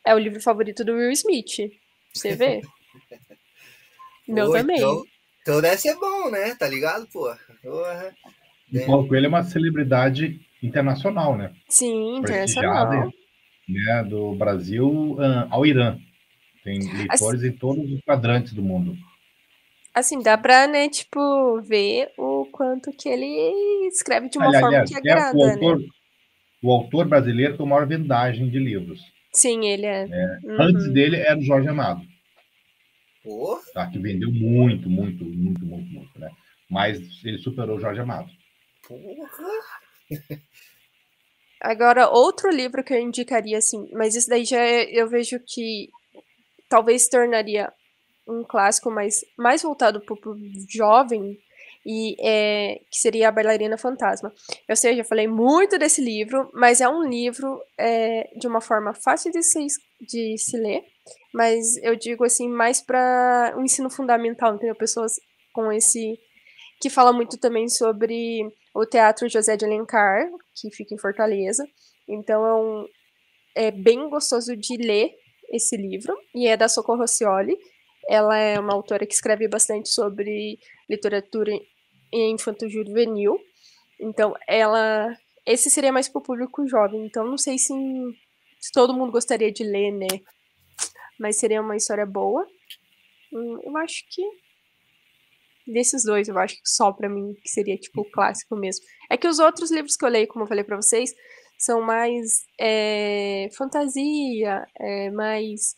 [0.04, 1.70] É o livro favorito do Will Smith,
[2.12, 2.60] você vê?
[4.28, 4.76] Meu Oi, também.
[4.76, 5.04] Então,
[5.40, 6.54] então deve ser bom, né?
[6.54, 7.34] Tá ligado, pô?
[7.62, 8.14] Porra.
[8.72, 11.52] O Paulo Coelho é uma celebridade internacional, né?
[11.68, 13.10] Sim, internacional.
[13.68, 15.98] Né, do Brasil uh, ao Irã.
[16.62, 18.96] Tem leitores assim, em todos os quadrantes do mundo.
[19.94, 24.84] Assim, dá pra, né, tipo, ver o quanto que ele escreve de uma aliás, forma
[24.84, 25.86] que agrada, é o autor, né?
[26.62, 29.00] O autor brasileiro com maior vendagem de livros.
[29.32, 30.08] Sim, ele é.
[30.10, 30.62] é uhum.
[30.62, 32.02] Antes dele era o Jorge Amado.
[33.72, 36.30] Tá, que vendeu muito, muito, muito, muito, muito, né?
[36.70, 38.30] Mas ele superou o Jorge Amado.
[38.86, 39.48] Porra!
[41.64, 45.88] Agora, outro livro que eu indicaria, assim, mas isso daí já é, eu vejo que
[46.68, 47.72] talvez tornaria
[48.28, 50.36] um clássico mais, mais voltado para o
[50.68, 51.38] jovem,
[51.86, 54.30] e é, que seria A Bailarina Fantasma.
[54.68, 58.60] Eu sei, eu já falei muito desse livro, mas é um livro é, de uma
[58.60, 59.66] forma fácil de se,
[60.02, 60.84] de se ler,
[61.32, 64.74] mas eu digo assim, mais para o um ensino fundamental, entendeu?
[64.74, 65.14] Pessoas
[65.54, 66.18] com esse.
[66.78, 71.64] que fala muito também sobre o Teatro José de Alencar, que fica em Fortaleza.
[72.08, 72.86] Então é, um,
[73.54, 75.12] é bem gostoso de ler
[75.50, 77.56] esse livro, e é da Socorro Rossioli.
[78.08, 80.58] Ela é uma autora que escreve bastante sobre
[80.90, 81.52] literatura
[82.12, 83.38] infanto-juvenil.
[84.00, 85.16] Então, ela.
[85.46, 87.04] Esse seria mais para o público jovem.
[87.04, 87.72] Então, não sei se,
[88.60, 90.06] se todo mundo gostaria de ler, né?
[91.18, 92.46] Mas seria uma história boa.
[93.32, 94.22] Hum, eu acho que
[95.66, 98.84] desses dois, eu acho que só para mim que seria tipo o clássico mesmo.
[99.10, 101.12] É que os outros livros que eu leio, como eu falei para vocês,
[101.58, 105.74] são mais é, fantasia, é, mais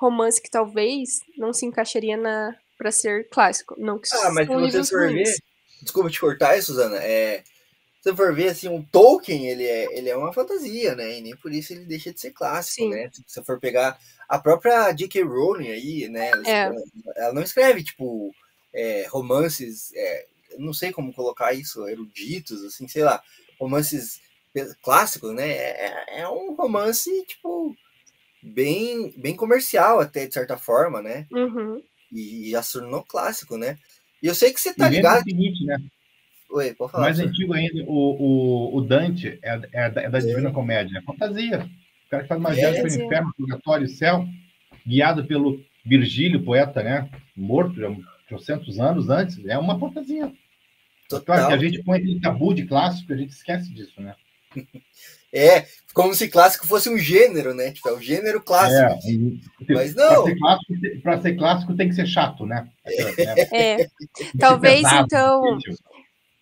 [0.00, 3.76] romance que talvez não se encaixaria na para ser clássico.
[3.78, 5.12] Não que Ah, mas se você for ver.
[5.14, 5.36] ruins.
[5.82, 6.96] Desculpa te cortar Suzana.
[6.96, 7.42] É,
[8.00, 11.18] se você for ver, assim, o Tolkien, ele é, ele é uma fantasia, né?
[11.18, 12.90] E nem por isso ele deixa de ser clássico, Sim.
[12.90, 13.08] né?
[13.12, 13.96] Se você for pegar
[14.28, 15.22] a própria J.K.
[15.22, 16.30] Rowling aí, né?
[16.30, 16.70] Ela, É.
[17.18, 18.32] ela não escreve, tipo,
[18.74, 20.26] é, romances, é,
[20.58, 23.22] não sei como colocar isso, eruditos, assim, sei lá,
[23.58, 24.20] romances
[24.82, 25.50] clássicos, né?
[25.50, 27.74] É, é um romance, tipo,
[28.42, 31.26] bem, bem comercial até, de certa forma, né?
[31.32, 31.82] Uhum.
[32.12, 33.78] E já se tornou clássico, né?
[34.22, 35.24] E eu sei que você tá E ligado.
[35.24, 35.78] seguinte, né?
[36.50, 37.04] Oi, pode falar.
[37.04, 37.30] Mais senhor.
[37.30, 41.68] antigo ainda, o, o, o Dante é, é da, é da Divina Comédia, é fantasia.
[42.06, 42.54] O cara que faz uma É.
[42.54, 43.06] viagem para o Fantasia.
[43.06, 44.26] inferno, purgatório e céu,
[44.86, 47.08] guiado pelo Virgílio, poeta, né?
[47.34, 47.88] Morto já
[48.36, 50.32] trocentos anos antes, é uma fantasia.
[51.08, 51.48] Claro Total.
[51.48, 54.14] que a gente põe aquele tabu de clássico, a gente esquece disso, né?
[55.32, 57.70] É, como se clássico fosse um gênero, né?
[57.72, 59.06] Tipo, é o gênero clássico.
[59.06, 59.40] É, e-
[59.70, 60.24] Mas não.
[60.24, 62.68] Para ser, clássico, pra ser clássico tem que ser chato, né?
[62.84, 62.92] É,
[63.80, 63.90] É.
[64.38, 65.58] Talvez, pesado, então.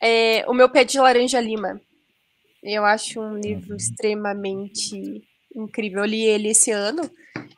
[0.00, 1.80] É, o meu pé de laranja lima.
[2.62, 3.76] Eu acho um livro Uhum.
[3.76, 5.22] extremamente
[5.54, 6.00] incrível.
[6.00, 7.02] Eu li ele esse ano.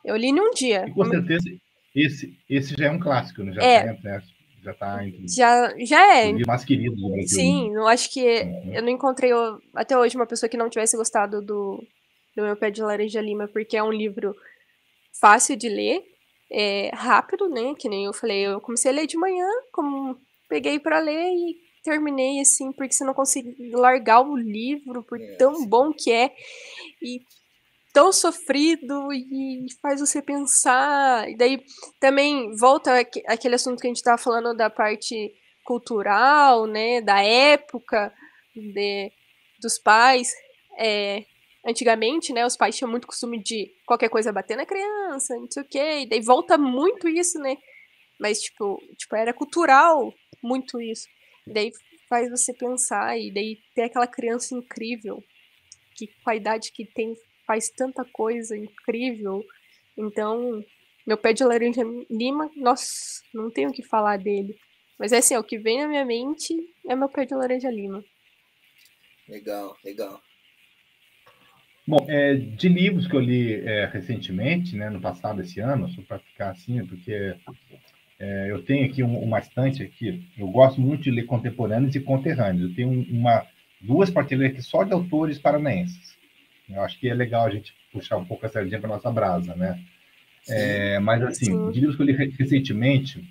[0.03, 0.85] Eu li num dia.
[0.87, 1.49] E com certeza,
[1.95, 3.53] esse, esse já é um clássico, né?
[3.53, 3.93] Já É.
[3.93, 4.21] tá, né?
[4.63, 6.31] Já tá entre Já, já é.
[6.47, 7.27] mais queridos do Brasil.
[7.37, 8.73] Sim, eu acho que Uhum.
[8.73, 9.31] eu não encontrei
[9.75, 11.83] até hoje uma pessoa que não tivesse gostado do,
[12.35, 14.33] do meu pé de laranja lima, porque é um livro
[15.19, 16.01] fácil de ler,
[16.51, 17.73] é rápido, né?
[17.77, 20.17] Que nem eu falei, eu comecei a ler de manhã, como
[20.47, 25.35] peguei para ler e terminei assim, porque você não consegue largar o livro, por É,
[25.35, 25.67] tão sim.
[25.67, 26.31] bom que é
[27.01, 27.19] e
[27.93, 31.29] tão sofrido e faz você pensar.
[31.29, 31.63] E daí
[31.99, 35.31] também volta aque- aquele assunto que a gente estava falando da parte
[35.63, 38.13] cultural, né, da época
[38.55, 39.11] de,
[39.61, 40.31] dos pais.
[40.77, 41.23] É,
[41.65, 45.63] antigamente, né, os pais tinham muito costume de qualquer coisa bater na criança, não sei
[45.63, 47.55] o quê, e daí volta muito isso, né?
[48.19, 50.13] Mas, tipo, tipo era cultural
[50.43, 51.07] muito isso.
[51.47, 51.71] E daí
[52.09, 55.23] faz você pensar, e daí ter aquela criança incrível,
[55.95, 57.15] que com a idade que tem
[57.45, 59.45] faz tanta coisa incrível.
[59.97, 60.63] Então,
[61.05, 64.55] meu pé de laranja lima, nossa, não tenho o que falar dele.
[64.99, 66.55] Mas é assim, ó, o que vem na minha mente
[66.87, 68.03] é meu pé de laranja lima.
[69.27, 70.21] Legal, legal.
[71.85, 76.01] Bom, é, de livros que eu li é, recentemente, né, no passado, esse ano, só
[76.03, 77.35] para ficar assim, porque
[78.19, 81.99] é, eu tenho aqui um, uma estante aqui, eu gosto muito de ler contemporâneos e
[81.99, 82.69] conterrâneos.
[82.69, 83.45] Eu tenho um- uma,
[83.81, 86.15] duas prateleiras aqui só de autores paranaenses.
[86.73, 89.55] Eu acho que é legal a gente puxar um pouco a sardinha para nossa brasa,
[89.55, 89.79] né?
[90.49, 91.71] É, mas, assim, Sim.
[91.71, 93.23] de livros que eu li re- recentemente,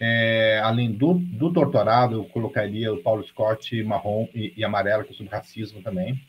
[0.00, 5.12] é, além do, do Torturado, eu colocaria o Paulo Scott Marrom e, e Amarelo, que
[5.12, 6.20] é sobre racismo também,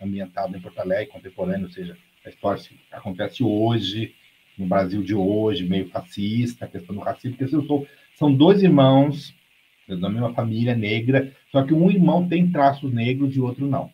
[0.00, 2.60] ambientado em Porto Alegre, contemporâneo, ou seja, a história
[2.90, 4.14] acontece hoje,
[4.58, 7.86] no Brasil de hoje, meio fascista, a questão do racismo, porque eu sou,
[8.16, 9.34] são dois irmãos
[9.88, 13.90] da mesma família negra, só que um irmão tem traços negros e o outro não.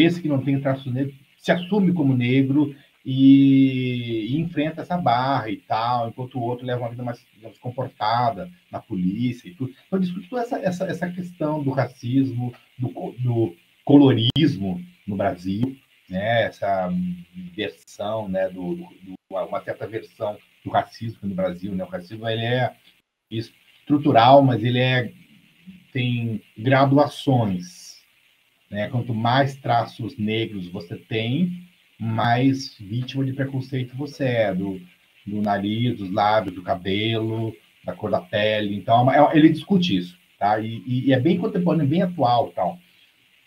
[0.00, 5.50] Esse que não tem traços negros se assume como negro e, e enfrenta essa barra
[5.50, 9.72] e tal, enquanto o outro leva uma vida mais digamos, comportada na polícia e tudo.
[9.86, 12.88] Então, discute toda essa, essa, essa questão do racismo, do,
[13.18, 15.76] do colorismo no Brasil,
[16.08, 16.42] né?
[16.44, 16.90] essa
[17.54, 18.48] versão, né?
[18.50, 18.88] do- do-
[19.30, 21.74] uma certa versão do racismo no Brasil.
[21.74, 21.84] Né?
[21.84, 22.74] O racismo ele é
[23.30, 25.12] estrutural, mas ele é,
[25.92, 27.77] tem graduações.
[28.70, 28.88] Né?
[28.88, 31.62] Quanto mais traços negros você tem,
[31.98, 34.80] mais vítima de preconceito você é, do,
[35.26, 37.54] do nariz, dos lábios, do cabelo,
[37.84, 38.74] da cor da pele.
[38.76, 40.60] Então, é uma- ele discute isso, tá?
[40.60, 42.78] E, e- é bem contemporâneo, bem atual, tal.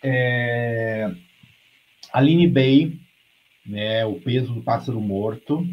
[0.02, 1.10] É...
[2.12, 2.98] Aline Bay,
[3.64, 4.04] né?
[4.04, 5.66] O peso do pássaro morto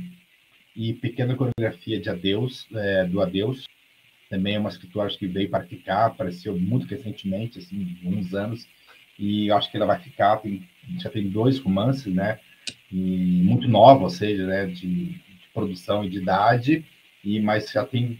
[0.75, 3.65] e pequena coreografia de Adeus, é, do Adeus.
[4.29, 8.67] Também é uma escritora que veio para ficar, apareceu muito recentemente, assim, uns anos,
[9.19, 10.37] e acho que ela vai ficar.
[10.37, 10.67] Tem,
[10.97, 12.39] já tem dois romances, né?
[12.91, 16.85] e muito nova, ou seja, né, de, de produção e de idade,
[17.23, 18.17] e mas já tem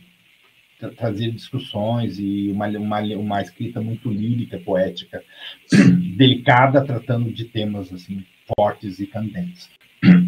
[0.80, 5.24] tra trazido discussões e uma, uma, uma escrita muito lírica, poética,
[6.16, 8.24] delicada, tratando de temas assim
[8.56, 9.70] fortes e candentes.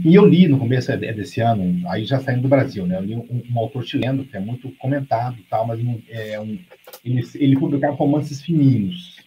[0.04, 2.98] E eu li no começo desse ano, aí já saindo do Brasil, né?
[2.98, 5.80] Eu li um, um autor chileno que é muito comentado, tal, mas
[6.10, 6.60] é um,
[7.06, 9.21] ele, ele publicava romances fininhos,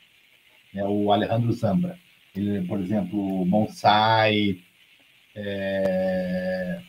[0.75, 0.85] né?
[0.85, 1.99] O Alejandro Zambra.
[2.35, 4.59] Ele, por exemplo, Bonsai,
[5.35, 6.81] é...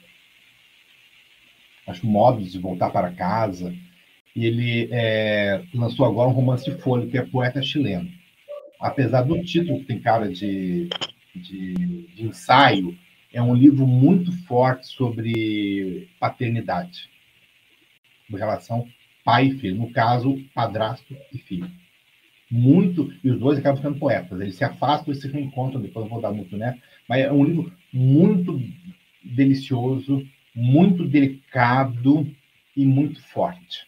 [1.88, 3.74] acho Modos de Voltar para Casa,
[4.36, 8.12] e ele é, lançou agora um romance de folha, que é Poeta Chileno.
[8.80, 10.90] Apesar do título que tem cara de,
[11.34, 11.74] de,
[12.07, 12.98] de ensaio,
[13.32, 17.10] é um livro muito forte sobre paternidade.
[18.30, 18.88] de relação
[19.24, 19.76] pai e filho.
[19.76, 21.70] No caso, padrasto e filho.
[22.56, 24.40] Muito, e os dois acabam ficando poetas.
[24.40, 26.80] Eles se afastam e se reencontram, depois não vou dar muito, né?
[27.07, 28.61] Mas é um livro muito
[29.22, 30.26] delicioso,
[30.56, 32.34] muito delicado
[32.73, 33.86] e muito forte.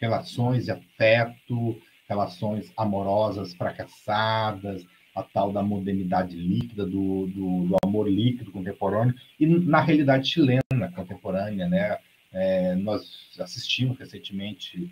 [0.00, 1.76] Relações de afeto,
[2.08, 9.46] relações amorosas fracassadas, a tal da modernidade líquida, do, do, do, amor líquido contemporâneo, e
[9.46, 11.98] na realidade chilena contemporânea, né?
[12.32, 14.90] É, nós assistimos recentemente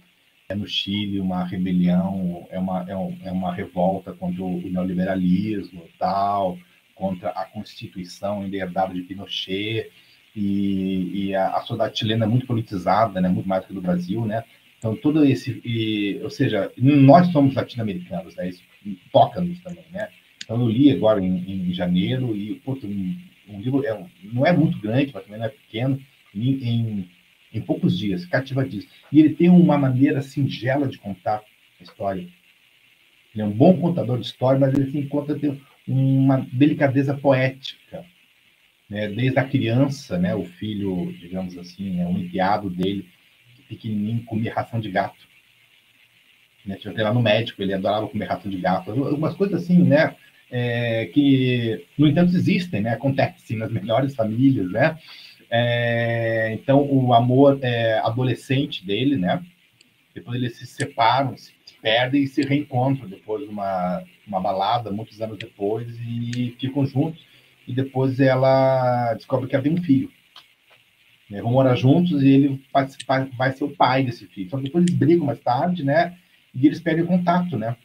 [0.53, 5.89] é, no Chile uma rebelião, é uma, é, um, é uma revolta contra o neoliberalismo
[5.99, 6.59] tal,
[6.95, 9.91] contra a Constituição herdada de Pinochet,
[10.35, 13.29] e, e a, a, sociedade chilena é muito politizada, né?
[13.29, 14.45] muito mais do que do Brasil, né?
[14.79, 18.49] Então, todo esse, e, ou seja, nós somos latino-americanos, né?
[18.49, 18.63] Isso
[19.13, 20.09] toca-nos também, né?
[20.43, 23.17] Então, eu li agora em, em janeiro e, puto, um,
[23.49, 26.01] um livro é, não é muito grande, mas também não é pequeno,
[26.35, 27.11] em, em,
[27.53, 28.93] em poucos dias, cativadíssimo.
[29.11, 31.43] E ele tem uma maneira singela de contar
[31.81, 32.27] a história.
[33.35, 38.05] Ele é um bom contador de história, mas ele se encontra ter uma delicadeza poética,
[38.89, 39.09] né?
[39.09, 40.35] Desde a criança, né?
[40.35, 43.09] O filho, digamos assim, é um enteado dele,
[43.69, 45.33] pequenininho, comia ração de gato.
[46.65, 46.77] Né?
[46.77, 48.91] Tinha lá no médico, ele adorava comer ração de gato.
[48.91, 50.15] Algumas coisas assim, né?
[50.51, 52.91] É, que, no entanto, existem, né?
[52.91, 54.99] Acontecem nas melhores famílias, né?
[55.55, 59.45] É, então, o amor é, adolescente dele, né?
[60.15, 61.53] Depois eles se separam, se
[61.83, 67.23] perdem e se reencontram depois de uma, uma balada, muitos anos depois, e ficam juntos.
[67.69, 70.11] E depois ela descobre que ela tem um filho.
[71.29, 71.43] Né?
[71.43, 72.89] Vão morar juntos e ele vai,
[73.53, 74.49] ser o pai desse filho.
[74.49, 76.17] Só que depois eles brigam mais tarde, né?
[76.55, 77.77] E eles perdem contato, né?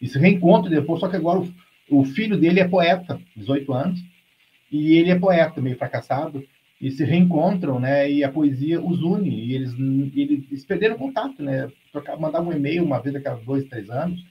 [0.00, 4.02] E se reencontram depois, só que agora o, o filho dele é poeta, 18 anos,
[4.72, 6.42] e ele é poeta, meio fracassado,
[6.80, 8.10] e se reencontram, né?
[8.10, 9.74] E a poesia os une, e eles,
[10.14, 11.70] eles perderam contato, né?
[12.18, 14.24] Mandavam um e-mail uma vez a cada dois, três anos,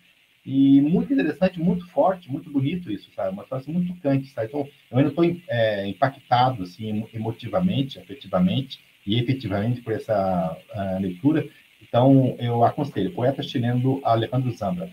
[0.46, 3.34] e muito interessante, muito forte, muito bonito isso, sabe?
[3.34, 4.48] Uma situação muito tocante, sabe?
[4.48, 10.58] Então, eu ainda estou é, impactado, assim, emotivamente, afetivamente e efetivamente por essa
[11.00, 11.48] leitura.
[11.82, 14.90] Então, eu aconselho, poeta chileno Alejandro Zambra.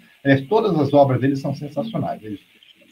[0.48, 2.22] Todas as obras dele são sensacionais.
[2.22, 2.38] Ele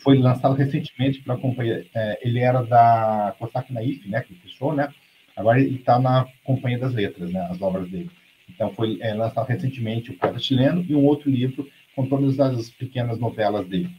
[0.05, 4.89] foi lançado recentemente pela companhia, é, ele era da Cossack Naif, né, que fechou, né?
[5.35, 8.11] Agora ele está na Companhia das Letras, né, as obras dele.
[8.49, 11.67] Então foi é, lançado recentemente o Poeta Chileno e um outro livro
[11.97, 13.91] com todas as pequenas novelas dele.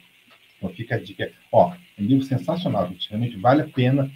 [0.57, 1.31] Então fica a dica.
[1.51, 3.09] Ó, é um livro sensacional, gente.
[3.09, 4.09] realmente vale a pena,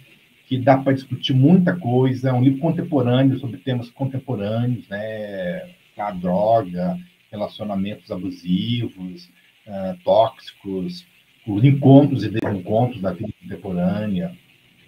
[0.46, 5.74] que dá para discutir muita coisa, é um livro contemporâneo sobre temas contemporâneos, né?
[5.98, 6.96] A droga,
[7.30, 9.28] relacionamentos abusivos,
[9.66, 11.04] uh, tóxicos,
[11.46, 14.36] os encontros e desencontros da vida contemporânea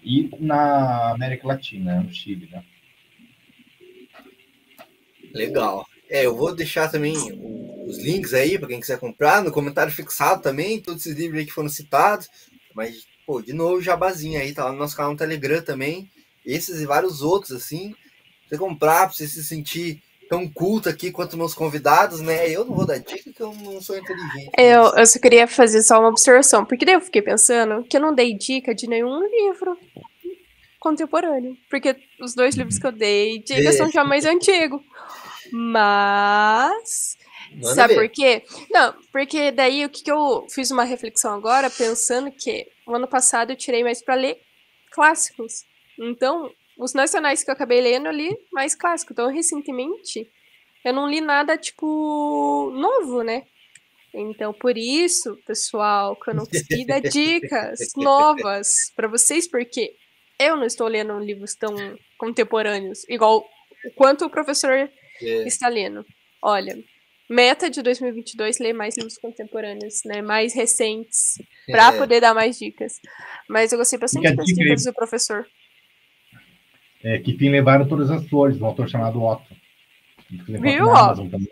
[0.05, 2.63] e na América Latina, no Chile, né?
[5.33, 5.87] Legal.
[6.09, 7.15] É, eu vou deixar também
[7.87, 11.47] os links aí para quem quiser comprar, no comentário fixado também, todos esses livros aí
[11.47, 12.29] que foram citados.
[12.75, 16.11] Mas, pô, de novo, jabazinho aí, tá lá no nosso canal no Telegram também.
[16.45, 17.93] Esses e vários outros, assim.
[17.93, 22.49] Pra você comprar, pra você se sentir tão culto aqui quanto meus convidados, né?
[22.49, 24.51] Eu não vou dar dica que eu não sou inteligente.
[24.57, 28.01] Eu, eu só queria fazer só uma observação, porque daí eu fiquei pensando que eu
[28.01, 29.77] não dei dica de nenhum livro
[30.81, 31.55] contemporâneo.
[31.69, 33.73] Porque os dois livros que eu dei, dica é.
[33.73, 34.81] são já mais antigos.
[35.53, 37.19] Mas.
[37.53, 38.01] Manda sabe ver.
[38.01, 38.43] por quê?
[38.71, 43.07] Não, porque daí o que, que eu fiz uma reflexão agora, pensando que o ano
[43.07, 44.41] passado eu tirei mais para ler
[44.93, 45.67] clássicos.
[46.01, 46.51] Então,
[46.83, 49.13] os nacionais que eu acabei lendo, eu li mais clássico.
[49.13, 50.29] Então, recentemente,
[50.85, 53.45] eu não li nada, tipo, novo, né?
[54.13, 59.95] Então, por isso, pessoal, que eu não consegui dar dicas novas para vocês, porque
[60.39, 61.75] eu não estou lendo livros tão
[62.19, 63.47] contemporâneos, igual
[63.85, 64.91] o quanto o professor é.
[65.47, 66.05] está lendo.
[66.43, 66.77] Olha,
[67.31, 71.99] meta de 2022 ler mais livros contemporâneos, né, mais recentes, para é.
[71.99, 73.01] poder dar mais dicas.
[73.49, 75.47] Mas eu gostei bastante das dicas do professor
[77.03, 79.55] é, que fim levaram todas as flores, um autor chamado Otto.
[80.31, 80.87] Viu?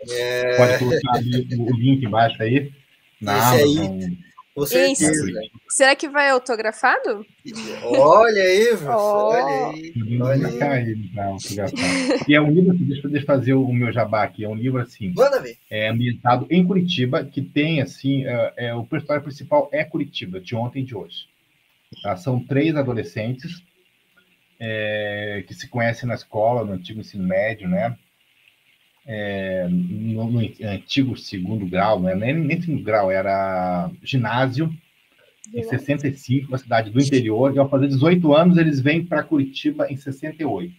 [0.09, 0.57] É...
[0.57, 2.71] Pode colocar ali o link embaixo aí.
[3.21, 4.01] Na Esse Amazon.
[4.01, 4.17] aí,
[4.55, 5.41] com certeza.
[5.69, 7.25] Será que vai autografado?
[7.83, 8.91] Olha aí, você, oh.
[8.91, 10.21] olha aí.
[10.21, 10.57] Olha aí.
[10.57, 10.97] Cair,
[12.27, 14.81] e é um livro, assim, deixa eu fazer o meu jabá aqui, é um livro
[14.81, 15.13] assim,
[15.69, 20.55] é ambientado em Curitiba, que tem assim, é, é, o personagem principal é Curitiba, de
[20.55, 21.27] ontem e de hoje.
[22.03, 22.17] Tá?
[22.17, 23.63] São três adolescentes
[24.63, 27.97] é, que se conhece na escola, no antigo ensino médio, né?
[29.07, 32.13] É, no, no, antigo segundo grau, né?
[32.13, 34.71] nem, nem segundo grau, era ginásio,
[35.51, 39.91] em 65, uma cidade do interior, e ao fazer 18 anos eles vêm para Curitiba
[39.91, 40.71] em 68.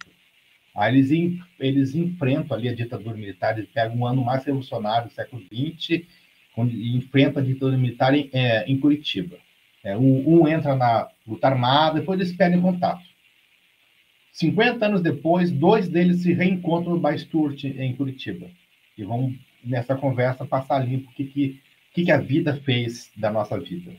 [0.77, 5.15] Aí eles, eles enfrentam ali a ditadura militar, eles pegam um ano mais revolucionário do
[5.15, 6.07] século XX,
[6.57, 9.37] e enfrentam a ditadura militar em, é, em Curitiba.
[9.83, 13.12] É, um, um, entra na luta armada, depois eles perdem contato.
[14.33, 18.51] 50 anos depois, dois deles se reencontram no Baisturt, em Curitiba.
[18.97, 19.35] E vão,
[19.65, 21.61] nessa conversa, passar limpo o que, que,
[21.93, 23.93] que, que a vida fez da nossa vida.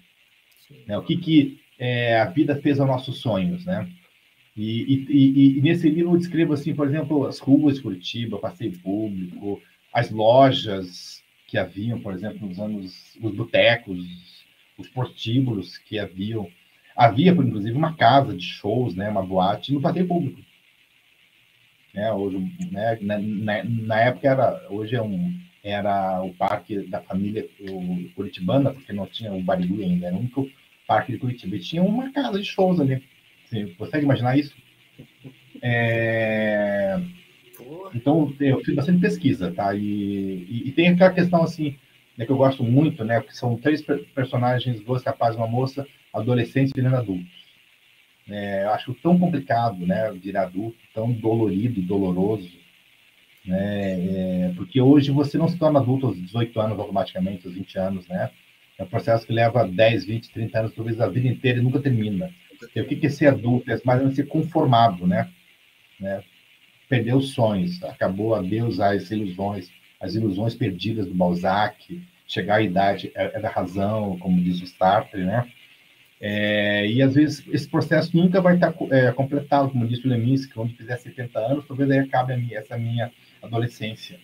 [0.88, 0.97] Né?
[0.97, 3.88] O que, que é, a vida fez aos nossos sonhos, né?
[4.55, 8.77] E, e, e, nesse livro eu descrevo, assim, por exemplo, as ruas de Curitiba, passeio
[8.80, 9.60] público,
[9.91, 13.97] as lojas que haviam, por exemplo, nos anos, os botecos,
[14.77, 16.47] os prostíbulos que haviam.
[16.95, 20.40] Havia, inclusive, uma casa de shows, né, uma boate no passeio público.
[21.94, 22.38] Né, hoje,
[22.72, 28.10] né, na, na, na, época era, hoje é um, era o parque da família o,
[28.15, 30.49] curitibana, porque não tinha o Barigui ainda, era o único
[30.88, 31.56] parque de Curitiba.
[31.56, 33.02] E tinha uma casa de shows ali
[33.53, 34.56] você consegue imaginar isso?
[35.61, 36.99] É...
[37.94, 39.74] Então, eu fiz bastante pesquisa, tá?
[39.76, 41.78] E, e, e, tem aquela questão, assim,
[42.18, 43.22] né, que eu gosto muito, né?
[43.22, 43.82] Que são três
[44.15, 47.44] personagens, duas capazes, uma moça, adolescentes virando adultos.
[48.30, 50.11] É, eu acho tão complicado, né?
[50.14, 52.52] Virar adulto, tão dolorido e doloroso,
[53.45, 54.48] né?
[54.48, 58.07] É, porque hoje você não se torna adulto aos 18 anos automaticamente, aos 20 anos,
[58.07, 58.30] né?
[58.77, 61.80] É um processo que leva 10, 20, 30 anos, talvez a vida inteira e nunca
[61.80, 62.34] termina.
[62.61, 63.69] O que é ser adulto?
[63.69, 65.30] É mais ou menos ser conformado, né?
[65.99, 66.23] né?
[66.88, 69.69] Perder os sonhos, acabou a Deus as ilusões,
[69.99, 74.68] as ilusões perdidas do Balzac, chegar à idade é, é da razão, como diz o
[74.68, 75.52] Sartre, né?
[76.26, 80.54] É, e às vezes esse processo nunca vai estar é, completado, como disse o Leminski,
[80.54, 84.18] quando fizer 70 anos, talvez aí acabe minha, essa minha adolescência.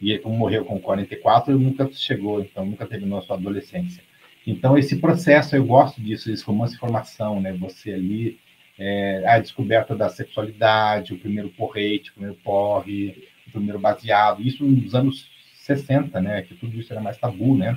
[0.00, 4.00] E como morreu com 44, ele nunca chegou, então nunca terminou a sua adolescência.
[4.46, 7.52] Então, esse processo, eu gosto disso, esse romance de formação, né?
[7.54, 8.38] Você ali,
[8.78, 14.64] é, a descoberta da sexualidade, o primeiro porrete, o primeiro porre, o primeiro baseado, isso
[14.64, 16.42] nos anos 60, né?
[16.42, 17.76] Que tudo isso era mais tabu, né?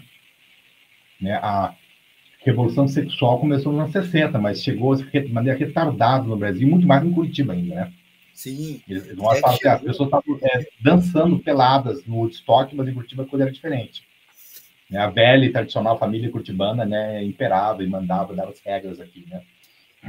[1.19, 1.39] né?
[1.41, 1.73] A
[2.43, 7.03] revolução sexual começou nos anos 60, mas chegou de maneira retardada no Brasil, muito mais
[7.03, 7.93] no Curitiba ainda, né?
[8.33, 8.81] Sim.
[8.89, 13.23] Eles, eles é, que as pessoas estavam é, dançando peladas no Woodstock, mas em Curitiba
[13.23, 14.03] a coisa era diferente.
[14.89, 14.99] Né?
[14.99, 19.41] A velha e tradicional família curitibana né, imperava e mandava, dava as regras aqui, né?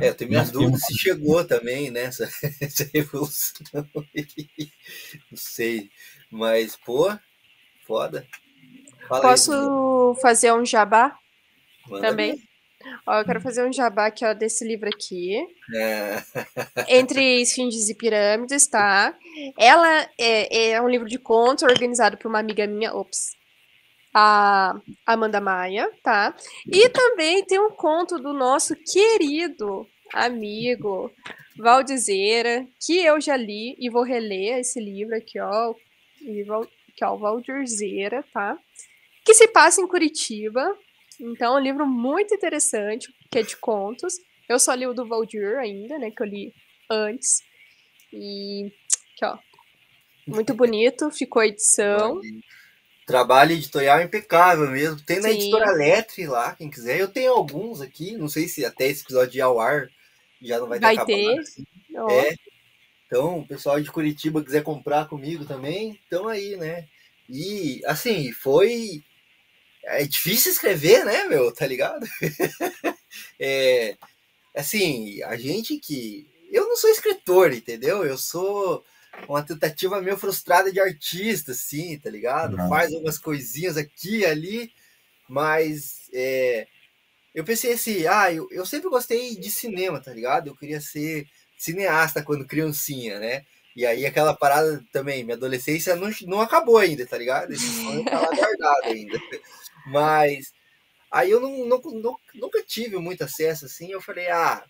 [0.01, 0.87] É, eu tenho minhas Nós dúvidas temos...
[0.87, 2.05] se chegou também, né?
[2.05, 2.25] Essa,
[2.63, 3.67] essa revolução.
[5.31, 5.91] Não sei.
[6.31, 7.15] Mas, pô,
[7.87, 8.27] foda.
[9.07, 11.15] Fala Posso aí, fazer um jabá
[11.89, 12.37] Manda também?
[12.37, 12.53] Bem.
[13.07, 15.37] Ó, eu quero fazer um jabá aqui, ó, desse livro aqui.
[15.75, 16.23] É.
[16.99, 19.15] Entre Esfinges e Pirâmides, tá?
[19.57, 22.93] Ela é, é um livro de contos organizado por uma amiga minha.
[22.93, 23.37] Ops
[24.15, 24.75] a
[25.07, 26.37] Amanda Maia, tá?
[26.67, 31.11] E também tem um conto do nosso querido amigo
[31.57, 35.75] Valdizeira, que eu já li e vou reler esse livro aqui, ó,
[36.95, 38.59] que é o Valdirzeira, tá?
[39.25, 40.77] Que se passa em Curitiba.
[41.21, 44.15] Então, é um livro muito interessante, que é de contos.
[44.49, 46.53] Eu só li o do Valdir ainda, né, que eu li
[46.91, 47.43] antes.
[48.13, 48.73] E
[49.15, 49.39] aqui, ó.
[50.27, 52.21] Muito bonito, ficou a edição.
[53.07, 55.01] Trabalho editorial impecável mesmo.
[55.03, 55.35] Tem na Sim.
[55.35, 57.01] editora Letre lá, quem quiser.
[57.01, 59.89] Eu tenho alguns aqui, não sei se até esse episódio de ao ar
[60.41, 61.05] já não vai, vai ter.
[61.05, 61.39] ter.
[61.41, 61.67] Assim.
[62.11, 62.35] É.
[63.07, 66.87] Então, o pessoal de Curitiba quiser comprar comigo também, estão aí, né?
[67.29, 69.03] E, assim, foi.
[69.85, 71.53] É difícil escrever, né, meu?
[71.53, 72.07] Tá ligado?
[73.39, 73.97] é,
[74.57, 76.27] assim, a gente que.
[76.51, 78.05] Eu não sou escritor, entendeu?
[78.05, 78.85] Eu sou
[79.29, 82.57] uma tentativa meio frustrada de artista, assim, tá ligado?
[82.57, 82.69] Uhum.
[82.69, 84.73] Faz algumas coisinhas aqui e ali,
[85.29, 86.67] mas é,
[87.35, 90.49] eu pensei assim, ah, eu, eu sempre gostei de cinema, tá ligado?
[90.49, 91.27] Eu queria ser
[91.57, 93.45] cineasta quando criancinha, né?
[93.75, 97.53] E aí aquela parada também, minha adolescência não, não acabou ainda, tá ligado?
[97.53, 99.19] Esse sonho tá lá guardado ainda.
[99.87, 100.53] Mas
[101.11, 104.65] aí eu não, não, nunca tive muito acesso assim, eu falei, ah,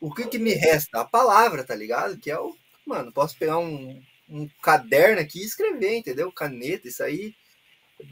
[0.00, 1.00] o que, que me resta?
[1.00, 2.18] A palavra, tá ligado?
[2.18, 2.54] Que é o
[2.86, 6.30] mano, posso pegar um, um caderno aqui e escrever, entendeu?
[6.32, 7.34] Caneta, isso aí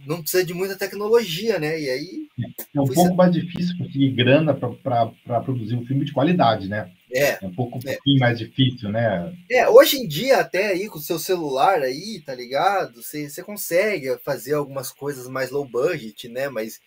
[0.07, 1.81] não precisa de muita tecnologia, né?
[1.81, 2.29] E aí.
[2.75, 3.15] É um pouco ser...
[3.15, 6.93] mais difícil conseguir grana para produzir um filme de qualidade, né?
[7.12, 7.39] É.
[7.43, 7.95] É um pouco um é.
[7.95, 9.35] pouquinho mais difícil, né?
[9.51, 13.03] É, hoje em dia, até aí com o seu celular aí, tá ligado?
[13.03, 16.49] Você, você consegue fazer algumas coisas mais low budget, né?
[16.49, 16.81] Mas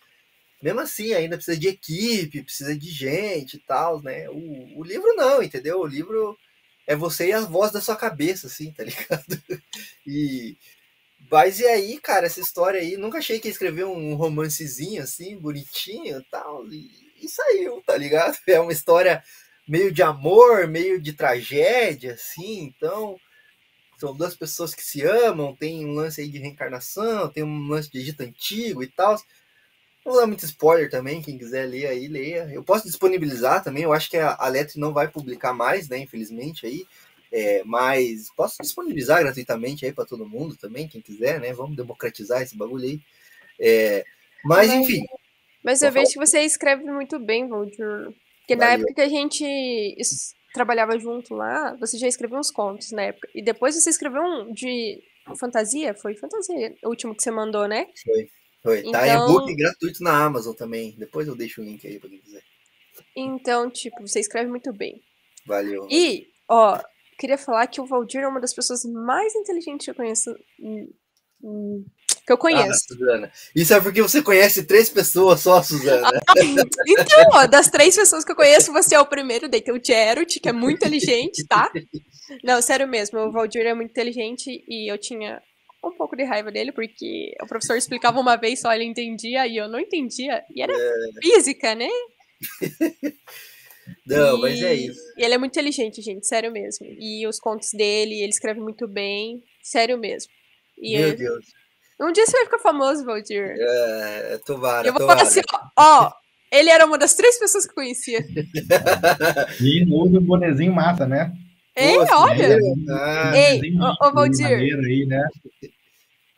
[0.64, 4.30] mesmo assim, ainda precisa de equipe, precisa de gente e tal, né?
[4.30, 5.80] O, o livro não, entendeu?
[5.80, 6.38] O livro
[6.86, 9.42] é você e a voz da sua cabeça, assim, tá ligado?
[10.06, 10.56] E.
[11.30, 15.36] Mas e aí, cara, essa história aí, nunca achei que ia escrever um romancezinho assim,
[15.38, 16.90] bonitinho e tal, e,
[17.22, 18.36] e saiu, tá ligado?
[18.48, 19.22] É uma história
[19.66, 23.18] meio de amor, meio de tragédia, assim, então
[23.98, 27.90] são duas pessoas que se amam, tem um lance aí de reencarnação, tem um lance
[27.90, 29.14] de Egito Antigo e tal.
[30.04, 32.50] Não vou dar muito spoiler também, quem quiser ler aí, leia.
[32.52, 35.98] Eu posso disponibilizar também, eu acho que a, a Lettre não vai publicar mais, né,
[35.98, 36.86] infelizmente, aí.
[37.32, 41.52] É, mas posso disponibilizar gratuitamente aí para todo mundo também, quem quiser, né?
[41.52, 43.00] Vamos democratizar esse bagulho aí.
[43.58, 44.04] É,
[44.44, 45.04] mas, mas, enfim.
[45.62, 48.14] Mas eu vejo que você escreve muito bem, Valdir.
[48.44, 49.96] Porque na época que a gente
[50.52, 53.28] trabalhava junto lá, você já escreveu uns contos na época.
[53.34, 55.02] E depois você escreveu um de
[55.38, 55.94] fantasia?
[55.94, 57.88] Foi fantasia, o último que você mandou, né?
[58.04, 58.28] Foi.
[58.62, 58.78] Foi.
[58.80, 58.92] Então...
[58.92, 60.94] Tá e-book gratuito na Amazon também.
[60.98, 62.42] Depois eu deixo o link aí pra quem quiser.
[63.16, 65.02] Então, tipo, você escreve muito bem.
[65.46, 65.86] Valeu.
[65.90, 66.78] E, ó,
[67.18, 70.34] queria falar que o Valdir é uma das pessoas mais inteligentes que eu conheço.
[72.26, 72.86] Que eu conheço.
[73.10, 73.30] Ah.
[73.54, 76.08] Isso é porque você conhece três pessoas só, Suzana.
[76.08, 76.34] Ah,
[76.86, 79.48] então, ó, das três pessoas que eu conheço, você é o primeiro.
[79.48, 81.70] Daí tem o Gerald, que é muito inteligente, tá?
[82.42, 85.42] Não, sério mesmo, o Valdir é muito inteligente e eu tinha
[85.84, 89.58] um pouco de raiva dele, porque o professor explicava uma vez só, ele entendia e
[89.58, 90.42] eu não entendia.
[90.54, 91.20] E era é...
[91.22, 91.88] física, né?
[94.06, 94.40] Não, e...
[94.40, 95.00] mas é isso.
[95.18, 96.86] E ele é muito inteligente, gente, sério mesmo.
[96.98, 100.32] E os contos dele, ele escreve muito bem, sério mesmo.
[100.78, 101.16] E Meu ele...
[101.16, 101.44] Deus.
[102.00, 103.54] Um dia você vai ficar famoso, Valdir.
[103.56, 105.20] É, tomara, Eu vou tomara.
[105.20, 106.12] falar assim, ó, ó,
[106.50, 108.18] ele era uma das três pessoas que eu conhecia.
[109.60, 111.32] e usa o bonezinho massa, né?
[111.76, 112.58] Ei, Pô, olha!
[112.90, 113.60] Ah, Ei,
[114.00, 114.46] ô, Valdir.
[114.46, 115.26] Aí, né?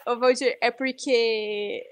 [0.07, 1.85] Ô, Valdir, é porque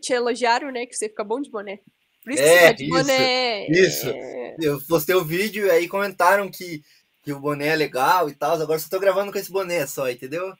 [0.00, 0.86] te elogiaram, né?
[0.86, 1.78] Que você fica bom de boné.
[2.24, 3.66] Por isso é, que você tá de isso, boné.
[3.68, 4.08] Isso.
[4.08, 4.56] É...
[4.60, 6.82] Eu postei o vídeo e aí comentaram que,
[7.22, 8.60] que o boné é legal e tal.
[8.60, 10.54] Agora só tô gravando com esse boné só, entendeu?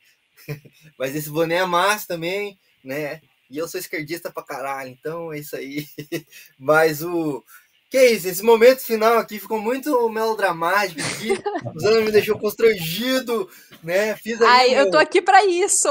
[0.99, 3.21] Mas esse boné é massa também, né?
[3.51, 5.87] E eu sou esquerdista pra caralho, então é isso aí.
[6.59, 7.45] Mas o.
[7.89, 11.31] Que isso, esse momento final aqui ficou muito melodramático aqui.
[11.77, 13.49] O Zana me deixou constrangido,
[13.83, 14.17] né?
[14.17, 14.79] Fiz Ai, meu...
[14.79, 15.89] eu tô aqui para isso!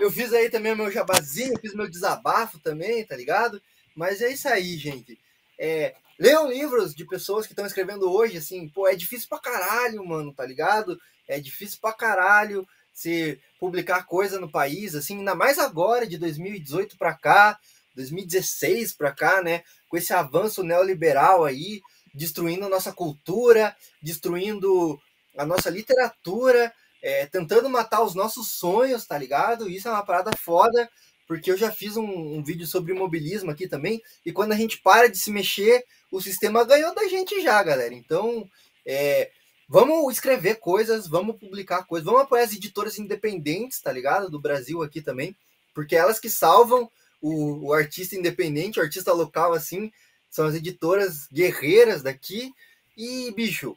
[0.00, 3.60] eu fiz aí também o meu jabazinho, fiz meu desabafo também, tá ligado?
[3.96, 5.18] Mas é isso aí, gente.
[5.58, 10.04] É, leiam livros de pessoas que estão escrevendo hoje, assim, pô, é difícil pra caralho,
[10.06, 11.00] mano, tá ligado?
[11.26, 12.66] É difícil pra caralho
[12.98, 17.56] se publicar coisa no país, assim, ainda mais agora, de 2018 para cá,
[17.94, 19.62] 2016 para cá, né?
[19.88, 21.80] Com esse avanço neoliberal aí,
[22.12, 25.00] destruindo a nossa cultura, destruindo
[25.36, 29.70] a nossa literatura, é, tentando matar os nossos sonhos, tá ligado?
[29.70, 30.90] Isso é uma parada foda,
[31.28, 34.82] porque eu já fiz um, um, vídeo sobre imobilismo aqui também, e quando a gente
[34.82, 37.94] para de se mexer, o sistema ganhou da gente já, galera.
[37.94, 38.44] Então,
[38.84, 39.30] é,
[39.68, 44.30] Vamos escrever coisas, vamos publicar coisas, vamos apoiar as editoras independentes, tá ligado?
[44.30, 45.36] Do Brasil aqui também,
[45.74, 46.90] porque elas que salvam
[47.20, 49.92] o, o artista independente, o artista local, assim,
[50.30, 52.50] são as editoras guerreiras daqui.
[52.96, 53.76] E, bicho,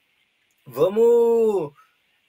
[0.66, 1.74] vamos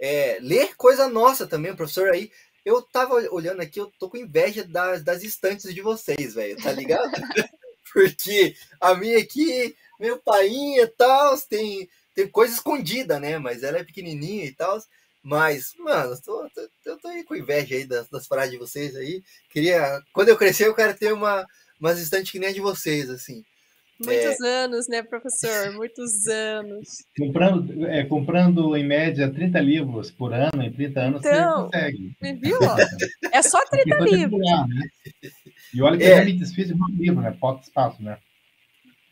[0.01, 2.33] é, ler coisa nossa também, professor aí.
[2.65, 6.73] Eu tava olhando aqui, eu tô com inveja das, das estantes de vocês, velho, tá
[6.73, 7.11] ligado?
[7.93, 13.39] Porque a minha aqui, meu painha e tal, tem tem coisa escondida, né?
[13.39, 14.79] Mas ela é pequenininha e tal.
[15.23, 18.59] Mas, mano, eu tô, tô, eu tô aí com inveja aí das, das frases de
[18.59, 19.23] vocês aí.
[19.51, 21.47] Queria, quando eu crescer, eu quero ter uma,
[21.81, 23.45] umas estantes que nem a de vocês, assim.
[24.05, 24.65] Muitos é...
[24.65, 25.73] anos, né, professor?
[25.75, 26.89] Muitos anos.
[27.17, 32.17] Comprando, é, comprando, em média, 30 livros por ano, em 30 anos, então, você consegue.
[32.41, 32.59] Viu?
[33.33, 34.41] É só 30 livros.
[34.41, 34.89] né?
[35.73, 36.13] E olha que é.
[36.13, 37.37] é muito difícil de um livro, né?
[37.41, 38.19] Falta espaço, né?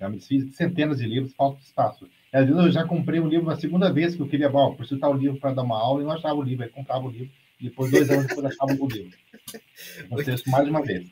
[0.01, 2.09] É muito difícil, centenas de livros, falta espaço.
[2.33, 5.11] Às vezes eu já comprei um livro a segunda vez que eu queria, bom, consultar
[5.11, 7.31] o livro para dar uma aula e não achava o livro, aí comprava o livro,
[7.61, 9.19] e depois, dois anos depois, achava o livro.
[10.07, 11.11] Aconteceu isso mais de uma vez.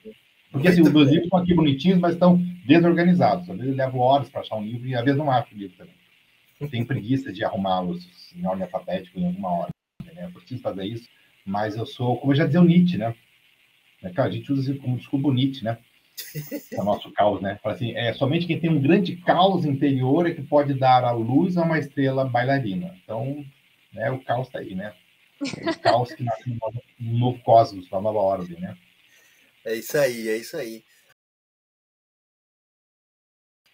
[0.50, 2.36] Porque assim, os dois livros estão aqui bonitinhos, mas estão
[2.66, 3.50] desorganizados.
[3.50, 5.58] Às vezes eu levo horas para achar um livro e às vezes não acho o
[5.58, 5.94] livro também.
[6.58, 9.70] Eu tenho preguiça de arrumá-los em ordem alfabética em alguma hora.
[10.04, 10.24] Né?
[10.24, 11.08] Eu preciso fazer isso,
[11.44, 13.14] mas eu sou, como já dizia o Nietzsche, né?
[14.02, 15.78] É, cara, a gente usa como desculpa o Nietzsche, né?
[16.78, 17.58] o nosso caos, né?
[17.64, 21.56] Assim, é somente quem tem um grande caos interior é que pode dar a luz
[21.56, 22.94] a uma estrela bailarina.
[23.02, 23.44] Então,
[23.92, 24.94] né, o caos está aí, né?
[25.40, 26.50] O caos que nasce
[26.98, 28.76] no novo cosmos, na nova ordem, né?
[29.64, 30.84] É isso aí, é isso aí.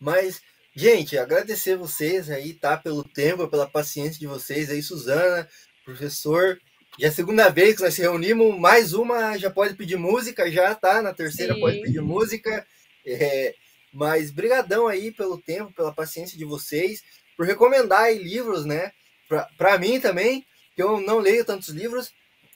[0.00, 0.42] Mas,
[0.74, 2.76] gente, agradecer vocês aí, tá?
[2.76, 5.48] Pelo tempo, pela paciência de vocês aí, Suzana,
[5.84, 6.58] professor.
[6.98, 10.50] Já é a segunda vez que nós se reunimos, mais uma já pode pedir música,
[10.50, 11.02] já tá?
[11.02, 11.60] Na terceira Sim.
[11.60, 12.64] pode pedir música.
[13.04, 13.54] É,
[13.92, 17.02] mas brigadão aí pelo tempo, pela paciência de vocês,
[17.36, 18.92] por recomendar aí livros, né?
[19.58, 20.46] Para mim também,
[20.76, 22.12] que eu não leio tantos livros.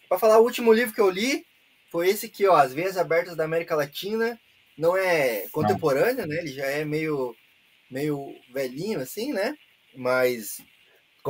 [0.08, 1.44] Para falar, o último livro que eu li
[1.90, 4.38] foi esse aqui, ó, As Veias Abertas da América Latina.
[4.76, 6.36] Não é contemporâneo, né?
[6.36, 7.34] Ele já é meio,
[7.90, 9.56] meio velhinho, assim, né?
[9.96, 10.58] Mas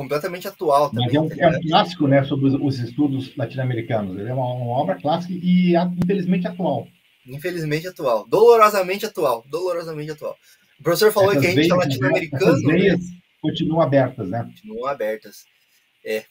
[0.01, 1.05] completamente atual também.
[1.05, 4.17] Mas é um, tá é um clássico, né, sobre os, os estudos latino-americanos.
[4.17, 6.87] Ele é uma, uma obra clássica e, infelizmente, atual.
[7.27, 8.25] Infelizmente atual.
[8.27, 9.43] Dolorosamente atual.
[9.49, 10.37] Dolorosamente atual.
[10.79, 12.97] O professor falou Essas que a gente é latino-americano, né?
[13.41, 14.43] continuam abertas, né?
[14.43, 15.45] continuam abertas.
[16.05, 16.23] É.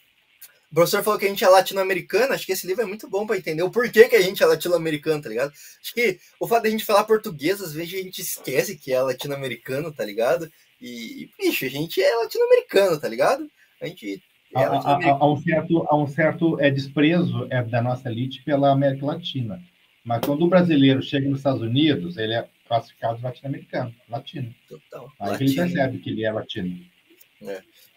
[0.71, 3.27] O professor falou que a gente é latino-americano, acho que esse livro é muito bom
[3.27, 5.51] para entender o porquê que a gente é latino-americano, tá ligado?
[5.51, 8.93] Acho que o fato de a gente falar português, às vezes a gente esquece que
[8.93, 10.51] é latino-americano, tá ligado?
[10.81, 13.51] E, bicho, a gente é latino-americano, tá ligado?
[13.81, 14.23] A gente
[14.57, 19.05] é Há, um certo, há um certo é, desprezo é, da nossa elite pela América
[19.05, 19.63] Latina.
[20.03, 24.55] Mas quando o brasileiro chega nos Estados Unidos, ele é classificado latino-americano, latino.
[24.67, 25.13] Total.
[25.21, 26.81] Aí ele percebe que ele é latino.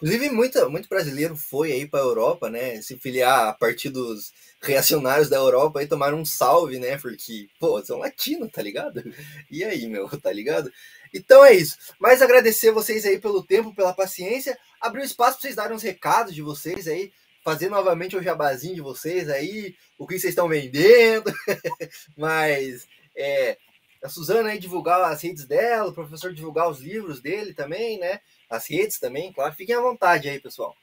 [0.02, 2.82] Inclusive, muita, muito brasileiro foi aí para a Europa, né?
[2.82, 6.98] Se filiar a partir dos reacionários da Europa e tomaram um salve, né?
[6.98, 9.04] Porque, pô, são latino, tá ligado?
[9.50, 10.72] E aí, meu, tá ligado?
[11.14, 11.78] Então é isso.
[12.00, 14.58] Mas agradecer vocês aí pelo tempo, pela paciência.
[14.80, 17.12] Abrir o espaço para vocês darem uns recados de vocês aí.
[17.44, 19.76] Fazer novamente o jabazinho de vocês aí.
[20.00, 21.32] O que vocês estão vendendo.
[22.18, 23.56] Mas, é.
[24.04, 28.20] A Suzana aí divulgar as redes dela, o professor divulgar os livros dele também, né?
[28.52, 29.56] as redes também, claro.
[29.56, 30.76] Fiquem à vontade aí, pessoal.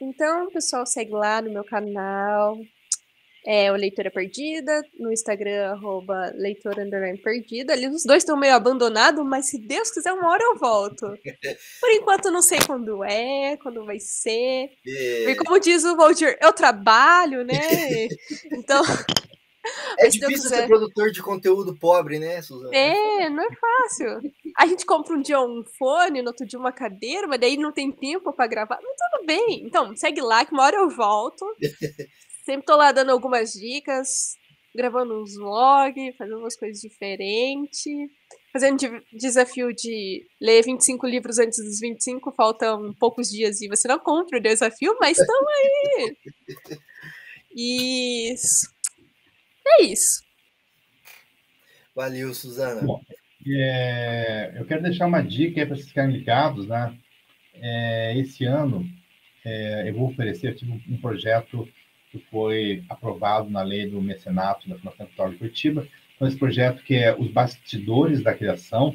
[0.00, 2.58] Então, pessoal, segue lá no meu canal.
[3.44, 6.84] É o Leitora Perdida, no Instagram, arroba Leitora
[7.22, 7.72] Perdida.
[7.72, 11.06] Ali os dois estão meio abandonados, mas se Deus quiser, uma hora eu volto.
[11.80, 14.70] Por enquanto, não sei quando é, quando vai ser.
[14.86, 17.60] É, E como diz o Valdir, eu trabalho, né?
[18.52, 18.82] Então,
[19.98, 22.74] é mas difícil ser produtor de conteúdo pobre, né, Suzana?
[22.74, 24.20] É, não é fácil.
[24.56, 27.72] A gente compra um dia um fone, no outro dia uma cadeira, mas daí não
[27.72, 28.78] tem tempo pra gravar.
[28.82, 29.64] Mas tudo bem.
[29.64, 31.44] Então, segue lá que uma hora eu volto.
[32.44, 34.36] Sempre tô lá dando algumas dicas,
[34.74, 37.84] gravando uns vlogs, fazendo umas coisas diferentes.
[38.52, 43.88] Fazendo de- desafio de ler 25 livros antes dos 25, faltam poucos dias e você
[43.88, 46.16] não cumpre o desafio, mas estão aí.
[48.30, 48.66] Isso.
[49.66, 50.22] É isso.
[51.94, 52.82] Valeu, Suzana.
[52.82, 53.00] Bom,
[53.46, 56.96] É, eu quero deixar uma dica aí para vocês ficarem ligados, né?
[57.54, 58.88] É, esse ano
[59.44, 61.68] é, eu vou oferecer, tive um, um projeto
[62.10, 65.88] que foi aprovado na lei do mecenato da Fundação Cultural de Curitiba.
[66.14, 68.94] Então, esse projeto que é os bastidores da criação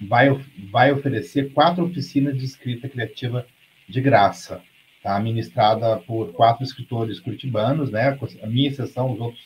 [0.00, 0.28] vai,
[0.70, 3.46] vai oferecer quatro oficinas de escrita criativa
[3.88, 4.62] de graça,
[5.02, 5.18] tá?
[5.20, 8.18] Ministrada por quatro escritores curitibanos, né?
[8.42, 9.44] A minha exceção, os outros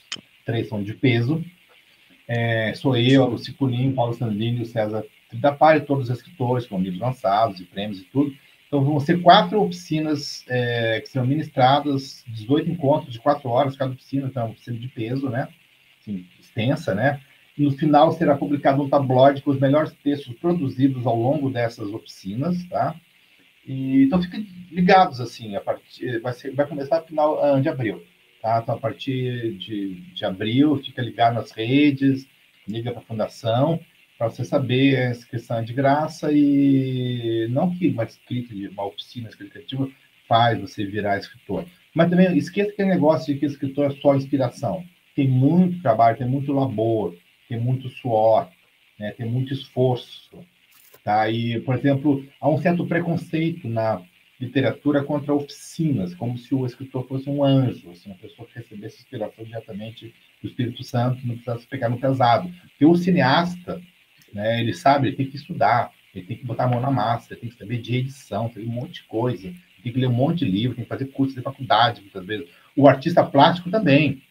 [0.49, 1.45] três são de peso.
[2.27, 7.01] É, sou eu, o Ciculinho, Paulo Sandrini, o César Tridapari, todos os escritores com livros
[7.01, 8.35] lançados e prêmios e tudo.
[8.66, 13.93] Então, vão ser quatro oficinas é, que serão ministradas, 18 encontros de quatro horas cada
[13.93, 15.49] oficina, então oficina de peso, né?
[16.01, 17.20] Assim, extensa, né?
[17.57, 21.89] E no final será publicado um tabloide com os melhores textos produzidos ao longo dessas
[21.93, 22.95] oficinas, tá?
[23.66, 27.69] E, então, fiquem ligados, assim, a partir, vai, ser, vai começar no final ah, de
[27.69, 28.03] abril,
[28.40, 28.60] tá?
[28.62, 32.27] Então, a partir de, de abril, fica ligado nas redes,
[32.66, 33.81] liga para a fundação,
[34.19, 38.86] para você saber a inscrição é de graça e não que uma escrita, de uma
[38.86, 39.89] oficina escritiva
[40.27, 41.65] faz você virar escritor.
[41.94, 44.85] Mas também esqueça aquele negócio de que escritor é só inspiração.
[45.15, 47.16] Tem muito trabalho, tem muito labor,
[47.48, 48.48] tem muito suor,
[48.98, 49.12] né?
[49.12, 50.31] tem muito esforço.
[51.05, 51.31] Tá?
[51.31, 54.02] E, por exemplo, há um certo preconceito na
[54.40, 59.01] literatura contra oficinas, como se o escritor fosse um anjo, assim, uma pessoa que recebesse
[59.01, 62.48] inspiração diretamente do Espírito Santo, não precisasse pegar no pesado.
[62.70, 63.81] Porque o cineasta,
[64.32, 67.32] né, ele sabe, ele tem que estudar, ele tem que botar a mão na massa,
[67.32, 69.52] ele tem que saber de edição, tem um monte de coisa,
[69.82, 72.48] tem que ler um monte de livro, tem que fazer curso de faculdade, muitas vezes.
[72.77, 74.23] O artista plástico também,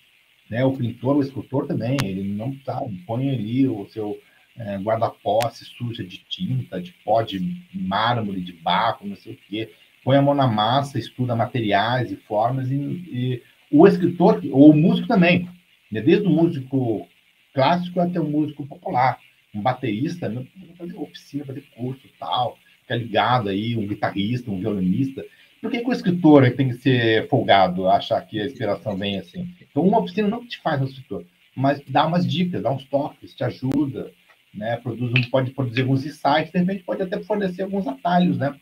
[0.49, 4.17] né, o pintor, o escultor também, ele não sabe, põe ali o seu
[4.57, 9.69] é, guarda-posse suja de tinta, de pó de mármore, de barro, não sei o quê,
[10.07, 14.73] põe a mão na massa, estuda materiais e formas, e, e o escritor, ou o
[14.73, 15.49] músico também,
[15.91, 17.05] né, desde o músico
[17.53, 19.19] clássico até o músico popular,
[19.53, 20.47] um baterista, né,
[20.77, 25.25] fazer oficina, fazer curso tal, fica ligado aí, um guitarrista, um violinista.
[25.61, 29.53] Por que, que o escritor tem que ser folgado, achar que a inspiração vem assim?
[29.69, 33.35] Então, uma oficina não te faz um escritor, mas dá umas dicas, dá uns toques,
[33.35, 34.09] te ajuda,
[34.53, 34.77] né?
[34.77, 38.57] Produz pode produzir alguns insights, de repente pode até fornecer alguns atalhos, né?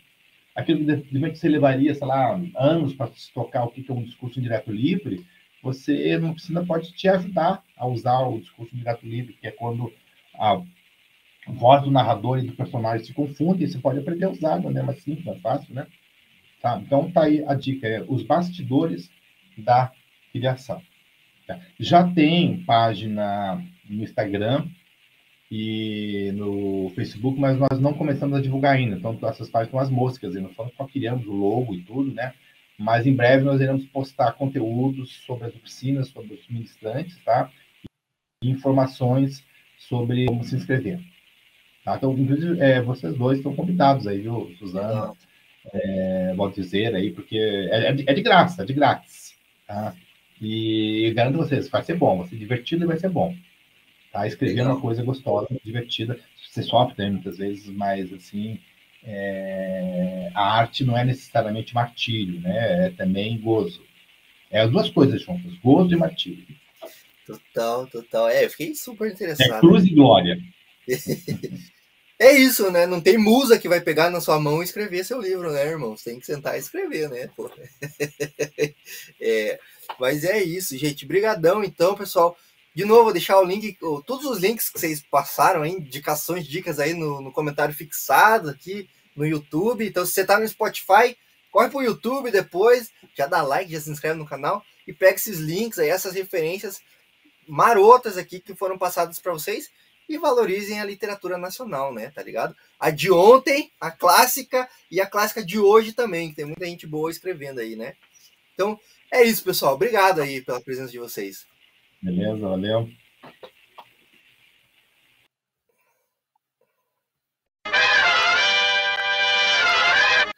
[0.55, 4.39] Aquilo que você levaria, sei lá, anos para se tocar o que é um discurso
[4.39, 5.25] indireto livre,
[5.61, 9.91] você, uma oficina pode te ajudar a usar o discurso indireto livre, que é quando
[10.35, 10.61] a
[11.47, 14.85] voz do narrador e do personagem se confundem, você pode aprender a usar de maneira
[14.85, 15.87] mais simples, mais fácil, né?
[16.61, 16.79] Tá?
[16.83, 19.11] Então, tá aí a dica, é os bastidores
[19.57, 19.91] da
[20.31, 20.81] criação.
[21.45, 21.59] Tá?
[21.79, 24.67] Já tem página no Instagram,
[25.51, 28.95] e no Facebook, mas nós não começamos a divulgar ainda.
[28.95, 32.33] Então, essas páginas estão as moscas, e nós só criamos o logo e tudo, né?
[32.77, 37.49] Mas em breve nós iremos postar conteúdos sobre as oficinas, sobre os ministrantes, tá?
[38.43, 39.45] E informações
[39.77, 40.99] sobre como se inscrever.
[41.83, 41.95] Tá?
[41.95, 45.13] Então, inclusive, é, vocês dois estão convidados aí, viu, Suzana,
[45.73, 49.35] é, dizer aí, porque é, é, de, é de graça, é de grátis.
[49.67, 49.95] Tá?
[50.41, 53.35] E garanto vocês, vai ser bom, vai ser divertido e vai ser bom.
[54.15, 54.25] Tá?
[54.25, 56.17] Escrever é uma coisa gostosa, divertida.
[56.49, 58.57] Você sofre também muitas vezes, mas assim,
[59.03, 60.31] é...
[60.33, 62.85] a arte não é necessariamente martírio, né?
[62.85, 63.83] É também gozo.
[64.49, 66.45] É as duas coisas juntas, gozo e martírio.
[67.27, 68.29] Total, total.
[68.29, 69.53] É, eu fiquei super interessado.
[69.53, 70.39] É cruz e glória.
[72.17, 72.85] É isso, né?
[72.85, 75.97] Não tem musa que vai pegar na sua mão e escrever seu livro, né, irmão?
[75.97, 77.29] Você tem que sentar e escrever, né?
[77.35, 77.51] Pô.
[79.19, 79.59] É,
[79.99, 81.05] mas é isso, gente.
[81.05, 82.37] Brigadão, então, pessoal.
[82.75, 85.77] De novo, vou deixar o link, todos os links que vocês passaram, hein?
[85.79, 89.87] indicações, dicas aí no, no comentário fixado aqui no YouTube.
[89.87, 91.17] Então, se você tá no Spotify,
[91.49, 95.39] corre pro YouTube depois, já dá like, já se inscreve no canal e pega esses
[95.39, 96.81] links aí, essas referências
[97.47, 99.71] marotas aqui que foram passadas para vocês
[100.09, 102.11] e valorizem a literatura nacional, né?
[102.13, 102.53] Tá ligado?
[102.77, 106.85] A de ontem, a clássica e a clássica de hoje também, que tem muita gente
[106.85, 107.95] boa escrevendo aí, né?
[108.53, 108.77] Então,
[109.09, 109.75] é isso, pessoal.
[109.75, 111.47] Obrigado aí pela presença de vocês.
[112.05, 112.87] Beleza, valeu.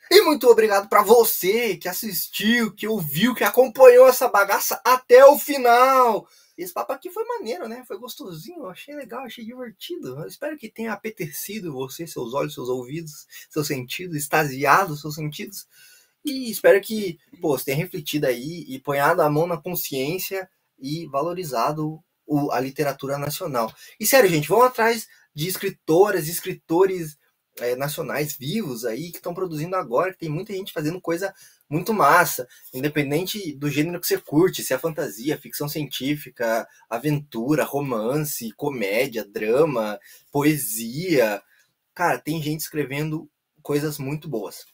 [0.10, 5.38] E muito obrigado para você que assistiu, que ouviu, que acompanhou essa bagaça até o
[5.38, 6.26] final.
[6.58, 7.84] Esse papo aqui foi maneiro, né?
[7.86, 10.22] Foi gostosinho, achei legal, achei divertido.
[10.22, 15.68] Eu espero que tenha apetecido você, seus olhos, seus ouvidos, seus sentidos, extasiado seus sentidos.
[16.24, 20.50] E espero que pô, você tenha refletido aí e ponhado a mão na consciência
[20.80, 23.74] e valorizado o, a literatura nacional.
[24.00, 27.18] E sério, gente, vão atrás de escritoras, escritores
[27.60, 31.34] é, nacionais vivos aí que estão produzindo agora, que tem muita gente fazendo coisa
[31.70, 38.54] muito massa, independente do gênero que você curte, se é fantasia, ficção científica, aventura, romance,
[38.54, 40.00] comédia, drama,
[40.32, 41.42] poesia.
[41.94, 43.30] Cara, tem gente escrevendo
[43.62, 44.66] coisas muito boas.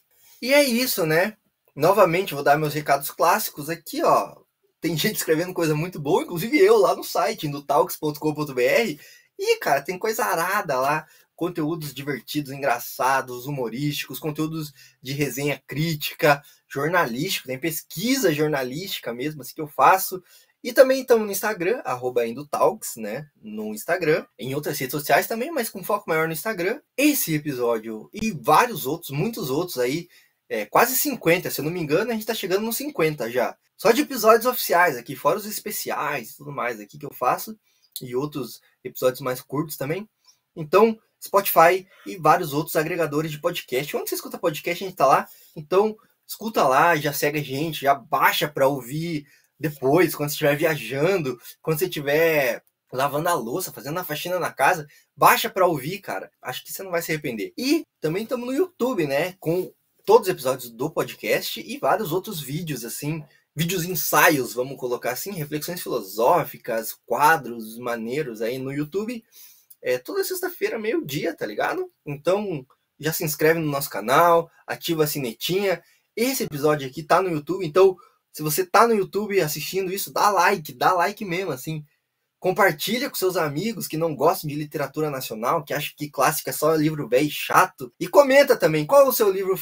[0.42, 1.38] E é isso, né?
[1.76, 4.43] Novamente, vou dar meus recados clássicos aqui, ó.
[4.84, 8.99] Tem gente escrevendo coisa muito boa, inclusive eu lá no site, no talks.com.br.
[9.39, 11.07] E, cara, tem coisa arada lá
[11.38, 19.61] conteúdos divertidos, engraçados, humorísticos, conteúdos de resenha crítica, jornalístico, tem pesquisa jornalística mesmo, assim que
[19.61, 20.22] eu faço.
[20.61, 23.30] E também estamos no Instagram, arroba Talks, né?
[23.41, 26.81] No Instagram, em outras redes sociais também, mas com foco maior no Instagram.
[26.97, 30.10] Esse episódio e vários outros, muitos outros aí,
[30.54, 33.58] é, quase 50, se eu não me engano, a gente está chegando nos 50 já.
[33.76, 37.58] Só de episódios oficiais aqui, fora os especiais e tudo mais aqui que eu faço,
[38.00, 40.08] e outros episódios mais curtos também.
[40.56, 43.98] Então, Spotify e vários outros agregadores de podcast.
[43.98, 45.28] Onde você escuta podcast, a gente tá lá.
[45.56, 45.98] Então,
[46.28, 49.26] escuta lá, já segue a gente, já baixa para ouvir
[49.60, 52.62] depois, quando você estiver viajando, quando você estiver
[52.92, 54.86] lavando a louça, fazendo a faxina na casa,
[55.18, 56.30] baixa para ouvir, cara.
[56.40, 57.54] Acho que você não vai se arrepender.
[57.58, 59.74] E também estamos no YouTube, né, com
[60.06, 63.24] todos os episódios do podcast e vários outros vídeos assim,
[63.56, 69.24] vídeos ensaios, vamos colocar assim, reflexões filosóficas, quadros maneiros aí no YouTube
[69.84, 71.92] é, toda sexta-feira, meio-dia, tá ligado?
[72.06, 72.66] Então
[72.98, 75.84] já se inscreve no nosso canal, ativa a sinetinha.
[76.16, 77.98] Esse episódio aqui tá no YouTube, então
[78.32, 81.84] se você tá no YouTube assistindo isso, dá like, dá like mesmo, assim.
[82.40, 86.54] Compartilha com seus amigos que não gostam de literatura nacional, que acham que clássico é
[86.54, 87.94] só livro velho chato.
[88.00, 89.56] E comenta também qual é o seu livro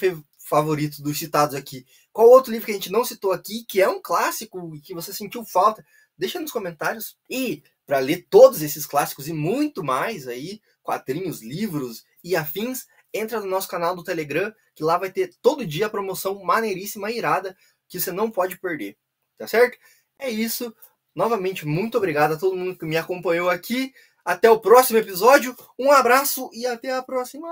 [0.51, 1.85] favorito dos citados aqui.
[2.11, 4.93] Qual outro livro que a gente não citou aqui, que é um clássico e que
[4.93, 5.83] você sentiu falta.
[6.17, 7.17] Deixa nos comentários.
[7.29, 13.39] E para ler todos esses clássicos e muito mais aí, quadrinhos, livros e afins, entra
[13.39, 17.17] no nosso canal do Telegram, que lá vai ter todo dia a promoção maneiríssima e
[17.17, 17.55] irada
[17.87, 18.97] que você não pode perder.
[19.37, 19.77] Tá certo?
[20.19, 20.75] É isso.
[21.15, 23.93] Novamente, muito obrigado a todo mundo que me acompanhou aqui.
[24.23, 25.55] Até o próximo episódio.
[25.79, 27.47] Um abraço e até a próxima.